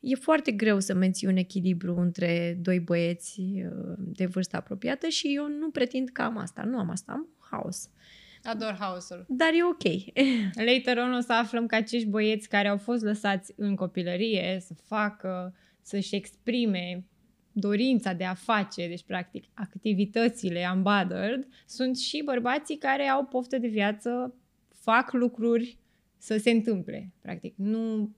E 0.00 0.14
foarte 0.14 0.52
greu 0.52 0.80
să 0.80 0.94
menții 0.94 1.26
un 1.26 1.36
echilibru 1.36 1.96
între 1.96 2.58
doi 2.62 2.80
băieți 2.80 3.40
uh, 3.40 3.94
de 3.96 4.26
vârstă 4.26 4.56
apropiată 4.56 5.08
și 5.08 5.34
eu 5.34 5.48
nu 5.48 5.70
pretind 5.70 6.08
că 6.08 6.22
am 6.22 6.36
asta. 6.36 6.62
Nu 6.62 6.78
am 6.78 6.90
asta, 6.90 7.12
am 7.12 7.28
haos. 7.50 7.88
Ador 8.42 8.76
haosul. 8.78 9.24
Dar 9.28 9.48
e 9.48 9.64
ok. 9.64 10.14
Later 10.66 10.96
on 10.96 11.12
o 11.12 11.20
să 11.20 11.32
aflăm 11.32 11.66
că 11.66 11.74
acești 11.74 12.08
băieți 12.08 12.48
care 12.48 12.68
au 12.68 12.76
fost 12.76 13.02
lăsați 13.02 13.52
în 13.56 13.74
copilărie 13.74 14.58
să 14.60 14.74
facă 14.74 15.52
uh, 15.54 15.68
să-și 15.90 16.14
exprime 16.14 17.04
dorința 17.52 18.12
de 18.12 18.24
a 18.24 18.34
face, 18.34 18.88
deci 18.88 19.02
practic 19.02 19.44
activitățile 19.54 20.70
unbothered, 20.74 21.48
sunt 21.66 21.98
și 21.98 22.22
bărbații 22.24 22.76
care 22.76 23.02
au 23.02 23.24
poftă 23.24 23.58
de 23.58 23.68
viață, 23.68 24.34
fac 24.68 25.12
lucruri 25.12 25.78
să 26.18 26.36
se 26.36 26.50
întâmple, 26.50 27.12
practic. 27.20 27.54
Nu, 27.56 28.14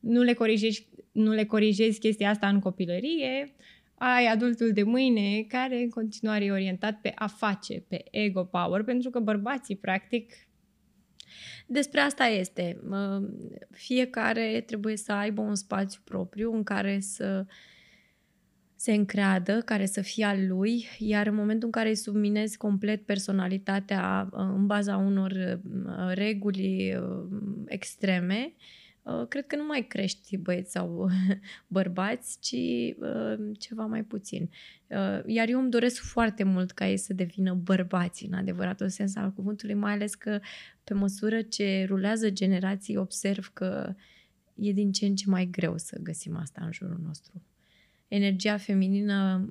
nu, 0.00 0.22
le, 0.22 0.32
corijezi, 0.32 0.88
nu 1.12 1.32
le 1.32 1.44
corijezi 1.44 1.98
chestia 1.98 2.30
asta 2.30 2.48
în 2.48 2.60
copilărie, 2.60 3.54
ai 3.94 4.26
adultul 4.26 4.72
de 4.72 4.82
mâine 4.82 5.42
care 5.48 5.82
în 5.82 5.88
continuare 5.88 6.44
e 6.44 6.50
orientat 6.50 7.00
pe 7.00 7.12
a 7.14 7.26
face, 7.26 7.84
pe 7.88 8.04
ego 8.10 8.44
power, 8.44 8.82
pentru 8.82 9.10
că 9.10 9.18
bărbații, 9.18 9.76
practic, 9.76 10.32
despre 11.66 12.00
asta 12.00 12.24
este. 12.24 12.80
Fiecare 13.70 14.62
trebuie 14.66 14.96
să 14.96 15.12
aibă 15.12 15.40
un 15.40 15.54
spațiu 15.54 16.00
propriu 16.04 16.54
în 16.54 16.62
care 16.62 17.00
să 17.00 17.46
se 18.76 18.92
încreadă, 18.92 19.60
care 19.64 19.86
să 19.86 20.00
fie 20.00 20.24
al 20.24 20.46
lui, 20.48 20.86
iar 20.98 21.26
în 21.26 21.34
momentul 21.34 21.64
în 21.64 21.72
care 21.72 21.88
îi 21.88 21.94
subminezi 21.94 22.56
complet 22.56 23.02
personalitatea 23.02 24.28
în 24.32 24.66
baza 24.66 24.96
unor 24.96 25.60
reguli 26.14 26.98
extreme, 27.66 28.52
Uh, 28.54 28.85
cred 29.28 29.46
că 29.46 29.56
nu 29.56 29.64
mai 29.64 29.86
crești 29.86 30.36
băieți 30.36 30.70
sau 30.70 31.10
bărbați, 31.66 32.38
ci 32.40 32.56
uh, 32.98 33.56
ceva 33.58 33.86
mai 33.86 34.02
puțin. 34.02 34.50
Uh, 34.86 35.20
iar 35.26 35.48
eu 35.48 35.60
îmi 35.60 35.70
doresc 35.70 36.02
foarte 36.02 36.42
mult 36.42 36.70
ca 36.70 36.88
ei 36.88 36.96
să 36.96 37.14
devină 37.14 37.54
bărbați 37.54 38.24
în 38.24 38.32
adevăratul 38.32 38.88
sens 38.88 39.16
al 39.16 39.32
cuvântului, 39.32 39.74
mai 39.74 39.92
ales 39.92 40.14
că 40.14 40.40
pe 40.84 40.94
măsură 40.94 41.42
ce 41.42 41.84
rulează 41.88 42.30
generații 42.30 42.96
observ 42.96 43.50
că 43.52 43.94
e 44.54 44.72
din 44.72 44.92
ce 44.92 45.06
în 45.06 45.14
ce 45.14 45.30
mai 45.30 45.46
greu 45.50 45.78
să 45.78 45.98
găsim 46.02 46.36
asta 46.36 46.60
în 46.64 46.72
jurul 46.72 47.00
nostru. 47.04 47.42
Energia 48.08 48.56
feminină 48.56 49.48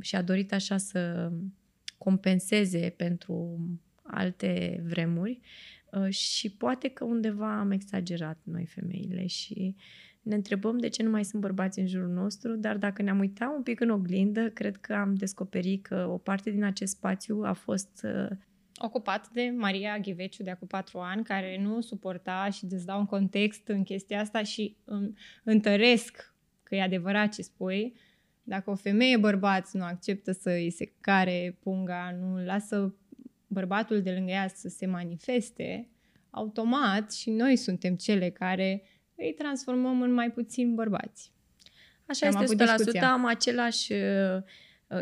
și-a 0.00 0.22
dorit 0.22 0.52
așa 0.52 0.76
să 0.76 1.32
compenseze 1.98 2.94
pentru 2.96 3.58
alte 4.02 4.82
vremuri, 4.86 5.40
Uh, 5.40 5.77
și 6.08 6.50
poate 6.50 6.88
că 6.88 7.04
undeva 7.04 7.58
am 7.58 7.70
exagerat 7.70 8.38
noi 8.44 8.66
femeile 8.66 9.26
și 9.26 9.76
ne 10.22 10.34
întrebăm 10.34 10.78
de 10.78 10.88
ce 10.88 11.02
nu 11.02 11.10
mai 11.10 11.24
sunt 11.24 11.42
bărbați 11.42 11.78
în 11.78 11.86
jurul 11.86 12.08
nostru, 12.08 12.56
dar 12.56 12.76
dacă 12.76 13.02
ne-am 13.02 13.18
uitat 13.18 13.54
un 13.56 13.62
pic 13.62 13.80
în 13.80 13.90
oglindă, 13.90 14.50
cred 14.50 14.76
că 14.76 14.94
am 14.94 15.14
descoperit 15.14 15.82
că 15.86 16.06
o 16.10 16.18
parte 16.18 16.50
din 16.50 16.64
acest 16.64 16.96
spațiu 16.96 17.42
a 17.44 17.52
fost 17.52 18.00
uh, 18.04 18.36
ocupat 18.78 19.28
de 19.28 19.54
Maria 19.56 19.98
Ghiveciu 19.98 20.42
de 20.42 20.50
acum 20.50 20.66
patru 20.66 20.98
ani, 20.98 21.24
care 21.24 21.58
nu 21.60 21.80
suporta 21.80 22.48
și 22.50 22.64
îți 22.70 22.86
dau 22.86 22.98
un 22.98 23.06
context 23.06 23.68
în 23.68 23.82
chestia 23.82 24.20
asta 24.20 24.42
și 24.42 24.76
întăresc 25.44 26.34
că 26.62 26.74
e 26.74 26.82
adevărat 26.82 27.32
ce 27.32 27.42
spui. 27.42 27.94
Dacă 28.42 28.70
o 28.70 28.74
femeie 28.74 29.16
bărbați 29.16 29.76
nu 29.76 29.84
acceptă 29.84 30.32
să 30.32 30.50
îi 30.50 30.70
se 30.70 30.92
care 31.00 31.58
punga, 31.60 32.16
nu 32.20 32.44
lasă 32.44 32.94
bărbatul 33.48 34.02
de 34.02 34.10
lângă 34.10 34.30
ea 34.30 34.48
să 34.48 34.68
se 34.68 34.86
manifeste, 34.86 35.88
automat 36.30 37.12
și 37.12 37.30
noi 37.30 37.56
suntem 37.56 37.94
cele 37.94 38.30
care 38.30 38.82
îi 39.16 39.34
transformăm 39.38 40.02
în 40.02 40.12
mai 40.12 40.30
puțin 40.30 40.74
bărbați. 40.74 41.32
Așa 42.06 42.26
am 42.26 42.42
este, 42.42 42.54
100%. 42.54 42.76
Discuția. 42.76 43.12
Am 43.12 43.26
același 43.26 43.92
uh, 43.92 43.98
Uh, 43.98 44.44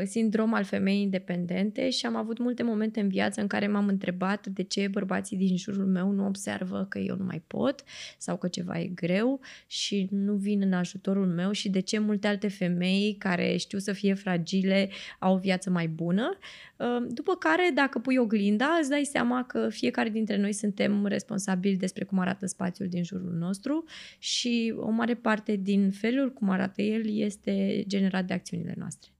sindrom 0.05 0.55
al 0.55 0.65
femeii 0.65 1.03
independente 1.03 1.91
și 1.91 2.07
am 2.07 2.17
avut 2.17 2.39
multe 2.39 2.63
momente 2.63 3.01
în 3.01 3.09
viață 3.09 3.41
în 3.41 3.47
care 3.47 3.67
m-am 3.67 3.89
întrebat 3.89 4.47
de 4.47 4.63
ce 4.63 4.89
bărbații 4.89 5.37
din 5.37 5.57
jurul 5.57 5.87
meu 5.87 6.11
nu 6.11 6.27
observă 6.27 6.87
că 6.89 6.99
eu 6.99 7.17
nu 7.17 7.25
mai 7.25 7.43
pot 7.47 7.83
sau 8.19 8.37
că 8.37 8.49
ceva 8.49 8.79
e 8.79 8.87
greu 8.87 9.41
și 9.67 10.09
nu 10.11 10.35
vin 10.35 10.63
în 10.63 10.73
ajutorul 10.73 11.27
meu 11.27 11.51
și 11.51 11.69
de 11.69 11.81
ce 11.81 11.99
multe 11.99 12.27
alte 12.27 12.49
femei 12.49 13.17
care 13.19 13.57
știu 13.57 13.79
să 13.79 13.93
fie 13.93 14.15
fragile 14.15 14.91
au 15.19 15.35
o 15.35 15.39
viață 15.39 15.71
mai 15.71 15.89
bună. 15.89 16.39
Uh, 16.77 17.07
după 17.09 17.35
care, 17.35 17.71
dacă 17.75 17.99
pui 17.99 18.17
oglinda, 18.17 18.77
îți 18.81 18.91
dai 18.91 19.05
seama 19.05 19.45
că 19.45 19.69
fiecare 19.69 20.09
dintre 20.09 20.37
noi 20.37 20.53
suntem 20.53 21.07
responsabili 21.07 21.77
despre 21.77 22.05
cum 22.05 22.19
arată 22.19 22.47
spațiul 22.47 22.89
din 22.89 23.05
jurul 23.05 23.33
nostru 23.39 23.85
și 24.19 24.75
o 24.77 24.91
mare 24.91 25.15
parte 25.15 25.57
din 25.57 25.91
felul 25.91 26.33
cum 26.33 26.51
arată 26.51 26.83
el 26.83 27.19
este 27.19 27.85
generat 27.87 28.25
de 28.25 28.35
acțiunile 28.35 28.75
noastre. 28.77 29.11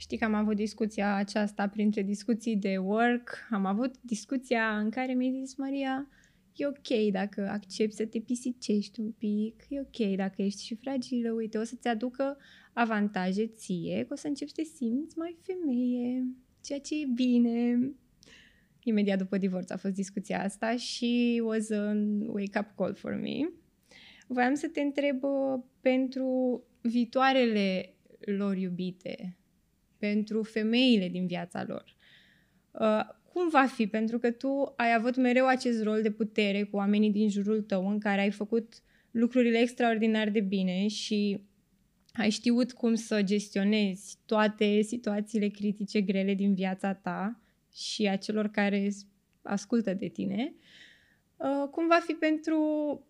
Știi 0.00 0.18
că 0.18 0.24
am 0.24 0.34
avut 0.34 0.56
discuția 0.56 1.14
aceasta 1.14 1.68
printre 1.68 2.02
discuții 2.02 2.56
de 2.56 2.76
work, 2.76 3.46
am 3.50 3.64
avut 3.64 3.94
discuția 4.00 4.78
în 4.78 4.90
care 4.90 5.12
mi-a 5.12 5.30
zis 5.30 5.56
Maria, 5.56 6.08
e 6.56 6.66
ok 6.66 7.12
dacă 7.12 7.48
accepti 7.48 7.96
să 7.96 8.06
te 8.06 8.20
pisicești 8.20 9.00
un 9.00 9.10
pic, 9.10 9.66
e 9.68 9.80
ok 9.80 10.16
dacă 10.16 10.42
ești 10.42 10.64
și 10.64 10.74
fragilă, 10.74 11.32
uite, 11.32 11.58
o 11.58 11.64
să-ți 11.64 11.88
aducă 11.88 12.36
avantaje 12.72 13.46
ție, 13.46 14.04
că 14.08 14.12
o 14.12 14.16
să 14.16 14.26
începi 14.26 14.50
să 14.50 14.62
te 14.62 14.68
simți 14.76 15.18
mai 15.18 15.36
femeie, 15.42 16.26
ceea 16.64 16.80
ce 16.80 17.00
e 17.00 17.06
bine. 17.14 17.78
Imediat 18.82 19.18
după 19.18 19.38
divorț 19.38 19.70
a 19.70 19.76
fost 19.76 19.94
discuția 19.94 20.42
asta 20.42 20.76
și 20.76 21.42
was 21.44 21.70
a 21.70 21.92
wake-up 22.26 22.72
call 22.76 22.94
for 22.94 23.14
me. 23.14 23.50
Voiam 24.26 24.54
să 24.54 24.68
te 24.68 24.80
întreb 24.80 25.22
uh, 25.22 25.62
pentru 25.80 26.62
viitoarele 26.80 27.94
lor 28.20 28.56
iubite, 28.56 29.37
pentru 29.98 30.42
femeile 30.42 31.08
din 31.08 31.26
viața 31.26 31.64
lor. 31.66 31.96
Uh, 32.70 33.00
cum 33.32 33.48
va 33.48 33.66
fi? 33.66 33.86
Pentru 33.86 34.18
că 34.18 34.30
tu 34.30 34.72
ai 34.76 34.94
avut 34.94 35.16
mereu 35.16 35.46
acest 35.46 35.82
rol 35.82 36.02
de 36.02 36.10
putere 36.10 36.62
cu 36.62 36.76
oamenii 36.76 37.10
din 37.10 37.30
jurul 37.30 37.62
tău 37.62 37.88
în 37.88 37.98
care 37.98 38.20
ai 38.20 38.30
făcut 38.30 38.82
lucrurile 39.10 39.58
extraordinar 39.58 40.28
de 40.28 40.40
bine 40.40 40.88
și 40.88 41.40
ai 42.12 42.30
știut 42.30 42.72
cum 42.72 42.94
să 42.94 43.22
gestionezi 43.22 44.18
toate 44.26 44.82
situațiile 44.82 45.48
critice 45.48 46.00
grele 46.00 46.34
din 46.34 46.54
viața 46.54 46.94
ta 46.94 47.40
și 47.74 48.06
a 48.06 48.16
celor 48.16 48.48
care 48.48 48.88
ascultă 49.42 49.94
de 49.94 50.08
tine. 50.08 50.54
Uh, 51.36 51.68
cum 51.70 51.86
va 51.86 51.98
fi 52.06 52.12
pentru 52.12 52.58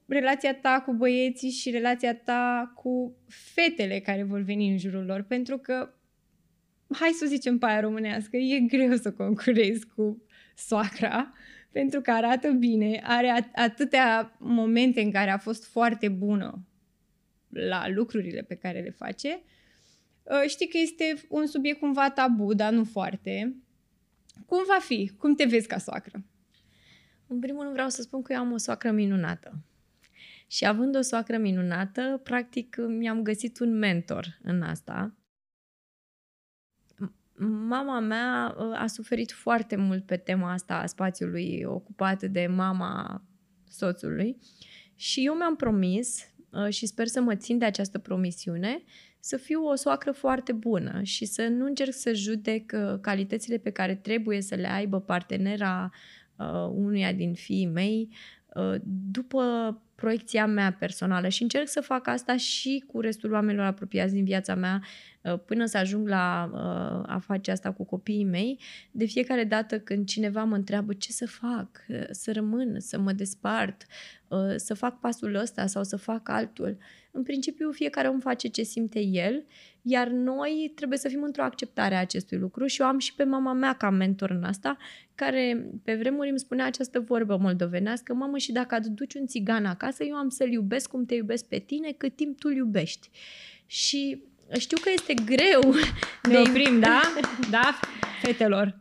relația 0.06 0.54
ta 0.54 0.82
cu 0.86 0.92
băieții 0.92 1.50
și 1.50 1.70
relația 1.70 2.14
ta 2.14 2.72
cu 2.74 3.16
fetele 3.26 4.00
care 4.00 4.22
vor 4.22 4.40
veni 4.40 4.70
în 4.70 4.78
jurul 4.78 5.04
lor? 5.04 5.22
Pentru 5.22 5.58
că, 5.58 5.94
hai 6.90 7.10
să 7.10 7.26
zicem 7.26 7.58
pe 7.58 7.66
aia 7.66 7.80
românească, 7.80 8.36
e 8.36 8.60
greu 8.60 8.96
să 8.96 9.12
concurezi 9.12 9.86
cu 9.86 10.22
soacra 10.54 11.32
pentru 11.72 12.00
că 12.00 12.10
arată 12.10 12.50
bine, 12.50 13.00
are 13.04 13.50
atâtea 13.54 14.36
momente 14.38 15.00
în 15.00 15.10
care 15.10 15.30
a 15.30 15.38
fost 15.38 15.64
foarte 15.64 16.08
bună 16.08 16.66
la 17.48 17.88
lucrurile 17.88 18.42
pe 18.42 18.54
care 18.54 18.80
le 18.80 18.90
face. 18.90 19.42
Uh, 20.22 20.42
știi 20.48 20.68
că 20.68 20.78
este 20.78 21.14
un 21.28 21.46
subiect 21.46 21.78
cumva 21.78 22.10
tabu, 22.10 22.54
dar 22.54 22.72
nu 22.72 22.84
foarte. 22.84 23.56
Cum 24.46 24.58
va 24.66 24.78
fi? 24.80 25.12
Cum 25.18 25.34
te 25.34 25.44
vezi 25.44 25.66
ca 25.66 25.78
soacră? 25.78 26.24
În 27.26 27.38
primul 27.38 27.60
rând 27.60 27.72
vreau 27.72 27.88
să 27.88 28.02
spun 28.02 28.22
că 28.22 28.32
eu 28.32 28.38
am 28.38 28.52
o 28.52 28.56
soacră 28.56 28.90
minunată. 28.90 29.64
Și 30.46 30.66
având 30.66 30.96
o 30.96 31.00
soacră 31.00 31.36
minunată, 31.36 32.20
practic 32.24 32.76
mi-am 32.76 33.22
găsit 33.22 33.58
un 33.58 33.78
mentor 33.78 34.38
în 34.42 34.62
asta. 34.62 35.14
Mama 37.46 38.00
mea 38.00 38.54
uh, 38.58 38.80
a 38.80 38.86
suferit 38.86 39.32
foarte 39.32 39.76
mult 39.76 40.06
pe 40.06 40.16
tema 40.16 40.52
asta 40.52 40.74
a 40.74 40.86
spațiului 40.86 41.62
ocupat 41.66 42.22
de 42.22 42.46
mama 42.46 43.22
soțului 43.68 44.36
și 44.94 45.24
eu 45.24 45.34
mi-am 45.34 45.56
promis 45.56 46.26
uh, 46.50 46.68
și 46.68 46.86
sper 46.86 47.06
să 47.06 47.20
mă 47.20 47.34
țin 47.34 47.58
de 47.58 47.64
această 47.64 47.98
promisiune 47.98 48.82
să 49.20 49.36
fiu 49.36 49.64
o 49.64 49.74
soacră 49.74 50.12
foarte 50.12 50.52
bună 50.52 51.02
și 51.02 51.24
să 51.24 51.48
nu 51.48 51.64
încerc 51.64 51.92
să 51.92 52.12
judec 52.12 52.72
uh, 52.74 52.98
calitățile 53.00 53.56
pe 53.56 53.70
care 53.70 53.94
trebuie 53.94 54.40
să 54.40 54.54
le 54.54 54.68
aibă 54.68 55.00
partenera 55.00 55.90
uh, 56.36 56.46
unuia 56.70 57.12
din 57.12 57.34
fiii 57.34 57.66
mei 57.66 58.08
uh, 58.54 58.74
după 59.10 59.42
proiecția 59.94 60.46
mea 60.46 60.76
personală. 60.78 61.28
Și 61.28 61.42
încerc 61.42 61.68
să 61.68 61.80
fac 61.80 62.06
asta 62.06 62.36
și 62.36 62.84
cu 62.86 63.00
restul 63.00 63.32
oamenilor 63.32 63.66
apropiați 63.66 64.12
din 64.12 64.24
viața 64.24 64.54
mea 64.54 64.80
uh, 64.82 64.88
până 65.46 65.66
să 65.66 65.78
ajung 65.78 66.08
la 66.08 66.50
uh, 66.52 67.14
a 67.14 67.18
face 67.24 67.50
asta 67.50 67.72
cu 67.72 67.84
copiii 67.84 68.24
mei. 68.24 68.60
De 68.90 69.04
fiecare 69.04 69.44
dată 69.44 69.78
când 69.78 70.06
cineva 70.06 70.44
mă 70.44 70.54
întreabă 70.54 70.92
ce 70.92 71.12
să 71.12 71.26
fac, 71.26 71.68
uh, 71.88 72.06
să 72.10 72.32
rămân, 72.32 72.80
să 72.80 72.98
mă 72.98 73.12
despart, 73.12 73.86
să 74.56 74.74
fac 74.74 75.00
pasul 75.00 75.34
ăsta 75.34 75.66
sau 75.66 75.84
să 75.84 75.96
fac 75.96 76.28
altul, 76.28 76.76
în 77.10 77.22
principiu 77.22 77.70
fiecare 77.70 78.08
om 78.08 78.20
face 78.20 78.48
ce 78.48 78.62
simte 78.62 79.00
el, 79.00 79.44
iar 79.82 80.08
noi 80.08 80.72
trebuie 80.74 80.98
să 80.98 81.08
fim 81.08 81.22
într-o 81.22 81.42
acceptare 81.42 81.94
a 81.94 82.00
acestui 82.00 82.38
lucru 82.38 82.66
și 82.66 82.80
eu 82.80 82.86
am 82.86 82.98
și 82.98 83.14
pe 83.14 83.24
mama 83.24 83.52
mea 83.52 83.72
ca 83.72 83.90
mentor 83.90 84.30
în 84.30 84.44
asta, 84.44 84.76
care 85.14 85.70
pe 85.84 85.94
vremuri 85.94 86.28
îmi 86.28 86.38
spunea 86.38 86.66
această 86.66 87.00
vorbă 87.00 87.36
moldovenească, 87.36 88.14
mamă 88.14 88.38
și 88.38 88.52
dacă 88.52 88.74
aduci 88.74 89.14
un 89.14 89.26
țigan 89.26 89.64
acasă, 89.64 90.04
eu 90.04 90.14
am 90.14 90.28
să-l 90.28 90.52
iubesc 90.52 90.90
cum 90.90 91.04
te 91.04 91.14
iubesc 91.14 91.44
pe 91.44 91.58
tine, 91.58 91.92
cât 91.92 92.16
timp 92.16 92.38
tu 92.38 92.48
iubești. 92.48 93.10
Și 93.66 94.22
știu 94.58 94.78
că 94.80 94.90
este 94.92 95.14
greu. 95.14 95.74
Ne 96.28 96.38
oprim, 96.38 96.80
da? 96.80 97.00
Da, 97.50 97.78
fetelor. 98.22 98.78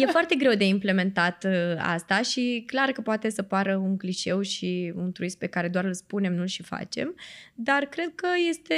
E 0.00 0.06
foarte 0.06 0.34
greu 0.34 0.54
de 0.54 0.64
implementat 0.64 1.44
uh, 1.44 1.74
asta 1.78 2.22
și 2.22 2.64
clar 2.66 2.92
că 2.92 3.00
poate 3.00 3.30
să 3.30 3.42
pară 3.42 3.76
un 3.76 3.96
clișeu 3.96 4.40
și 4.40 4.92
un 4.96 5.12
truist 5.12 5.38
pe 5.38 5.46
care 5.46 5.68
doar 5.68 5.84
îl 5.84 5.94
spunem, 5.94 6.34
nu-l 6.34 6.46
și 6.46 6.62
facem, 6.62 7.14
dar 7.54 7.84
cred 7.84 8.12
că 8.14 8.28
este 8.48 8.74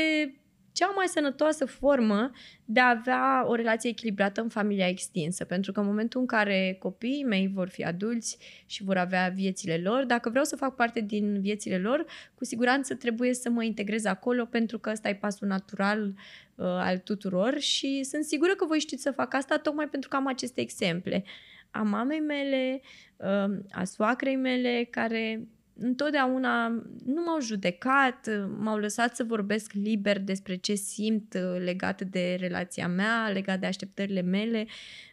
cea 0.72 0.92
mai 0.96 1.06
sănătoasă 1.06 1.64
formă 1.64 2.30
de 2.64 2.80
a 2.80 2.88
avea 2.88 3.44
o 3.46 3.54
relație 3.54 3.90
echilibrată 3.90 4.40
în 4.40 4.48
familia 4.48 4.88
extinsă. 4.88 5.44
Pentru 5.44 5.72
că 5.72 5.80
în 5.80 5.86
momentul 5.86 6.20
în 6.20 6.26
care 6.26 6.76
copiii 6.78 7.24
mei 7.24 7.50
vor 7.54 7.68
fi 7.68 7.84
adulți 7.84 8.38
și 8.66 8.84
vor 8.84 8.96
avea 8.96 9.32
viețile 9.34 9.76
lor, 9.76 10.04
dacă 10.04 10.28
vreau 10.30 10.44
să 10.44 10.56
fac 10.56 10.74
parte 10.74 11.00
din 11.00 11.40
viețile 11.40 11.78
lor, 11.78 12.04
cu 12.34 12.44
siguranță 12.44 12.94
trebuie 12.94 13.34
să 13.34 13.50
mă 13.50 13.64
integrez 13.64 14.04
acolo 14.04 14.44
pentru 14.44 14.78
că 14.78 14.90
ăsta 14.90 15.08
e 15.08 15.14
pasul 15.14 15.48
natural 15.48 16.06
uh, 16.06 16.66
al 16.66 16.98
tuturor 16.98 17.58
și 17.58 18.02
sunt 18.02 18.24
sigură 18.24 18.54
că 18.54 18.64
voi 18.64 18.78
știți 18.78 19.02
să 19.02 19.10
fac 19.10 19.34
asta 19.34 19.58
tocmai 19.58 19.88
pentru 19.88 20.08
că 20.08 20.16
am 20.16 20.26
aceste 20.26 20.60
exemple 20.60 21.24
a 21.70 21.82
mamei 21.82 22.20
mele, 22.20 22.80
uh, 23.16 23.58
a 23.70 23.84
soacrei 23.84 24.36
mele, 24.36 24.88
care 24.90 25.48
întotdeauna 25.80 26.68
nu 27.04 27.22
m-au 27.26 27.40
judecat, 27.40 28.28
m-au 28.58 28.78
lăsat 28.78 29.16
să 29.16 29.24
vorbesc 29.24 29.72
liber 29.72 30.18
despre 30.20 30.56
ce 30.56 30.74
simt 30.74 31.34
uh, 31.34 31.60
legat 31.64 32.02
de 32.02 32.36
relația 32.40 32.88
mea, 32.88 33.28
legat 33.28 33.60
de 33.60 33.66
așteptările 33.66 34.20
mele 34.20 34.66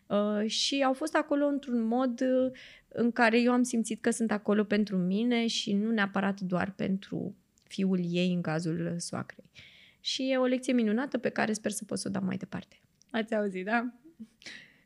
uh, 0.08 0.50
și 0.50 0.84
au 0.84 0.94
fost 0.94 1.16
acolo 1.16 1.46
într-un 1.46 1.88
mod 1.88 2.22
uh, 2.22 2.52
în 2.88 3.12
care 3.12 3.42
eu 3.42 3.52
am 3.52 3.64
simțit 3.64 4.02
că 4.02 4.10
sunt 4.10 4.32
acolo 4.32 4.64
pentru 4.64 4.98
mine 4.98 5.48
și 5.48 5.74
nu 5.74 5.92
neapărat 5.92 6.40
doar 6.40 6.72
pentru 6.72 7.36
fiul 7.64 8.00
ei 8.10 8.34
în 8.34 8.42
cazul 8.42 8.96
soacrei. 8.98 9.52
Și 10.00 10.32
e 10.32 10.38
o 10.38 10.46
lecție 10.46 10.74
minunată 10.74 11.18
pe 11.18 11.30
care 11.30 11.54
sper 11.54 11.72
să 11.72 11.86
pot 11.86 11.98
să 11.98 12.08
o 12.08 12.12
dau 12.12 12.24
mai 12.24 12.38
departe. 12.38 12.82
Ați 13.12 13.36
auzit, 13.36 13.66
da? 13.66 13.94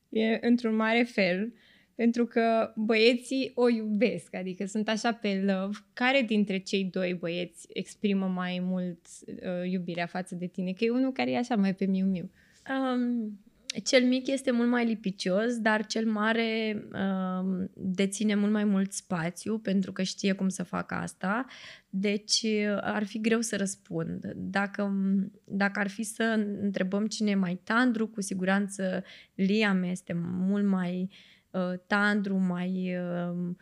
E 0.09 0.37
într-un 0.41 0.75
mare 0.75 1.03
fel 1.03 1.41
uh, 1.41 1.70
pentru 2.01 2.25
că 2.25 2.73
băieții 2.75 3.51
o 3.55 3.69
iubesc, 3.69 4.35
adică 4.35 4.65
sunt 4.65 4.89
așa 4.89 5.13
pe 5.13 5.43
love. 5.45 5.77
Care 5.93 6.21
dintre 6.21 6.57
cei 6.57 6.83
doi 6.83 7.13
băieți 7.13 7.67
exprimă 7.73 8.25
mai 8.25 8.59
mult 8.63 8.99
uh, 9.25 9.71
iubirea 9.71 10.05
față 10.05 10.35
de 10.35 10.45
tine? 10.45 10.71
Că 10.71 10.83
e 10.83 10.89
unul 10.89 11.11
care 11.11 11.31
e 11.31 11.37
așa 11.37 11.55
mai 11.55 11.75
pe 11.75 11.85
miu-miu. 11.85 12.31
Um, 12.69 13.39
cel 13.83 14.03
mic 14.03 14.27
este 14.27 14.51
mult 14.51 14.69
mai 14.69 14.85
lipicios, 14.85 15.57
dar 15.57 15.85
cel 15.85 16.05
mare 16.05 16.83
um, 16.93 17.71
deține 17.73 18.35
mult 18.35 18.51
mai 18.51 18.63
mult 18.63 18.91
spațiu 18.91 19.57
pentru 19.57 19.91
că 19.91 20.03
știe 20.03 20.33
cum 20.33 20.49
să 20.49 20.63
facă 20.63 20.93
asta. 20.93 21.45
Deci 21.89 22.45
ar 22.79 23.03
fi 23.03 23.19
greu 23.19 23.41
să 23.41 23.57
răspund. 23.57 24.31
Dacă, 24.35 24.93
dacă 25.43 25.79
ar 25.79 25.87
fi 25.87 26.03
să 26.03 26.23
întrebăm 26.61 27.05
cine 27.05 27.29
e 27.29 27.35
mai 27.35 27.59
tandru, 27.63 28.07
cu 28.07 28.21
siguranță 28.21 29.03
Liam 29.35 29.83
este 29.83 30.13
mult 30.23 30.65
mai 30.65 31.01
uh, 31.01 31.39
uh, 31.51 31.73
tandru, 31.87 32.37
mai 32.37 32.97
uh, 32.97 33.55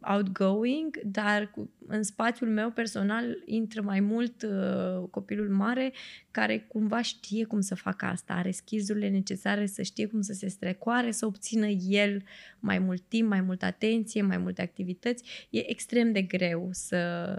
outgoing, 0.00 1.00
dar 1.04 1.50
cu, 1.50 1.70
în 1.86 2.02
spațiul 2.02 2.48
meu 2.50 2.70
personal 2.70 3.42
intră 3.44 3.82
mai 3.82 4.00
mult 4.00 4.42
uh, 4.42 5.08
copilul 5.10 5.48
mare 5.48 5.92
care 6.30 6.58
cumva 6.58 7.02
știe 7.02 7.44
cum 7.44 7.60
să 7.60 7.74
facă 7.74 8.04
asta, 8.04 8.32
are 8.34 8.50
schizurile 8.50 9.08
necesare 9.08 9.66
să 9.66 9.82
știe 9.82 10.06
cum 10.06 10.20
să 10.20 10.32
se 10.32 10.48
strecoare, 10.48 11.10
să 11.10 11.26
obțină 11.26 11.66
el 11.88 12.22
mai 12.60 12.78
mult 12.78 13.02
timp, 13.08 13.28
mai 13.28 13.40
multă 13.40 13.64
atenție, 13.64 14.22
mai 14.22 14.38
multe 14.38 14.62
activități. 14.62 15.48
E 15.50 15.70
extrem 15.70 16.12
de 16.12 16.22
greu 16.22 16.68
să, 16.72 17.36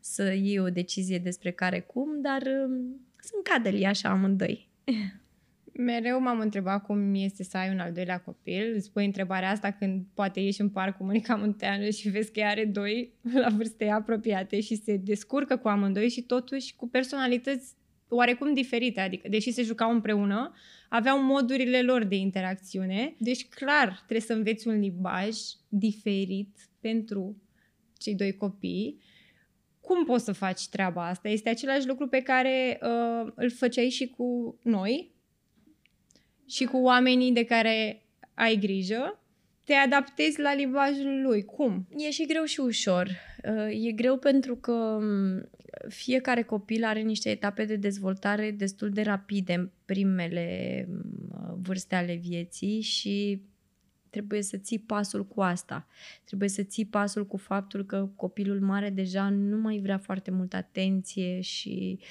să 0.00 0.32
iei 0.32 0.58
o 0.58 0.70
decizie 0.70 1.18
despre 1.18 1.50
care 1.50 1.80
cum, 1.80 2.20
dar 2.20 2.42
uh, 2.42 2.78
sunt 3.20 3.42
cadeli 3.42 3.86
așa 3.86 4.08
amândoi. 4.08 4.68
Mereu 5.72 6.20
m-am 6.20 6.40
întrebat 6.40 6.84
cum 6.84 7.14
este 7.14 7.44
să 7.44 7.56
ai 7.56 7.70
un 7.70 7.78
al 7.78 7.92
doilea 7.92 8.20
copil. 8.20 8.72
Îți 8.74 8.92
pui 8.92 9.04
întrebarea 9.04 9.50
asta 9.50 9.70
când 9.70 10.04
poate 10.14 10.40
ieși 10.40 10.60
în 10.60 10.68
parc 10.68 10.96
cu 10.96 11.04
Monica 11.04 11.34
Munteanu 11.34 11.90
și 11.90 12.08
vezi 12.08 12.32
că 12.32 12.40
ea 12.40 12.48
are 12.48 12.64
doi 12.64 13.12
la 13.42 13.48
vârste 13.48 13.88
apropiate 13.88 14.60
și 14.60 14.74
se 14.74 14.96
descurcă 14.96 15.56
cu 15.56 15.68
amândoi 15.68 16.08
și 16.08 16.22
totuși 16.22 16.76
cu 16.76 16.88
personalități 16.88 17.74
oarecum 18.08 18.54
diferite. 18.54 19.00
Adică, 19.00 19.28
deși 19.28 19.50
se 19.50 19.62
jucau 19.62 19.90
împreună, 19.90 20.52
aveau 20.88 21.22
modurile 21.22 21.82
lor 21.82 22.04
de 22.04 22.16
interacțiune. 22.16 23.14
Deci, 23.18 23.48
clar, 23.48 23.94
trebuie 23.94 24.20
să 24.20 24.32
înveți 24.32 24.68
un 24.68 24.78
limbaj 24.78 25.36
diferit 25.68 26.56
pentru 26.80 27.42
cei 27.98 28.14
doi 28.14 28.36
copii. 28.36 29.00
Cum 29.80 30.04
poți 30.04 30.24
să 30.24 30.32
faci 30.32 30.68
treaba 30.68 31.08
asta? 31.08 31.28
Este 31.28 31.48
același 31.48 31.86
lucru 31.86 32.08
pe 32.08 32.20
care 32.20 32.78
uh, 32.82 33.32
îl 33.34 33.50
făceai 33.50 33.88
și 33.88 34.08
cu 34.08 34.58
noi, 34.62 35.10
și 36.50 36.64
cu 36.64 36.76
oamenii 36.76 37.32
de 37.32 37.44
care 37.44 38.02
ai 38.34 38.56
grijă, 38.56 39.20
te 39.64 39.72
adaptezi 39.74 40.40
la 40.40 40.54
limbajul 40.54 41.22
lui. 41.22 41.44
Cum? 41.44 41.86
E 41.96 42.10
și 42.10 42.26
greu 42.26 42.44
și 42.44 42.60
ușor. 42.60 43.08
Uh, 43.44 43.86
e 43.88 43.92
greu 43.92 44.16
pentru 44.16 44.56
că 44.56 44.72
um, 44.72 45.48
fiecare 45.88 46.42
copil 46.42 46.84
are 46.84 47.00
niște 47.00 47.30
etape 47.30 47.64
de 47.64 47.76
dezvoltare 47.76 48.50
destul 48.50 48.90
de 48.90 49.02
rapide 49.02 49.54
în 49.54 49.70
primele 49.84 50.86
um, 50.88 51.60
vârste 51.62 51.94
ale 51.94 52.14
vieții 52.14 52.80
și 52.80 53.42
trebuie 54.10 54.42
să 54.42 54.56
ții 54.56 54.78
pasul 54.78 55.26
cu 55.26 55.40
asta. 55.40 55.86
Trebuie 56.24 56.48
să 56.48 56.62
ții 56.62 56.86
pasul 56.86 57.26
cu 57.26 57.36
faptul 57.36 57.84
că 57.84 58.08
copilul 58.16 58.60
mare 58.60 58.90
deja 58.90 59.28
nu 59.28 59.56
mai 59.56 59.78
vrea 59.78 59.98
foarte 59.98 60.30
multă 60.30 60.56
atenție 60.56 61.40
și 61.40 61.98
um, 61.98 62.06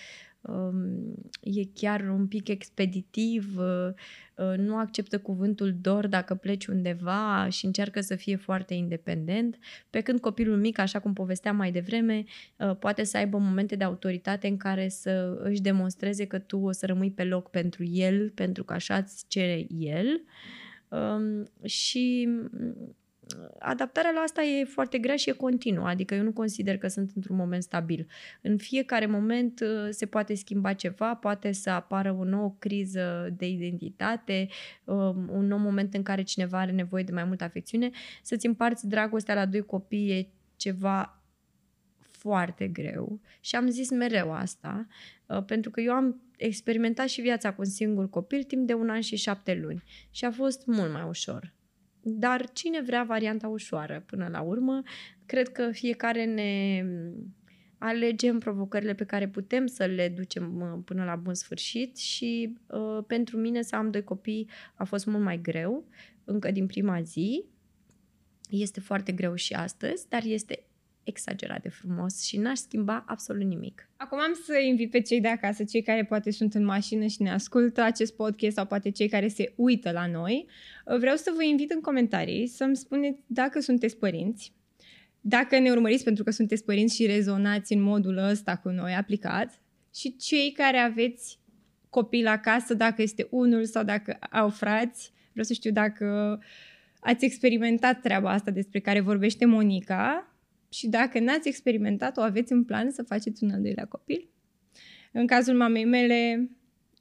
e 1.41 1.63
chiar 1.73 2.09
un 2.09 2.27
pic 2.27 2.47
expeditiv, 2.47 3.57
uh, 3.57 3.89
uh, 4.35 4.57
nu 4.57 4.77
acceptă 4.77 5.19
cuvântul 5.19 5.75
dor 5.81 6.07
dacă 6.07 6.35
pleci 6.35 6.65
undeva 6.65 7.47
și 7.49 7.65
încearcă 7.65 8.01
să 8.01 8.15
fie 8.15 8.35
foarte 8.35 8.73
independent, 8.73 9.57
pe 9.89 10.01
când 10.01 10.19
copilul 10.19 10.57
mic, 10.57 10.77
așa 10.77 10.99
cum 10.99 11.13
povesteam 11.13 11.55
mai 11.55 11.71
devreme, 11.71 12.23
uh, 12.57 12.75
poate 12.75 13.03
să 13.03 13.17
aibă 13.17 13.37
momente 13.37 13.75
de 13.75 13.83
autoritate 13.83 14.47
în 14.47 14.57
care 14.57 14.89
să 14.89 15.39
își 15.43 15.61
demonstreze 15.61 16.25
că 16.25 16.39
tu 16.39 16.57
o 16.57 16.71
să 16.71 16.85
rămâi 16.85 17.11
pe 17.11 17.23
loc 17.23 17.49
pentru 17.49 17.83
el, 17.83 18.29
pentru 18.29 18.63
că 18.63 18.73
așa 18.73 18.95
îți 18.95 19.25
cere 19.27 19.67
el. 19.69 20.05
Uh, 20.05 20.69
Um, 20.89 21.47
și 21.65 22.27
mm, 22.51 22.95
adaptarea 23.59 24.11
la 24.11 24.19
asta 24.19 24.41
e 24.41 24.63
foarte 24.63 24.97
grea 24.97 25.15
și 25.15 25.29
e 25.29 25.33
continuă, 25.33 25.87
adică 25.87 26.15
eu 26.15 26.23
nu 26.23 26.31
consider 26.31 26.77
că 26.77 26.87
sunt 26.87 27.11
într-un 27.15 27.35
moment 27.35 27.63
stabil. 27.63 28.07
În 28.41 28.57
fiecare 28.57 29.05
moment 29.05 29.59
uh, 29.59 29.87
se 29.89 30.05
poate 30.05 30.35
schimba 30.35 30.73
ceva, 30.73 31.15
poate 31.15 31.51
să 31.51 31.69
apară 31.69 32.15
o 32.19 32.23
nouă 32.23 32.55
criză 32.59 33.33
de 33.37 33.47
identitate, 33.47 34.47
um, 34.83 35.29
un 35.31 35.47
nou 35.47 35.57
moment 35.57 35.93
în 35.93 36.03
care 36.03 36.21
cineva 36.21 36.59
are 36.59 36.71
nevoie 36.71 37.03
de 37.03 37.11
mai 37.11 37.23
multă 37.23 37.43
afecțiune. 37.43 37.89
Să-ți 38.21 38.45
împarți 38.45 38.87
dragostea 38.87 39.35
la 39.35 39.45
doi 39.45 39.61
copii 39.61 40.11
e 40.11 40.27
ceva 40.55 41.23
foarte 41.97 42.67
greu 42.67 43.19
și 43.39 43.55
am 43.55 43.69
zis 43.69 43.89
mereu 43.89 44.33
asta, 44.33 44.87
uh, 45.25 45.43
pentru 45.43 45.71
că 45.71 45.81
eu 45.81 45.93
am 45.93 46.21
experimentat 46.37 47.07
și 47.07 47.21
viața 47.21 47.53
cu 47.53 47.61
un 47.61 47.69
singur 47.69 48.09
copil 48.09 48.43
timp 48.43 48.67
de 48.67 48.73
un 48.73 48.89
an 48.89 49.01
și 49.01 49.15
șapte 49.15 49.59
luni 49.61 49.83
și 50.11 50.25
a 50.25 50.31
fost 50.31 50.65
mult 50.65 50.91
mai 50.91 51.03
ușor. 51.07 51.57
Dar 52.17 52.49
cine 52.49 52.81
vrea 52.81 53.03
varianta 53.03 53.47
ușoară 53.47 54.03
până 54.05 54.27
la 54.31 54.41
urmă, 54.41 54.81
cred 55.25 55.49
că 55.49 55.71
fiecare 55.71 56.25
ne 56.25 56.83
alegem 57.77 58.39
provocările 58.39 58.93
pe 58.93 59.03
care 59.03 59.27
putem 59.27 59.67
să 59.67 59.85
le 59.85 60.09
ducem 60.09 60.61
uh, 60.61 60.79
până 60.85 61.03
la 61.03 61.15
bun 61.15 61.33
sfârșit 61.33 61.97
și 61.97 62.57
uh, 62.67 63.03
pentru 63.07 63.37
mine 63.37 63.61
să 63.61 63.75
am 63.75 63.91
doi 63.91 64.03
copii 64.03 64.49
a 64.75 64.83
fost 64.83 65.05
mult 65.05 65.23
mai 65.23 65.41
greu, 65.41 65.87
încă 66.23 66.51
din 66.51 66.65
prima 66.65 67.01
zi. 67.01 67.45
Este 68.49 68.79
foarte 68.79 69.11
greu 69.11 69.35
și 69.35 69.53
astăzi, 69.53 70.09
dar 70.09 70.23
este 70.25 70.63
exagerat 71.09 71.61
de 71.61 71.69
frumos 71.69 72.23
și 72.23 72.37
n-aș 72.37 72.57
schimba 72.57 73.03
absolut 73.07 73.45
nimic. 73.45 73.89
Acum 73.97 74.19
am 74.19 74.33
să 74.45 74.57
invit 74.67 74.91
pe 74.91 75.01
cei 75.01 75.21
de 75.21 75.27
acasă, 75.27 75.63
cei 75.63 75.81
care 75.81 76.05
poate 76.05 76.31
sunt 76.31 76.53
în 76.53 76.65
mașină 76.65 77.05
și 77.05 77.21
ne 77.21 77.31
ascultă 77.31 77.81
acest 77.81 78.15
podcast 78.15 78.55
sau 78.55 78.65
poate 78.65 78.89
cei 78.89 79.07
care 79.07 79.27
se 79.27 79.53
uită 79.55 79.91
la 79.91 80.07
noi. 80.07 80.47
Vreau 80.99 81.15
să 81.15 81.31
vă 81.35 81.43
invit 81.43 81.71
în 81.71 81.81
comentarii 81.81 82.47
să-mi 82.47 82.75
spuneți 82.75 83.19
dacă 83.27 83.59
sunteți 83.59 83.97
părinți, 83.97 84.53
dacă 85.21 85.59
ne 85.59 85.71
urmăriți 85.71 86.03
pentru 86.03 86.23
că 86.23 86.31
sunteți 86.31 86.63
părinți 86.63 86.95
și 86.95 87.05
rezonați 87.05 87.73
în 87.73 87.81
modul 87.81 88.17
ăsta 88.17 88.57
cu 88.57 88.69
noi 88.69 88.93
aplicat 88.93 89.61
și 89.95 90.15
cei 90.15 90.51
care 90.51 90.77
aveți 90.77 91.39
copil 91.89 92.27
acasă, 92.27 92.73
dacă 92.73 93.01
este 93.01 93.27
unul 93.29 93.65
sau 93.65 93.83
dacă 93.83 94.17
au 94.31 94.49
frați. 94.49 95.11
Vreau 95.31 95.45
să 95.45 95.53
știu 95.53 95.71
dacă 95.71 96.39
ați 96.99 97.25
experimentat 97.25 98.01
treaba 98.01 98.31
asta 98.31 98.51
despre 98.51 98.79
care 98.79 98.99
vorbește 98.99 99.45
Monica 99.45 100.28
și 100.69 100.87
dacă 100.87 101.19
n-ați 101.19 101.47
experimentat-o, 101.47 102.21
aveți 102.21 102.51
în 102.51 102.63
plan 102.63 102.91
să 102.91 103.03
faceți 103.03 103.43
un 103.43 103.49
al 103.49 103.61
doilea 103.61 103.85
copil. 103.85 104.29
În 105.11 105.27
cazul 105.27 105.55
mamei 105.55 105.85
mele, 105.85 106.49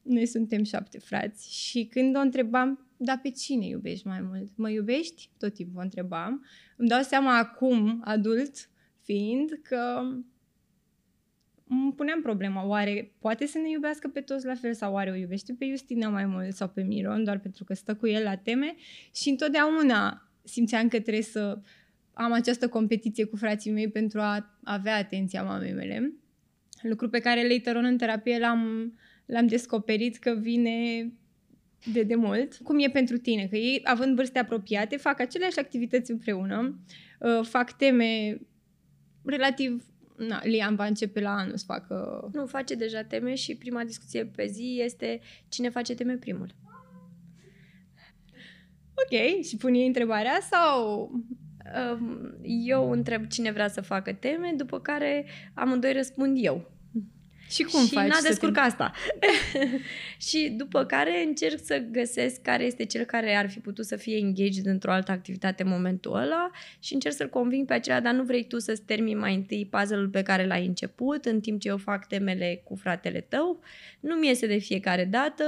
noi 0.02 0.26
suntem 0.26 0.62
șapte 0.62 0.98
frați 0.98 1.54
și 1.54 1.84
când 1.84 2.16
o 2.16 2.20
întrebam, 2.20 2.86
da, 2.96 3.18
pe 3.22 3.30
cine 3.30 3.66
iubești 3.66 4.06
mai 4.06 4.20
mult? 4.20 4.56
Mă 4.56 4.70
iubești? 4.70 5.30
Tot 5.38 5.54
timpul 5.54 5.78
o 5.78 5.82
întrebam. 5.82 6.44
Îmi 6.76 6.88
dau 6.88 7.02
seama 7.02 7.38
acum, 7.38 8.00
adult 8.04 8.70
fiind, 9.02 9.60
că 9.62 10.00
îmi 11.68 11.92
puneam 11.96 12.22
problema, 12.22 12.66
oare 12.66 13.12
poate 13.18 13.46
să 13.46 13.58
ne 13.58 13.70
iubească 13.70 14.08
pe 14.08 14.20
toți 14.20 14.46
la 14.46 14.54
fel 14.54 14.74
sau 14.74 14.92
oare 14.92 15.10
o 15.10 15.14
iubește 15.14 15.54
pe 15.58 15.66
Justina 15.70 16.08
mai 16.08 16.26
mult 16.26 16.54
sau 16.54 16.68
pe 16.68 16.82
Miron 16.82 17.24
doar 17.24 17.38
pentru 17.38 17.64
că 17.64 17.74
stă 17.74 17.94
cu 17.94 18.06
el 18.06 18.22
la 18.22 18.36
teme 18.36 18.74
și 19.14 19.28
întotdeauna 19.28 20.30
simțeam 20.44 20.88
că 20.88 21.00
trebuie 21.00 21.22
să 21.22 21.60
am 22.18 22.32
această 22.32 22.68
competiție 22.68 23.24
cu 23.24 23.36
frații 23.36 23.70
mei 23.70 23.90
pentru 23.90 24.20
a 24.20 24.58
avea 24.64 24.96
atenția 24.96 25.42
mamei 25.42 25.72
mele. 25.72 26.12
Lucru 26.82 27.08
pe 27.08 27.18
care 27.18 27.48
later 27.48 27.76
on 27.76 27.84
în 27.84 27.96
terapie 27.96 28.38
l-am, 28.38 28.92
l-am 29.26 29.46
descoperit 29.46 30.16
că 30.16 30.34
vine 30.40 31.08
de 31.92 32.02
demult. 32.02 32.54
Cum 32.62 32.78
e 32.78 32.90
pentru 32.90 33.16
tine? 33.16 33.46
Că 33.46 33.56
ei, 33.56 33.80
având 33.84 34.16
vârste 34.16 34.38
apropiate, 34.38 34.96
fac 34.96 35.20
aceleași 35.20 35.58
activități 35.58 36.10
împreună, 36.10 36.78
uh, 37.18 37.46
fac 37.46 37.76
teme 37.76 38.40
relativ 39.24 39.82
Na, 40.16 40.40
Liam 40.44 40.74
va 40.74 40.86
începe 40.86 41.20
la 41.20 41.30
anul 41.30 41.56
să 41.56 41.64
facă... 41.66 42.28
Nu, 42.32 42.46
face 42.46 42.74
deja 42.74 43.02
teme 43.02 43.34
și 43.34 43.56
prima 43.56 43.84
discuție 43.84 44.24
pe 44.24 44.46
zi 44.46 44.80
este 44.84 45.20
cine 45.48 45.68
face 45.68 45.94
teme 45.94 46.14
primul. 46.14 46.54
Ok, 48.94 49.42
și 49.44 49.56
pun 49.56 49.74
ei 49.74 49.86
întrebarea 49.86 50.38
sau 50.50 51.10
eu 52.42 52.90
întreb 52.90 53.26
cine 53.26 53.50
vrea 53.50 53.68
să 53.68 53.80
facă 53.80 54.12
teme, 54.12 54.52
după 54.56 54.80
care 54.80 55.26
amândoi 55.54 55.92
răspund 55.92 56.36
eu. 56.40 56.77
Și 57.48 57.62
cum 57.62 57.84
și 57.84 57.92
faci? 57.92 58.08
n-a 58.08 58.20
descurc 58.22 58.56
asta. 58.58 58.92
și 60.28 60.54
după 60.56 60.84
care 60.84 61.24
încerc 61.26 61.58
să 61.64 61.84
găsesc 61.90 62.42
care 62.42 62.64
este 62.64 62.84
cel 62.84 63.04
care 63.04 63.34
ar 63.34 63.50
fi 63.50 63.58
putut 63.58 63.84
să 63.84 63.96
fie 63.96 64.16
engaged 64.16 64.66
într-o 64.66 64.92
altă 64.92 65.12
activitate 65.12 65.62
în 65.62 65.68
momentul 65.68 66.16
ăla 66.16 66.50
și 66.78 66.94
încerc 66.94 67.14
să-l 67.14 67.28
conving 67.28 67.66
pe 67.66 67.72
acela, 67.72 68.00
dar 68.00 68.14
nu 68.14 68.22
vrei 68.22 68.46
tu 68.46 68.58
să-ți 68.58 68.82
termini 68.82 69.18
mai 69.18 69.34
întâi 69.34 69.68
puzzle-ul 69.70 70.08
pe 70.08 70.22
care 70.22 70.46
l-ai 70.46 70.66
început 70.66 71.24
în 71.24 71.40
timp 71.40 71.60
ce 71.60 71.68
eu 71.68 71.76
fac 71.76 72.06
temele 72.06 72.60
cu 72.64 72.74
fratele 72.74 73.20
tău. 73.20 73.60
Nu 74.00 74.14
mi 74.14 74.26
iese 74.26 74.46
de 74.46 74.58
fiecare 74.58 75.04
dată. 75.04 75.44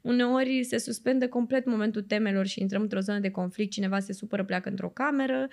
Uneori 0.00 0.64
se 0.64 0.78
suspendă 0.78 1.28
complet 1.28 1.66
momentul 1.66 2.02
temelor 2.02 2.46
și 2.46 2.60
intrăm 2.60 2.82
într-o 2.82 3.00
zonă 3.00 3.18
de 3.18 3.30
conflict, 3.30 3.72
cineva 3.72 3.98
se 3.98 4.12
supără, 4.12 4.44
pleacă 4.44 4.68
într-o 4.68 4.88
cameră. 4.88 5.48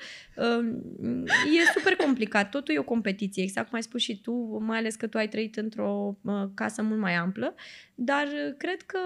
E 1.58 1.78
super 1.78 1.96
complicat. 1.96 2.50
Totul 2.50 2.76
e 2.76 2.80
o 2.80 2.84
competiție, 2.84 3.44
exact 3.44 3.68
cum 3.68 3.76
ai 3.76 3.84
spus 3.84 4.02
și 4.02 4.22
tu, 4.22 4.58
mai 4.62 4.78
ales 4.78 4.96
că 4.96 5.08
tu 5.08 5.18
ai 5.18 5.28
trăit 5.28 5.56
într-o 5.56 5.89
o 5.90 6.16
casă 6.54 6.82
mult 6.82 7.00
mai 7.00 7.14
amplă, 7.14 7.56
dar 7.96 8.28
cred 8.58 8.82
că 8.82 9.00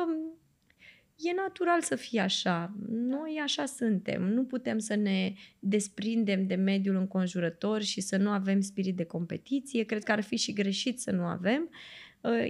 e 1.16 1.34
natural 1.36 1.82
să 1.82 1.96
fie 1.96 2.20
așa. 2.20 2.76
Noi 2.90 3.40
așa 3.44 3.66
suntem. 3.66 4.22
Nu 4.24 4.44
putem 4.44 4.78
să 4.78 4.96
ne 4.96 5.34
desprindem 5.60 6.48
de 6.48 6.56
mediul 6.56 6.96
înconjurător 6.96 7.82
și 7.82 8.02
să 8.02 8.18
nu 8.18 8.30
avem 8.30 8.62
spirit 8.62 8.96
de 8.96 9.06
competiție. 9.06 9.84
Cred 9.84 10.04
că 10.04 10.12
ar 10.12 10.22
fi 10.22 10.36
și 10.36 10.54
greșit 10.54 11.00
să 11.00 11.12
nu 11.12 11.24
avem. 11.24 11.70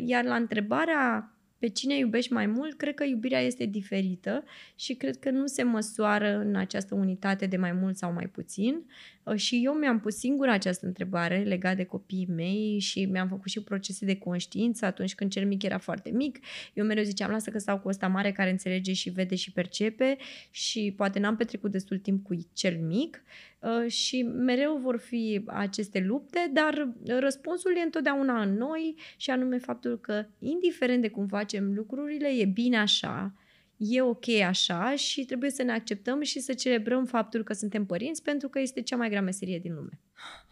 Iar 0.05 0.23
la 0.23 0.35
întrebarea 0.35 1.32
pe 1.63 1.69
cine 1.69 1.97
iubești 1.97 2.33
mai 2.33 2.45
mult, 2.45 2.77
cred 2.77 2.93
că 2.93 3.03
iubirea 3.03 3.39
este 3.39 3.65
diferită 3.65 4.43
și 4.75 4.93
cred 4.93 5.19
că 5.19 5.29
nu 5.29 5.45
se 5.45 5.63
măsoară 5.63 6.37
în 6.37 6.55
această 6.55 6.95
unitate 6.95 7.45
de 7.45 7.57
mai 7.57 7.71
mult 7.71 7.97
sau 7.97 8.13
mai 8.13 8.27
puțin. 8.27 8.83
Uh, 9.23 9.35
și 9.35 9.61
eu 9.63 9.73
mi-am 9.73 9.99
pus 9.99 10.15
singur 10.15 10.47
această 10.47 10.85
întrebare 10.85 11.43
legat 11.43 11.75
de 11.75 11.83
copiii 11.83 12.27
mei 12.29 12.79
și 12.79 13.05
mi-am 13.05 13.27
făcut 13.27 13.51
și 13.51 13.63
procese 13.63 14.05
de 14.05 14.15
conștiință 14.15 14.85
atunci 14.85 15.15
când 15.15 15.31
cel 15.31 15.45
mic 15.45 15.63
era 15.63 15.77
foarte 15.77 16.09
mic. 16.09 16.39
Eu 16.73 16.85
mereu 16.85 17.03
ziceam, 17.03 17.31
lasă 17.31 17.49
că 17.49 17.57
stau 17.57 17.79
cu 17.79 17.87
ăsta 17.87 18.07
mare 18.07 18.31
care 18.31 18.49
înțelege 18.49 18.93
și 18.93 19.09
vede 19.09 19.35
și 19.35 19.51
percepe 19.51 20.17
și 20.51 20.93
poate 20.97 21.19
n-am 21.19 21.35
petrecut 21.35 21.71
destul 21.71 21.97
timp 21.97 22.23
cu 22.23 22.47
cel 22.53 22.77
mic 22.77 23.23
uh, 23.23 23.52
și 23.87 24.21
mereu 24.21 24.77
vor 24.77 24.97
fi 24.97 25.43
aceste 25.45 25.99
lupte, 25.99 26.49
dar 26.53 26.93
răspunsul 27.05 27.75
e 27.77 27.81
întotdeauna 27.81 28.41
în 28.41 28.57
noi 28.57 28.95
și 29.17 29.29
anume 29.29 29.57
faptul 29.57 29.99
că 29.99 30.25
indiferent 30.39 31.01
de 31.01 31.09
cum 31.09 31.27
facem 31.27 31.73
lucrurile, 31.73 32.27
e 32.27 32.45
bine 32.45 32.77
așa, 32.77 33.33
e 33.77 34.01
ok 34.01 34.29
așa 34.29 34.95
și 34.95 35.25
trebuie 35.25 35.49
să 35.49 35.63
ne 35.63 35.71
acceptăm 35.71 36.21
și 36.21 36.39
să 36.39 36.53
celebrăm 36.53 37.05
faptul 37.05 37.43
că 37.43 37.53
suntem 37.53 37.85
părinți 37.85 38.23
pentru 38.23 38.49
că 38.49 38.59
este 38.59 38.81
cea 38.81 38.95
mai 38.95 39.09
grea 39.09 39.21
meserie 39.21 39.59
din 39.59 39.73
lume. 39.73 39.99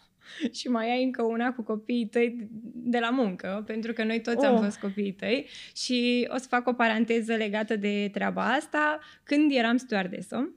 și 0.57 0.67
mai 0.67 0.91
ai 0.91 1.03
încă 1.03 1.23
una 1.23 1.53
cu 1.53 1.61
copiii 1.61 2.07
tăi 2.07 2.49
de 2.73 2.99
la 2.99 3.09
muncă, 3.09 3.63
pentru 3.65 3.93
că 3.93 4.03
noi 4.03 4.21
toți 4.21 4.37
oh. 4.37 4.45
am 4.45 4.63
fost 4.63 4.79
copiii 4.79 5.13
tăi 5.13 5.47
și 5.75 6.27
o 6.33 6.37
să 6.37 6.47
fac 6.47 6.67
o 6.67 6.73
paranteză 6.73 7.35
legată 7.35 7.75
de 7.75 8.09
treaba 8.13 8.53
asta. 8.53 8.99
Când 9.23 9.51
eram 9.51 9.77
stewardesă, 9.77 10.55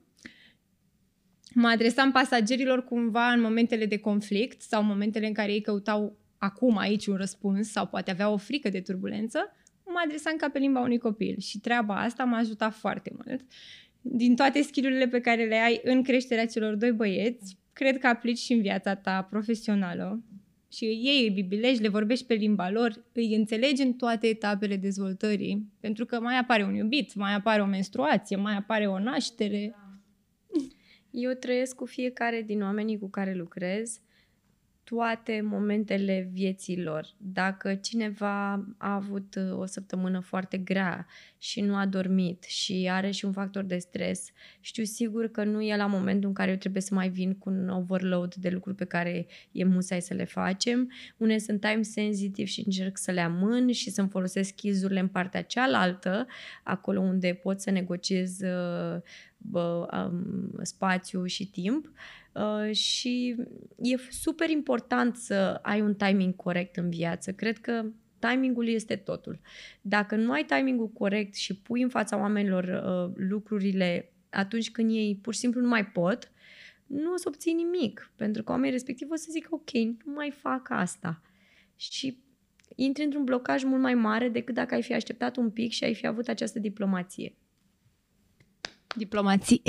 mă 1.55 1.67
adresam 1.67 2.11
pasagerilor 2.11 2.83
cumva 2.83 3.31
în 3.31 3.41
momentele 3.41 3.85
de 3.85 3.97
conflict 3.97 4.61
sau 4.61 4.83
momentele 4.83 5.27
în 5.27 5.33
care 5.33 5.51
ei 5.51 5.61
căutau 5.61 6.17
acum 6.37 6.77
aici 6.77 7.05
un 7.05 7.15
răspuns 7.15 7.71
sau 7.71 7.87
poate 7.87 8.11
aveau 8.11 8.33
o 8.33 8.37
frică 8.37 8.69
de 8.69 8.81
turbulență 8.81 9.39
mă 9.95 10.01
adresam 10.05 10.35
ca 10.35 10.49
pe 10.49 10.59
limba 10.59 10.79
unui 10.79 10.97
copil 10.97 11.35
și 11.39 11.59
treaba 11.59 12.01
asta 12.01 12.23
m-a 12.23 12.37
ajutat 12.37 12.73
foarte 12.73 13.11
mult. 13.13 13.41
Din 14.01 14.35
toate 14.35 14.61
skillurile 14.61 15.07
pe 15.07 15.19
care 15.19 15.45
le 15.45 15.55
ai 15.55 15.81
în 15.83 16.03
creșterea 16.03 16.45
celor 16.45 16.75
doi 16.75 16.91
băieți, 16.91 17.57
cred 17.73 17.97
că 17.97 18.07
aplici 18.07 18.37
și 18.37 18.53
în 18.53 18.61
viața 18.61 18.95
ta 18.95 19.27
profesională 19.29 20.23
și 20.71 20.85
ei 20.85 21.23
îi 21.23 21.29
bibilești, 21.29 21.81
le 21.81 21.87
vorbești 21.87 22.25
pe 22.25 22.33
limba 22.33 22.69
lor, 22.69 23.05
îi 23.11 23.35
înțelegi 23.35 23.81
în 23.81 23.93
toate 23.93 24.27
etapele 24.27 24.75
dezvoltării, 24.75 25.69
pentru 25.79 26.05
că 26.05 26.19
mai 26.19 26.37
apare 26.37 26.63
un 26.63 26.75
iubit, 26.75 27.15
mai 27.15 27.33
apare 27.33 27.61
o 27.61 27.65
menstruație, 27.65 28.35
mai 28.35 28.55
apare 28.55 28.87
o 28.87 28.99
naștere. 28.99 29.75
Eu 31.17 31.33
trăiesc 31.33 31.75
cu 31.75 31.85
fiecare 31.85 32.41
din 32.41 32.63
oamenii 32.63 32.99
cu 32.99 33.09
care 33.09 33.33
lucrez 33.33 33.99
toate 34.85 35.41
momentele 35.43 36.29
vieții 36.31 36.83
lor. 36.83 37.07
Dacă 37.17 37.75
cineva 37.75 38.51
a 38.77 38.93
avut 38.93 39.35
uh, 39.35 39.57
o 39.57 39.65
săptămână 39.65 40.19
foarte 40.19 40.57
grea 40.57 41.07
și 41.37 41.61
nu 41.61 41.75
a 41.75 41.85
dormit 41.85 42.43
și 42.43 42.87
are 42.91 43.11
și 43.11 43.25
un 43.25 43.31
factor 43.31 43.63
de 43.63 43.77
stres, 43.77 44.29
știu 44.59 44.83
sigur 44.83 45.27
că 45.27 45.43
nu 45.43 45.61
e 45.61 45.75
la 45.75 45.85
momentul 45.85 46.27
în 46.27 46.33
care 46.33 46.51
eu 46.51 46.57
trebuie 46.57 46.81
să 46.81 46.93
mai 46.93 47.09
vin 47.09 47.33
cu 47.33 47.49
un 47.49 47.69
overload 47.69 48.33
de 48.33 48.49
lucruri 48.49 48.75
pe 48.75 48.85
care 48.85 49.27
e 49.51 49.63
musai 49.63 50.01
să 50.01 50.13
le 50.13 50.25
facem. 50.25 50.91
Unele 51.17 51.39
sunt 51.39 51.59
time 51.59 51.81
sensitive 51.81 52.47
și 52.47 52.63
încerc 52.65 52.97
să 52.97 53.11
le 53.11 53.21
amân 53.21 53.71
și 53.71 53.89
să-mi 53.89 54.09
folosesc 54.09 54.49
skills 54.49 54.81
în 54.81 55.07
partea 55.07 55.41
cealaltă, 55.41 56.27
acolo 56.63 56.99
unde 56.99 57.33
pot 57.33 57.61
să 57.61 57.71
negociez 57.71 58.39
uh, 58.39 59.01
bă, 59.37 59.87
um, 59.91 60.59
spațiu 60.61 61.25
și 61.25 61.49
timp. 61.49 61.85
Uh, 61.85 62.24
și 62.71 63.35
e 63.77 63.95
super 64.09 64.49
important 64.49 65.15
să 65.15 65.59
ai 65.61 65.81
un 65.81 65.95
timing 65.95 66.35
corect 66.35 66.75
în 66.77 66.89
viață. 66.89 67.31
Cred 67.33 67.57
că 67.57 67.85
timingul 68.19 68.67
este 68.67 68.95
totul. 68.95 69.39
Dacă 69.81 70.15
nu 70.15 70.31
ai 70.31 70.43
timingul 70.43 70.89
corect 70.89 71.35
și 71.35 71.55
pui 71.55 71.81
în 71.81 71.89
fața 71.89 72.17
oamenilor 72.17 72.63
uh, 72.63 73.23
lucrurile 73.29 74.13
atunci 74.29 74.71
când 74.71 74.91
ei 74.91 75.19
pur 75.21 75.33
și 75.33 75.39
simplu 75.39 75.61
nu 75.61 75.67
mai 75.67 75.85
pot, 75.85 76.31
nu 76.87 77.13
o 77.13 77.17
să 77.17 77.23
obții 77.27 77.53
nimic, 77.53 78.11
pentru 78.15 78.43
că 78.43 78.51
oamenii 78.51 78.71
respectiv 78.71 79.09
o 79.11 79.15
să 79.15 79.27
zică 79.31 79.47
ok, 79.51 79.71
nu 80.05 80.13
mai 80.13 80.31
fac 80.31 80.67
asta. 80.69 81.21
Și 81.75 82.23
intri 82.75 83.03
într-un 83.03 83.23
blocaj 83.23 83.63
mult 83.63 83.81
mai 83.81 83.93
mare 83.93 84.29
decât 84.29 84.53
dacă 84.53 84.73
ai 84.73 84.81
fi 84.81 84.93
așteptat 84.93 85.35
un 85.35 85.49
pic 85.49 85.71
și 85.71 85.83
ai 85.83 85.95
fi 85.95 86.07
avut 86.07 86.27
această 86.27 86.59
diplomație. 86.59 87.35
Diplomație. 88.95 89.61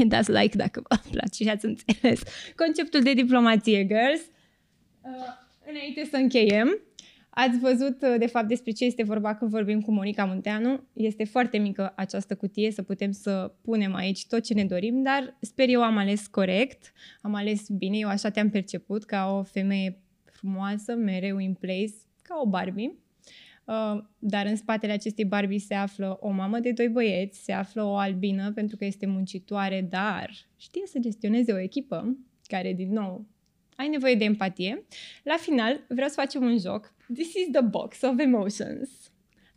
That's 0.12 0.28
like 0.40 0.56
dacă 0.56 0.82
vă 0.88 0.96
place 1.10 1.42
și 1.42 1.48
ați 1.48 1.64
înțeles 1.64 2.22
conceptul 2.56 3.02
de 3.02 3.12
diplomație, 3.12 3.86
girls. 3.86 4.20
Uh, 5.00 5.10
înainte 5.68 6.04
să 6.10 6.16
încheiem, 6.16 6.78
ați 7.30 7.58
văzut 7.58 8.02
uh, 8.02 8.14
de 8.18 8.26
fapt 8.26 8.48
despre 8.48 8.70
ce 8.70 8.84
este 8.84 9.02
vorba 9.02 9.34
când 9.34 9.50
vorbim 9.50 9.80
cu 9.80 9.92
Monica 9.92 10.24
Munteanu. 10.24 10.80
Este 10.92 11.24
foarte 11.24 11.58
mică 11.58 11.92
această 11.96 12.36
cutie 12.36 12.70
să 12.70 12.82
putem 12.82 13.12
să 13.12 13.52
punem 13.62 13.94
aici 13.94 14.26
tot 14.26 14.42
ce 14.42 14.54
ne 14.54 14.64
dorim, 14.64 15.02
dar 15.02 15.36
sper 15.40 15.68
eu 15.68 15.82
am 15.82 15.96
ales 15.96 16.26
corect, 16.26 16.92
am 17.22 17.34
ales 17.34 17.68
bine, 17.68 17.96
eu 17.98 18.08
așa 18.08 18.30
te-am 18.30 18.50
perceput 18.50 19.04
ca 19.04 19.36
o 19.38 19.42
femeie 19.42 20.02
frumoasă, 20.24 20.94
mereu 20.94 21.38
in 21.38 21.54
place, 21.54 21.94
ca 22.22 22.40
o 22.42 22.48
Barbie. 22.48 22.98
Uh, 23.70 24.02
dar 24.18 24.46
în 24.46 24.56
spatele 24.56 24.92
acestei 24.92 25.24
Barbie 25.24 25.58
se 25.58 25.74
află 25.74 26.16
o 26.20 26.30
mamă 26.30 26.58
de 26.58 26.72
doi 26.72 26.88
băieți, 26.88 27.44
se 27.44 27.52
află 27.52 27.82
o 27.82 27.96
albină 27.96 28.52
pentru 28.52 28.76
că 28.76 28.84
este 28.84 29.06
muncitoare, 29.06 29.86
dar 29.90 30.30
știe 30.56 30.82
să 30.86 30.98
gestioneze 30.98 31.52
o 31.52 31.58
echipă 31.58 32.16
care, 32.46 32.72
din 32.72 32.92
nou, 32.92 33.26
ai 33.76 33.88
nevoie 33.88 34.14
de 34.14 34.24
empatie. 34.24 34.84
La 35.22 35.36
final, 35.40 35.84
vreau 35.88 36.08
să 36.08 36.14
facem 36.14 36.42
un 36.42 36.58
joc. 36.58 36.94
This 37.14 37.34
is 37.34 37.48
the 37.52 37.62
box 37.62 38.02
of 38.02 38.18
emotions. 38.18 38.90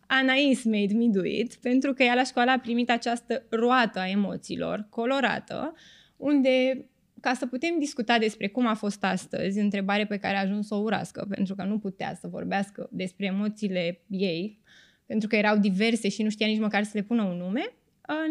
Anais 0.07 0.63
made 0.63 0.93
me 0.93 1.07
do 1.07 1.25
it 1.25 1.55
pentru 1.55 1.93
că 1.93 2.03
ea 2.03 2.13
la 2.13 2.23
școală 2.23 2.51
a 2.51 2.59
primit 2.59 2.89
această 2.89 3.45
roată 3.49 3.99
a 3.99 4.09
emoțiilor, 4.09 4.87
colorată, 4.89 5.73
unde 6.17 6.85
ca 7.23 7.33
să 7.33 7.45
putem 7.45 7.79
discuta 7.79 8.17
despre 8.17 8.47
cum 8.47 8.67
a 8.67 8.73
fost 8.73 9.03
astăzi, 9.03 9.59
întrebare 9.59 10.05
pe 10.05 10.17
care 10.17 10.37
a 10.37 10.41
ajuns 10.41 10.67
să 10.67 10.75
o 10.75 10.77
urască, 10.77 11.25
pentru 11.29 11.55
că 11.55 11.63
nu 11.63 11.79
putea 11.79 12.17
să 12.19 12.27
vorbească 12.27 12.89
despre 12.91 13.25
emoțiile 13.25 14.01
ei, 14.07 14.59
pentru 15.05 15.27
că 15.27 15.35
erau 15.35 15.57
diverse 15.57 16.09
și 16.09 16.23
nu 16.23 16.29
știa 16.29 16.47
nici 16.47 16.59
măcar 16.59 16.83
să 16.83 16.91
le 16.93 17.01
pună 17.01 17.23
un 17.23 17.37
nume, 17.37 17.73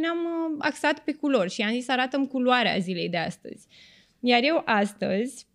ne-am 0.01 0.19
axat 0.59 0.99
pe 0.99 1.13
culori 1.13 1.51
și 1.51 1.63
am 1.63 1.73
zis 1.73 1.85
să 1.85 1.93
arătăm 1.93 2.27
culoarea 2.27 2.79
zilei 2.79 3.09
de 3.09 3.17
astăzi. 3.17 3.67
Iar 4.21 4.41
eu 4.43 4.63
astăzi 4.65 5.47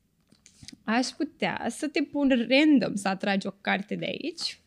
aș 0.83 1.07
putea 1.07 1.65
să 1.69 1.87
te 1.87 2.01
pun 2.01 2.47
random 2.49 2.95
să 2.95 3.07
atragi 3.07 3.47
o 3.47 3.51
carte 3.61 3.95
de 3.95 4.05
aici. 4.05 4.61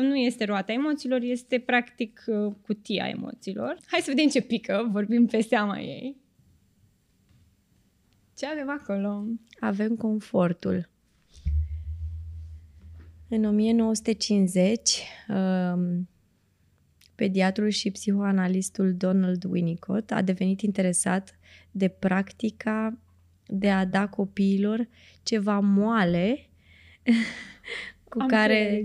Nu 0.00 0.16
este 0.16 0.44
roata 0.44 0.72
emoțiilor, 0.72 1.20
este 1.22 1.58
practic 1.58 2.24
cutia 2.62 3.08
emoțiilor. 3.08 3.78
Hai 3.86 4.00
să 4.00 4.10
vedem 4.10 4.28
ce 4.28 4.40
pică, 4.40 4.88
vorbim 4.92 5.26
pe 5.26 5.40
seama 5.40 5.80
ei. 5.80 6.19
Ce 8.40 8.46
avem 8.46 8.70
acolo? 8.70 9.24
Avem 9.58 9.96
confortul. 9.96 10.88
În 13.28 13.44
1950, 13.44 15.02
um, 15.28 16.08
pediatrul 17.14 17.68
și 17.68 17.90
psihoanalistul 17.90 18.94
Donald 18.94 19.44
Winnicott 19.44 20.10
a 20.10 20.22
devenit 20.22 20.60
interesat 20.60 21.38
de 21.70 21.88
practica 21.88 22.98
de 23.46 23.70
a 23.70 23.84
da 23.84 24.08
copiilor 24.08 24.88
ceva 25.22 25.58
moale 25.58 26.48
cu, 28.10 28.18
care, 28.26 28.84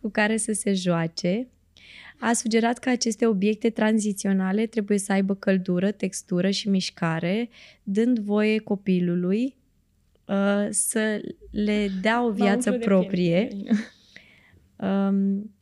cu 0.00 0.08
care 0.10 0.36
să 0.36 0.52
se 0.52 0.72
joace 0.72 1.48
a 2.18 2.32
sugerat 2.32 2.78
că 2.78 2.88
aceste 2.88 3.26
obiecte 3.26 3.70
tranziționale 3.70 4.66
trebuie 4.66 4.98
să 4.98 5.12
aibă 5.12 5.34
căldură, 5.34 5.90
textură 5.90 6.50
și 6.50 6.68
mișcare, 6.68 7.48
dând 7.82 8.18
voie 8.18 8.58
copilului 8.58 9.56
uh, 10.24 10.66
să 10.70 11.20
le 11.50 11.88
dea 12.00 12.24
o 12.24 12.30
viață 12.30 12.72
proprie, 12.72 13.48
um, 14.76 15.54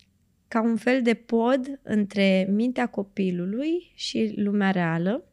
ca 0.48 0.62
un 0.62 0.76
fel 0.76 1.02
de 1.02 1.14
pod 1.14 1.80
între 1.82 2.48
mintea 2.50 2.86
copilului 2.86 3.92
și 3.94 4.32
lumea 4.36 4.70
reală. 4.70 5.24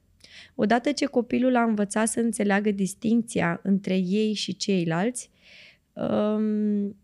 Odată 0.55 0.91
ce 0.91 1.05
copilul 1.05 1.55
a 1.55 1.63
învățat 1.63 2.07
să 2.07 2.19
înțeleagă 2.19 2.71
distinția 2.71 3.59
între 3.63 3.97
ei 3.97 4.33
și 4.33 4.55
ceilalți, 4.55 5.29
um, 5.93 6.95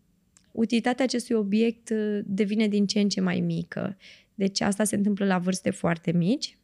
utilitatea 0.51 1.05
acestui 1.05 1.35
obiect 1.35 1.89
uh, 1.89 2.19
devine 2.25 2.67
din 2.67 2.85
ce 2.85 2.99
în 2.99 3.09
ce 3.09 3.21
mai 3.21 3.39
mică. 3.39 3.97
Deci 4.35 4.61
asta 4.61 4.83
se 4.83 4.95
întâmplă 4.95 5.25
la 5.25 5.37
vârste 5.37 5.69
foarte 5.69 6.11
mici, 6.11 6.57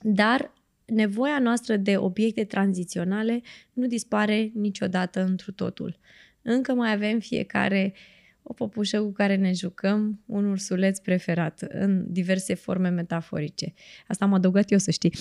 dar 0.00 0.52
nevoia 0.84 1.38
noastră 1.38 1.76
de 1.76 1.96
obiecte 1.96 2.44
tranziționale 2.44 3.40
nu 3.72 3.86
dispare 3.86 4.50
niciodată 4.54 5.24
întru 5.24 5.52
totul. 5.52 5.98
Încă 6.42 6.74
mai 6.74 6.92
avem 6.92 7.18
fiecare 7.18 7.94
o 8.42 8.52
păpușă 8.52 9.00
cu 9.00 9.12
care 9.12 9.36
ne 9.36 9.52
jucăm, 9.52 10.20
un 10.26 10.44
ursuleț 10.44 10.98
preferat, 10.98 11.60
în 11.68 12.04
diverse 12.12 12.54
forme 12.54 12.88
metaforice. 12.88 13.74
Asta 14.06 14.24
am 14.24 14.32
adăugat 14.32 14.70
eu 14.70 14.78
să 14.78 14.90
știi. 14.90 15.12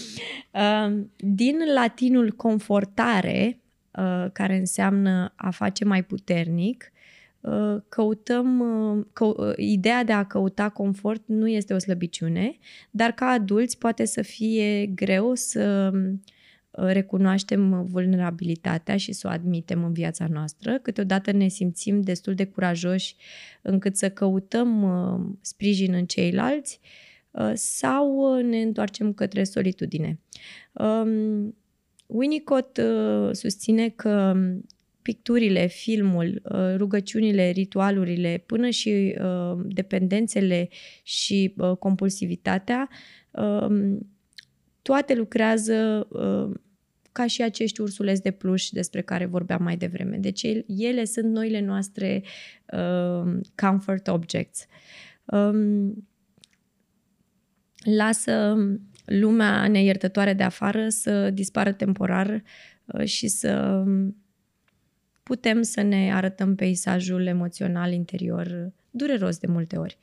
Uh, 0.51 1.01
din 1.17 1.57
latinul 1.73 2.31
confortare, 2.31 3.59
uh, 3.91 4.25
care 4.33 4.57
înseamnă 4.57 5.33
a 5.35 5.49
face 5.49 5.85
mai 5.85 6.03
puternic, 6.03 6.83
Uh, 6.83 6.93
căutăm, 7.89 8.59
uh, 8.59 9.05
că, 9.13 9.25
uh, 9.25 9.53
ideea 9.57 10.03
de 10.03 10.11
a 10.11 10.25
căuta 10.25 10.69
confort 10.69 11.21
nu 11.25 11.47
este 11.47 11.73
o 11.73 11.77
slăbiciune, 11.77 12.57
dar 12.91 13.11
ca 13.11 13.25
adulți 13.25 13.77
poate 13.77 14.05
să 14.05 14.21
fie 14.21 14.85
greu 14.85 15.35
să 15.35 15.91
recunoaștem 16.71 17.85
vulnerabilitatea 17.85 18.97
și 18.97 19.11
să 19.11 19.27
o 19.27 19.31
admitem 19.31 19.83
în 19.83 19.93
viața 19.93 20.27
noastră. 20.27 20.79
Câteodată 20.79 21.31
ne 21.31 21.47
simțim 21.47 22.01
destul 22.01 22.33
de 22.33 22.45
curajoși 22.45 23.15
încât 23.61 23.97
să 23.97 24.09
căutăm 24.09 25.37
sprijin 25.41 25.93
în 25.93 26.05
ceilalți 26.05 26.79
sau 27.53 28.35
ne 28.41 28.61
întoarcem 28.61 29.13
către 29.13 29.43
solitudine. 29.43 30.19
Um, 30.71 31.55
Winnicott 32.05 32.81
susține 33.31 33.89
că 33.89 34.35
picturile, 35.03 35.67
filmul, 35.67 36.41
uh, 36.43 36.75
rugăciunile, 36.77 37.49
ritualurile, 37.49 38.43
până 38.45 38.69
și 38.69 39.15
uh, 39.19 39.59
dependențele 39.65 40.69
și 41.03 41.53
uh, 41.57 41.77
compulsivitatea, 41.77 42.89
um, 43.31 44.07
toate 44.81 45.15
lucrează 45.15 46.07
ca 47.11 47.27
și 47.27 47.41
acești 47.41 47.81
ursuleți 47.81 48.21
de 48.21 48.31
pluș 48.31 48.69
despre 48.69 49.01
care 49.01 49.25
vorbeam 49.25 49.63
mai 49.63 49.77
devreme. 49.77 50.17
Deci 50.17 50.45
ele 50.67 51.05
sunt 51.05 51.25
noile 51.25 51.59
noastre 51.59 52.23
comfort 53.55 54.07
objects. 54.07 54.65
Um, 55.25 56.07
lasă 57.97 58.55
lumea 59.05 59.67
neiertătoare 59.67 60.33
de 60.33 60.43
afară 60.43 60.89
să 60.89 61.29
dispară 61.29 61.71
temporar 61.71 62.43
și 63.03 63.27
să 63.27 63.83
putem 65.23 65.61
să 65.61 65.81
ne 65.81 66.13
arătăm 66.13 66.55
peisajul 66.55 67.25
emoțional 67.25 67.91
interior 67.91 68.71
dureros 68.91 69.37
de 69.37 69.47
multe 69.47 69.77
ori. 69.77 69.97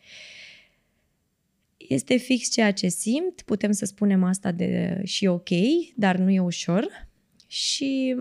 Este 1.76 2.16
fix 2.16 2.50
ceea 2.50 2.72
ce 2.72 2.88
simt, 2.88 3.42
putem 3.42 3.72
să 3.72 3.84
spunem 3.84 4.24
asta 4.24 4.52
de 4.52 5.00
și 5.04 5.26
ok, 5.26 5.48
dar 5.96 6.16
nu 6.16 6.30
e 6.30 6.40
ușor 6.40 7.08
și 7.46 8.16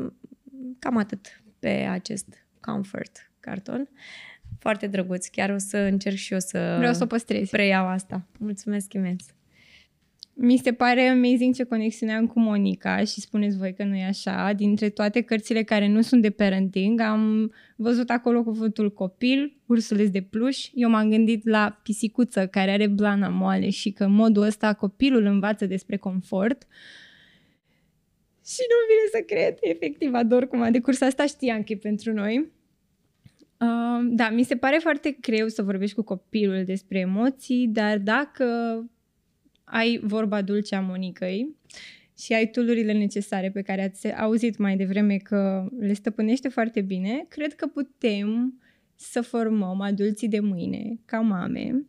cam 0.79 0.97
atât 0.97 1.41
pe 1.59 1.69
acest 1.69 2.27
comfort 2.59 3.31
carton. 3.39 3.89
Foarte 4.59 4.87
drăguț, 4.87 5.27
chiar 5.27 5.49
o 5.49 5.57
să 5.57 5.77
încerc 5.77 6.15
și 6.15 6.33
eu 6.33 6.39
să, 6.39 6.75
Vreau 6.77 6.93
să 6.93 7.03
o 7.03 7.05
păstrez. 7.05 7.49
preiau 7.49 7.87
asta. 7.87 8.25
Mulțumesc 8.37 8.93
imens! 8.93 9.25
Mi 10.41 10.57
se 10.57 10.73
pare 10.73 11.01
amazing 11.01 11.55
ce 11.55 11.63
conexiune 11.63 12.13
am 12.15 12.27
cu 12.27 12.39
Monica 12.39 13.03
și 13.03 13.21
spuneți 13.21 13.57
voi 13.57 13.73
că 13.73 13.83
nu 13.83 13.95
e 13.95 14.05
așa. 14.05 14.53
Dintre 14.53 14.89
toate 14.89 15.21
cărțile 15.21 15.63
care 15.63 15.87
nu 15.87 16.01
sunt 16.01 16.21
de 16.21 16.29
parenting, 16.29 16.99
am 16.99 17.53
văzut 17.75 18.09
acolo 18.09 18.43
cuvântul 18.43 18.93
copil, 18.93 19.57
ursuleț 19.65 20.09
de 20.09 20.21
pluș. 20.21 20.69
Eu 20.73 20.89
m-am 20.89 21.09
gândit 21.09 21.47
la 21.47 21.79
pisicuță 21.83 22.47
care 22.47 22.71
are 22.71 22.87
blana 22.87 23.29
moale 23.29 23.69
și 23.69 23.91
că 23.91 24.03
în 24.03 24.11
modul 24.11 24.43
ăsta 24.43 24.73
copilul 24.73 25.25
învață 25.25 25.65
despre 25.65 25.97
confort. 25.97 26.67
Și 28.45 28.61
nu 28.69 28.75
vine 28.87 29.09
să 29.11 29.33
cred, 29.33 29.57
efectiv 29.61 30.13
ador 30.13 30.47
cum 30.47 30.61
a 30.61 30.69
decurs 30.69 31.01
asta, 31.01 31.25
știam 31.25 31.63
că 31.63 31.73
e 31.73 31.77
pentru 31.77 32.13
noi. 32.13 32.51
Uh, 33.57 34.07
da, 34.09 34.29
mi 34.29 34.43
se 34.43 34.55
pare 34.55 34.77
foarte 34.81 35.17
greu 35.21 35.47
să 35.47 35.63
vorbești 35.63 35.95
cu 35.95 36.01
copilul 36.01 36.63
despre 36.65 36.99
emoții, 36.99 37.67
dar 37.67 37.97
dacă 37.97 38.45
ai 39.69 39.99
vorba 40.03 40.41
dulce 40.41 40.75
a 40.75 40.81
Monicăi 40.81 41.55
și 42.17 42.33
ai 42.33 42.49
tulurile 42.49 42.93
necesare 42.93 43.51
pe 43.51 43.61
care 43.61 43.83
ați 43.83 44.11
auzit 44.11 44.57
mai 44.57 44.77
devreme 44.77 45.17
că 45.17 45.69
le 45.79 45.93
stăpânește 45.93 46.47
foarte 46.47 46.81
bine, 46.81 47.25
cred 47.27 47.55
că 47.55 47.67
putem 47.67 48.59
să 48.95 49.21
formăm 49.21 49.81
adulții 49.81 50.27
de 50.27 50.39
mâine, 50.39 50.99
ca 51.05 51.19
mame, 51.19 51.85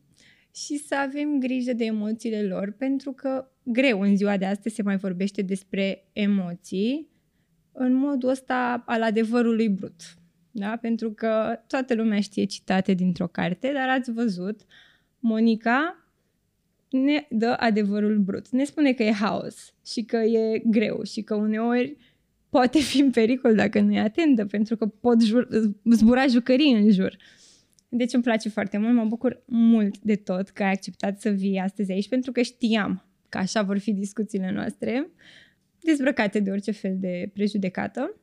și 0.54 0.76
să 0.76 0.94
avem 0.94 1.38
grijă 1.38 1.72
de 1.72 1.84
emoțiile 1.84 2.42
lor, 2.42 2.74
pentru 2.78 3.12
că 3.12 3.50
greu 3.62 4.00
în 4.00 4.16
ziua 4.16 4.36
de 4.36 4.44
astăzi 4.44 4.74
se 4.74 4.82
mai 4.82 4.96
vorbește 4.96 5.42
despre 5.42 6.08
emoții 6.12 7.08
în 7.72 7.92
modul 7.92 8.28
ăsta 8.28 8.82
al 8.86 9.02
adevărului 9.02 9.68
brut. 9.68 10.00
Da? 10.50 10.76
Pentru 10.80 11.12
că 11.12 11.60
toată 11.66 11.94
lumea 11.94 12.20
știe 12.20 12.44
citate 12.44 12.94
dintr-o 12.94 13.26
carte, 13.26 13.70
dar 13.74 13.88
ați 13.88 14.12
văzut, 14.12 14.60
Monica 15.18 16.09
ne 16.90 17.26
dă 17.30 17.56
adevărul 17.58 18.18
brut. 18.18 18.48
Ne 18.48 18.64
spune 18.64 18.92
că 18.92 19.02
e 19.02 19.12
haos 19.12 19.74
și 19.86 20.02
că 20.02 20.16
e 20.16 20.62
greu 20.64 21.02
și 21.02 21.22
că 21.22 21.34
uneori 21.34 21.96
poate 22.48 22.78
fi 22.78 23.00
în 23.00 23.10
pericol 23.10 23.54
dacă 23.54 23.80
nu 23.80 23.92
e 23.92 23.98
atentă, 23.98 24.46
pentru 24.46 24.76
că 24.76 24.86
pot 24.86 25.22
jur, 25.22 25.48
zbura 25.90 26.26
jucării 26.26 26.72
în 26.72 26.90
jur. 26.90 27.16
Deci 27.88 28.12
îmi 28.12 28.22
place 28.22 28.48
foarte 28.48 28.78
mult, 28.78 28.94
mă 28.94 29.04
bucur 29.04 29.42
mult 29.46 29.98
de 29.98 30.16
tot 30.16 30.48
că 30.48 30.62
ai 30.62 30.70
acceptat 30.70 31.20
să 31.20 31.28
vii 31.28 31.58
astăzi 31.58 31.92
aici, 31.92 32.08
pentru 32.08 32.32
că 32.32 32.42
știam 32.42 33.04
că 33.28 33.38
așa 33.38 33.62
vor 33.62 33.78
fi 33.78 33.92
discuțiile 33.92 34.50
noastre, 34.52 35.10
dezbrăcate 35.80 36.40
de 36.40 36.50
orice 36.50 36.70
fel 36.70 36.96
de 36.98 37.30
prejudecată. 37.32 38.14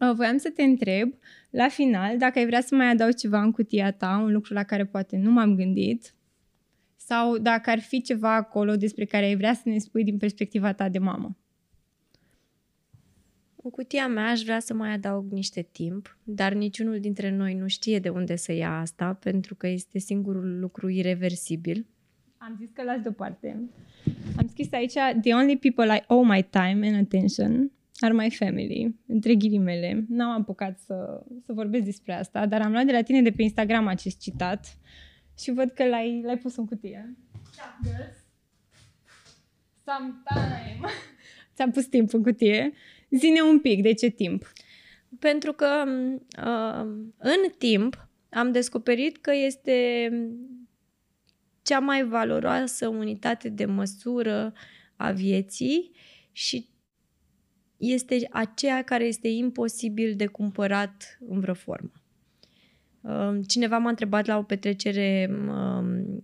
Uh, 0.00 0.14
voiam 0.14 0.36
să 0.36 0.50
te 0.50 0.62
întreb, 0.62 1.14
la 1.50 1.68
final, 1.68 2.18
dacă 2.18 2.38
ai 2.38 2.46
vrea 2.46 2.60
să 2.60 2.74
mai 2.74 2.90
adaugi 2.90 3.16
ceva 3.16 3.42
în 3.42 3.52
cutia 3.52 3.92
ta, 3.92 4.20
un 4.24 4.32
lucru 4.32 4.54
la 4.54 4.62
care 4.62 4.84
poate 4.84 5.16
nu 5.16 5.30
m-am 5.30 5.54
gândit, 5.54 6.14
sau 7.08 7.38
dacă 7.38 7.70
ar 7.70 7.80
fi 7.80 8.02
ceva 8.02 8.34
acolo 8.34 8.76
despre 8.76 9.04
care 9.04 9.24
ai 9.24 9.36
vrea 9.36 9.54
să 9.54 9.62
ne 9.64 9.78
spui 9.78 10.04
din 10.04 10.18
perspectiva 10.18 10.72
ta 10.72 10.88
de 10.88 10.98
mamă. 10.98 11.36
În 13.62 13.70
cutia 13.70 14.08
mea 14.08 14.24
aș 14.24 14.42
vrea 14.42 14.60
să 14.60 14.74
mai 14.74 14.92
adaug 14.92 15.32
niște 15.32 15.68
timp, 15.72 16.18
dar 16.24 16.52
niciunul 16.52 17.00
dintre 17.00 17.30
noi 17.30 17.54
nu 17.54 17.66
știe 17.68 17.98
de 17.98 18.08
unde 18.08 18.36
să 18.36 18.52
ia 18.52 18.78
asta, 18.80 19.12
pentru 19.12 19.54
că 19.54 19.66
este 19.66 19.98
singurul 19.98 20.58
lucru 20.58 20.88
irreversibil. 20.88 21.86
Am 22.36 22.56
zis 22.58 22.68
că 22.72 22.82
las 22.82 23.00
deoparte. 23.00 23.70
Am 24.36 24.46
scris 24.48 24.72
aici, 24.72 24.94
the 25.22 25.34
only 25.34 25.56
people 25.56 25.94
I 25.94 26.02
owe 26.06 26.34
my 26.34 26.46
time 26.50 26.86
and 26.86 26.96
attention 26.96 27.70
are 28.00 28.12
my 28.12 28.30
family, 28.30 28.94
între 29.06 29.34
ghilimele. 29.34 30.04
N-am 30.08 30.40
apucat 30.40 30.78
să, 30.78 31.24
să 31.44 31.52
vorbesc 31.52 31.84
despre 31.84 32.12
asta, 32.12 32.46
dar 32.46 32.60
am 32.60 32.70
luat 32.70 32.84
de 32.84 32.92
la 32.92 33.02
tine 33.02 33.22
de 33.22 33.30
pe 33.30 33.42
Instagram 33.42 33.86
acest 33.86 34.20
citat 34.20 34.78
și 35.38 35.50
văd 35.50 35.70
că 35.70 35.88
l-ai, 35.88 36.22
l-ai 36.22 36.38
pus 36.38 36.56
în 36.56 36.66
cutie. 36.66 37.16
Sometime. 39.84 40.88
Ți-am 41.54 41.70
pus 41.70 41.86
timp 41.86 42.12
în 42.12 42.22
cutie. 42.22 42.72
Zine 43.10 43.40
un 43.40 43.60
pic, 43.60 43.82
de 43.82 43.92
ce 43.92 44.08
timp? 44.08 44.52
Pentru 45.18 45.52
că 45.52 45.84
uh, 46.38 47.10
în 47.16 47.50
timp 47.58 48.08
am 48.30 48.52
descoperit 48.52 49.16
că 49.16 49.34
este 49.34 50.10
cea 51.62 51.78
mai 51.78 52.04
valoroasă 52.04 52.88
unitate 52.88 53.48
de 53.48 53.64
măsură 53.64 54.52
a 54.96 55.10
vieții 55.10 55.90
și 56.32 56.68
este 57.76 58.28
aceea 58.30 58.82
care 58.82 59.04
este 59.04 59.28
imposibil 59.28 60.14
de 60.16 60.26
cumpărat 60.26 61.18
în 61.28 61.40
vreo 61.40 61.54
formă. 61.54 61.92
Um, 63.00 63.42
cineva 63.42 63.78
m-a 63.78 63.88
întrebat 63.88 64.26
la 64.26 64.38
o 64.38 64.42
petrecere 64.42 65.30
um, 65.30 66.20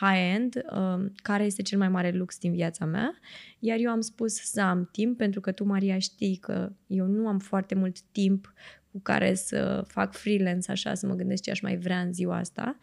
high-end 0.00 0.64
um, 0.72 1.12
care 1.22 1.44
este 1.44 1.62
cel 1.62 1.78
mai 1.78 1.88
mare 1.88 2.10
lux 2.10 2.38
din 2.38 2.52
viața 2.52 2.84
mea, 2.84 3.18
iar 3.58 3.78
eu 3.80 3.90
am 3.90 4.00
spus 4.00 4.34
să 4.34 4.60
am 4.60 4.88
timp, 4.92 5.16
pentru 5.16 5.40
că 5.40 5.52
tu, 5.52 5.64
Maria, 5.64 5.98
știi 5.98 6.36
că 6.36 6.72
eu 6.86 7.06
nu 7.06 7.28
am 7.28 7.38
foarte 7.38 7.74
mult 7.74 8.00
timp 8.00 8.52
cu 8.90 9.00
care 9.00 9.34
să 9.34 9.84
fac 9.86 10.14
freelance 10.14 10.70
așa, 10.70 10.94
să 10.94 11.06
mă 11.06 11.14
gândesc 11.14 11.42
ce 11.42 11.50
aș 11.50 11.60
mai 11.60 11.76
vrea 11.76 12.00
în 12.00 12.12
ziua 12.12 12.36
asta. 12.36 12.78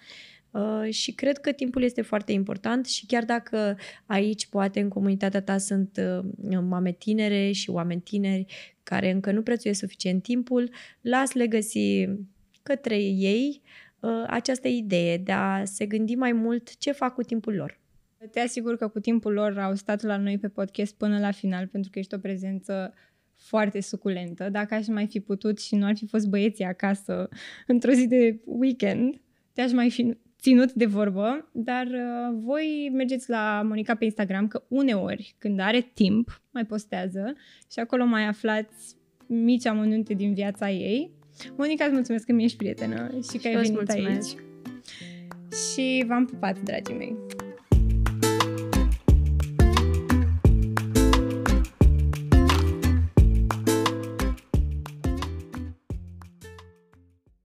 Uh, 0.51 0.89
și 0.89 1.11
cred 1.11 1.37
că 1.37 1.51
timpul 1.51 1.83
este 1.83 2.01
foarte 2.01 2.31
important 2.31 2.85
și 2.85 3.05
chiar 3.05 3.25
dacă 3.25 3.77
aici, 4.05 4.47
poate, 4.47 4.79
în 4.79 4.89
comunitatea 4.89 5.41
ta 5.41 5.57
sunt 5.57 6.01
uh, 6.49 6.59
mame 6.61 6.91
tinere 6.91 7.51
și 7.51 7.69
oameni 7.69 8.01
tineri 8.01 8.45
care 8.83 9.11
încă 9.11 9.31
nu 9.31 9.41
prețuiesc 9.41 9.79
suficient 9.79 10.23
timpul, 10.23 10.69
las-le 11.01 11.47
găsi 11.47 12.07
către 12.63 12.97
ei 13.01 13.61
uh, 13.99 14.23
această 14.27 14.67
idee 14.67 15.17
de 15.17 15.31
a 15.31 15.63
se 15.65 15.85
gândi 15.85 16.15
mai 16.15 16.31
mult 16.31 16.77
ce 16.77 16.91
fac 16.91 17.13
cu 17.13 17.23
timpul 17.23 17.53
lor. 17.53 17.81
Te 18.31 18.39
asigur 18.39 18.77
că 18.77 18.87
cu 18.87 18.99
timpul 18.99 19.33
lor 19.33 19.57
au 19.57 19.75
stat 19.75 20.01
la 20.01 20.17
noi 20.17 20.37
pe 20.37 20.47
podcast 20.47 20.95
până 20.95 21.19
la 21.19 21.31
final, 21.31 21.67
pentru 21.67 21.89
că 21.91 21.99
ești 21.99 22.13
o 22.13 22.17
prezență 22.17 22.93
foarte 23.35 23.81
suculentă. 23.81 24.49
Dacă 24.49 24.73
aș 24.73 24.87
mai 24.87 25.07
fi 25.07 25.19
putut 25.19 25.59
și 25.59 25.75
nu 25.75 25.85
ar 25.85 25.95
fi 25.95 26.07
fost 26.07 26.27
băieții 26.27 26.65
acasă 26.65 27.29
într-o 27.67 27.91
zi 27.91 28.07
de 28.07 28.39
weekend, 28.45 29.21
te-aș 29.53 29.71
mai 29.71 29.89
fi 29.89 30.17
ținut 30.39 30.73
de 30.73 30.85
vorbă, 30.85 31.49
dar 31.51 31.85
uh, 31.85 32.37
voi 32.41 32.91
mergeți 32.93 33.29
la 33.29 33.61
Monica 33.65 33.95
pe 33.95 34.03
Instagram, 34.03 34.47
că 34.47 34.63
uneori, 34.67 35.35
când 35.37 35.59
are 35.59 35.91
timp, 35.93 36.41
mai 36.51 36.65
postează 36.65 37.33
și 37.71 37.79
acolo 37.79 38.05
mai 38.05 38.25
aflați 38.25 38.95
mici 39.27 39.65
amănunte 39.65 40.13
din 40.13 40.33
viața 40.33 40.71
ei 40.71 41.11
Monica, 41.57 41.83
îți 41.83 41.93
mulțumesc 41.93 42.25
că 42.25 42.33
mi-ești 42.33 42.57
prietenă 42.57 43.09
și 43.31 43.37
că 43.37 43.37
și 43.37 43.47
ai 43.47 43.55
venit 43.55 43.71
mulțumesc. 43.71 44.37
aici. 44.37 44.43
Și 45.73 46.03
v-am 46.07 46.25
pupat, 46.25 46.59
dragii 46.59 46.95
mei. 46.95 47.15